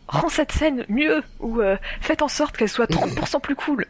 [0.08, 3.86] rends cette scène mieux ou euh, faites en sorte qu'elle soit 30% plus cool.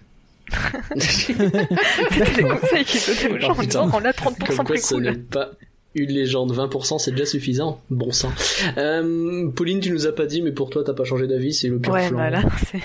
[0.97, 3.65] C'était les conseils qu'ils donnaient aux gens en putain.
[3.67, 5.23] disant rends-la 30% Comme quoi, plus ce n'est cool.
[5.25, 5.49] pas
[5.95, 6.55] une légende.
[6.55, 7.81] 20%, c'est déjà suffisant.
[7.91, 8.31] Bon sang.
[8.79, 11.69] Euh, Pauline, tu nous as pas dit, mais pour toi, t'as pas changé d'avis, c'est
[11.69, 12.19] le pire Ouais, flan.
[12.19, 12.81] bah là, c'est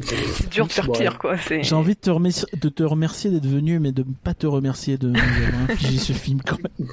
[0.00, 1.36] c'est dur de faire pire, quoi.
[1.36, 1.62] C'est...
[1.62, 4.46] J'ai envie de te, remercier, de te remercier d'être venu, mais de ne pas te
[4.46, 6.88] remercier de nous avoir infligé ce film quand même.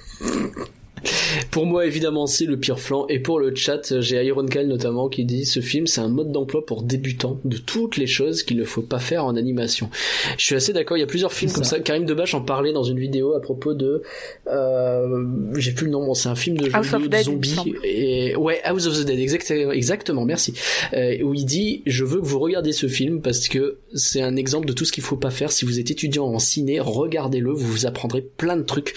[1.51, 3.05] Pour moi, évidemment, c'est le pire flanc.
[3.09, 6.65] Et pour le chat, j'ai Ironcal notamment qui dit ce film, c'est un mode d'emploi
[6.65, 9.89] pour débutants de toutes les choses qu'il ne faut pas faire en animation.
[10.37, 10.97] Je suis assez d'accord.
[10.97, 11.77] Il y a plusieurs films comme ça.
[11.77, 11.79] ça.
[11.79, 14.01] Karim Debache en parlait dans une vidéo à propos de,
[14.47, 15.25] euh,
[15.57, 16.05] j'ai plus le nom.
[16.05, 17.49] Bon, c'est un film de, House de of Dead, me zombies.
[17.49, 17.79] semble.
[17.83, 20.25] Et ouais, House of the Dead, exact- exactement.
[20.25, 20.53] Merci.
[20.93, 24.35] Euh, où il dit, je veux que vous regardiez ce film parce que c'est un
[24.35, 25.51] exemple de tout ce qu'il faut pas faire.
[25.51, 27.51] Si vous êtes étudiant en ciné, regardez-le.
[27.51, 28.93] Vous vous apprendrez plein de trucs.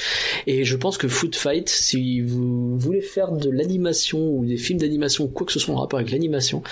[0.46, 4.78] Et je pense que Foot Fight, si vous voulez faire de l'animation ou des films
[4.78, 6.62] d'animation ou quoi que ce soit en rapport avec l'animation,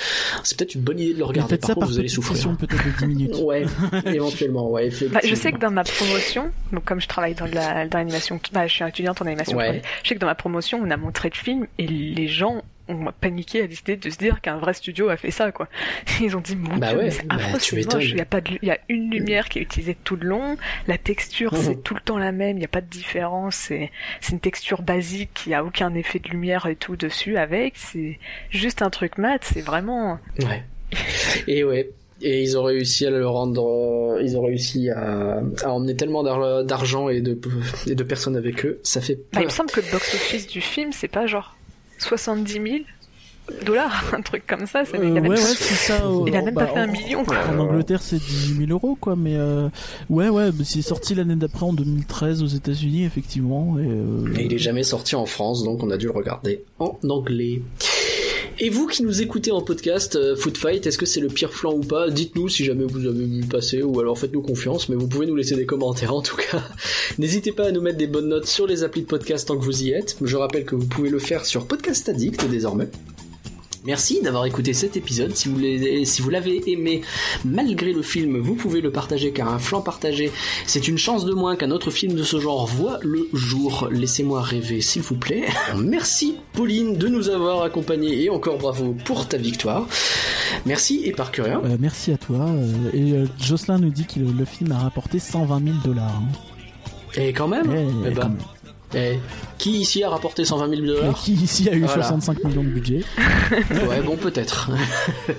[0.44, 1.50] c'est peut-être une bonne idée de le regarder.
[1.50, 2.56] faites Par ça contre, par vous allez souffrir.
[2.56, 3.36] peut-être de 10 minutes.
[3.40, 3.64] Ouais,
[4.06, 5.20] éventuellement, ouais, effectivement.
[5.22, 8.38] Bah, je sais que dans ma promotion, donc comme je travaille dans la- dans l'animation,
[8.52, 9.78] bah, je suis étudiante en animation, Ouais.
[9.78, 12.62] 3D, je sais que dans ma promotion, on a montré le film et les gens
[12.90, 15.68] ont paniqué à l'idée de se dire qu'un vrai studio a fait ça, quoi.
[16.20, 18.50] Ils ont dit, mon Bah dieu, ouais, c'est bah, affreux, il y a pas de,
[18.62, 20.56] il y a une lumière qui est utilisée tout le long,
[20.86, 21.60] la texture, Mhm.
[21.60, 23.90] c'est tout le temps la même, il n'y a pas de différence, c'est,
[24.20, 27.74] c'est une texture basique, il n'y a aucun effet de lumière et tout dessus avec,
[27.76, 28.18] c'est
[28.50, 30.62] juste un truc mat, c'est vraiment, Ouais.
[31.46, 31.90] Et ouais.
[32.22, 36.22] Et ils ont réussi à le rendre, euh, ils ont réussi à, à emmener tellement
[36.22, 37.38] d'ar- d'argent et de,
[37.86, 40.60] et de personnes avec eux, ça fait Bah, il me semble que le box-office du
[40.60, 41.56] film, c'est pas genre
[42.00, 42.66] 70 000
[43.64, 44.84] dollars, un truc comme ça.
[44.84, 44.98] C'est...
[44.98, 46.02] Euh, il a même, ouais, ouais, c'est ça.
[46.26, 47.38] il a même bah, pas fait un million, quoi.
[47.48, 49.16] En Angleterre, c'est 18 000 euros, quoi.
[49.16, 49.68] Mais euh,
[50.08, 53.78] ouais, ouais, c'est sorti l'année d'après en 2013 aux États-Unis, effectivement.
[53.78, 56.64] Et, euh, Et il est jamais sorti en France, donc on a dû le regarder
[56.78, 57.62] en anglais.
[58.62, 61.54] Et vous qui nous écoutez en podcast, euh, Foot Fight, est-ce que c'est le pire
[61.54, 62.10] flanc ou pas?
[62.10, 65.34] Dites-nous si jamais vous avez vu passer, ou alors faites-nous confiance, mais vous pouvez nous
[65.34, 66.62] laisser des commentaires en tout cas.
[67.18, 69.64] N'hésitez pas à nous mettre des bonnes notes sur les applis de podcast tant que
[69.64, 70.18] vous y êtes.
[70.20, 72.90] Je rappelle que vous pouvez le faire sur Podcast Addict désormais.
[73.84, 75.34] Merci d'avoir écouté cet épisode.
[75.34, 77.00] Si vous l'avez, aimé,
[77.44, 80.30] malgré le film, vous pouvez le partager car un flanc partagé,
[80.66, 83.88] c'est une chance de moins qu'un autre film de ce genre voit le jour.
[83.90, 85.44] Laissez-moi rêver, s'il vous plaît.
[85.78, 89.86] Merci Pauline de nous avoir accompagnés et encore bravo pour ta victoire.
[90.66, 91.54] Merci et par curieux.
[91.64, 92.46] euh, merci à toi.
[92.48, 96.04] euh, et euh, Jocelyn nous dit que le, le film a rapporté 120 000 dollars.
[96.16, 96.28] hein.
[97.16, 98.38] Et quand même, Eh, eh ben, quand même.
[98.94, 99.18] Eh,
[99.58, 102.02] qui ici a rapporté 120 000 Et dollars qui ici a eu Voilà.
[102.02, 103.00] 65 millions de budget
[103.88, 104.70] Ouais, bon, peut-être.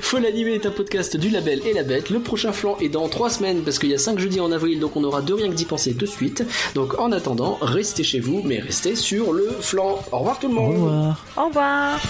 [0.00, 2.10] Faut l'animer est un podcast du label et la bête.
[2.10, 4.80] Le prochain flanc est dans 3 semaines parce qu'il y a 5 jeudis en avril,
[4.80, 6.44] donc on aura deux rien que d'y penser de suite.
[6.74, 9.98] Donc en attendant, restez chez vous, mais restez sur le flanc.
[10.12, 10.74] Au revoir tout le Au monde.
[10.76, 11.24] revoir.
[11.36, 12.00] Au revoir.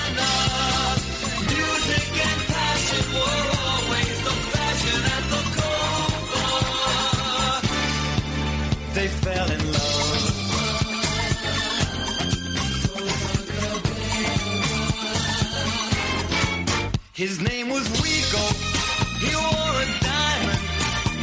[8.94, 10.43] They fell in love.
[17.14, 18.42] His name was Rico.
[19.22, 20.62] He wore a diamond.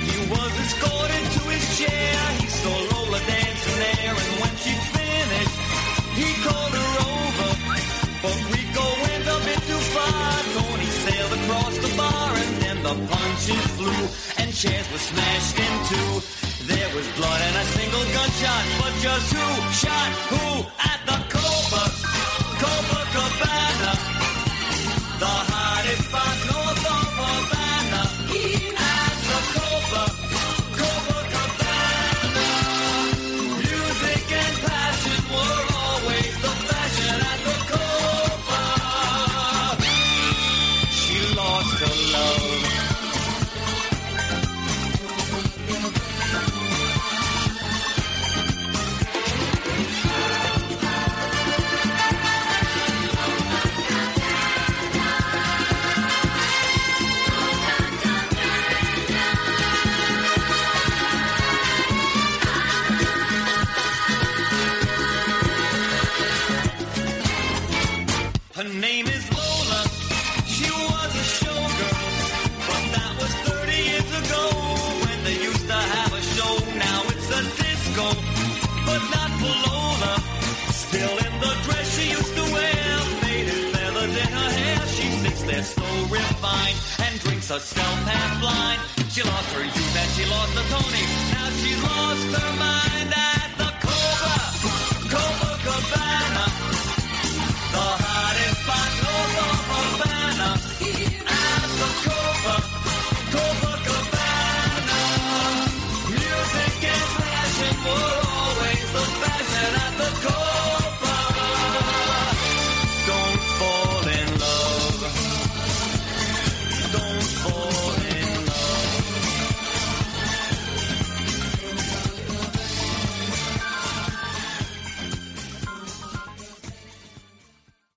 [0.08, 2.16] He was escorted to his chair.
[2.40, 5.58] He saw Lola dancing there, and when she finished,
[6.16, 7.52] he called her over.
[8.24, 10.32] But Rico went a bit too far.
[10.56, 14.02] Tony sailed across the bar, and then the punches flew,
[14.40, 16.12] and chairs were smashed in two.
[16.72, 20.81] There was blood and a single gunshot, but just who shot who
[90.56, 91.04] the pony.
[91.32, 92.51] Now she's lost her.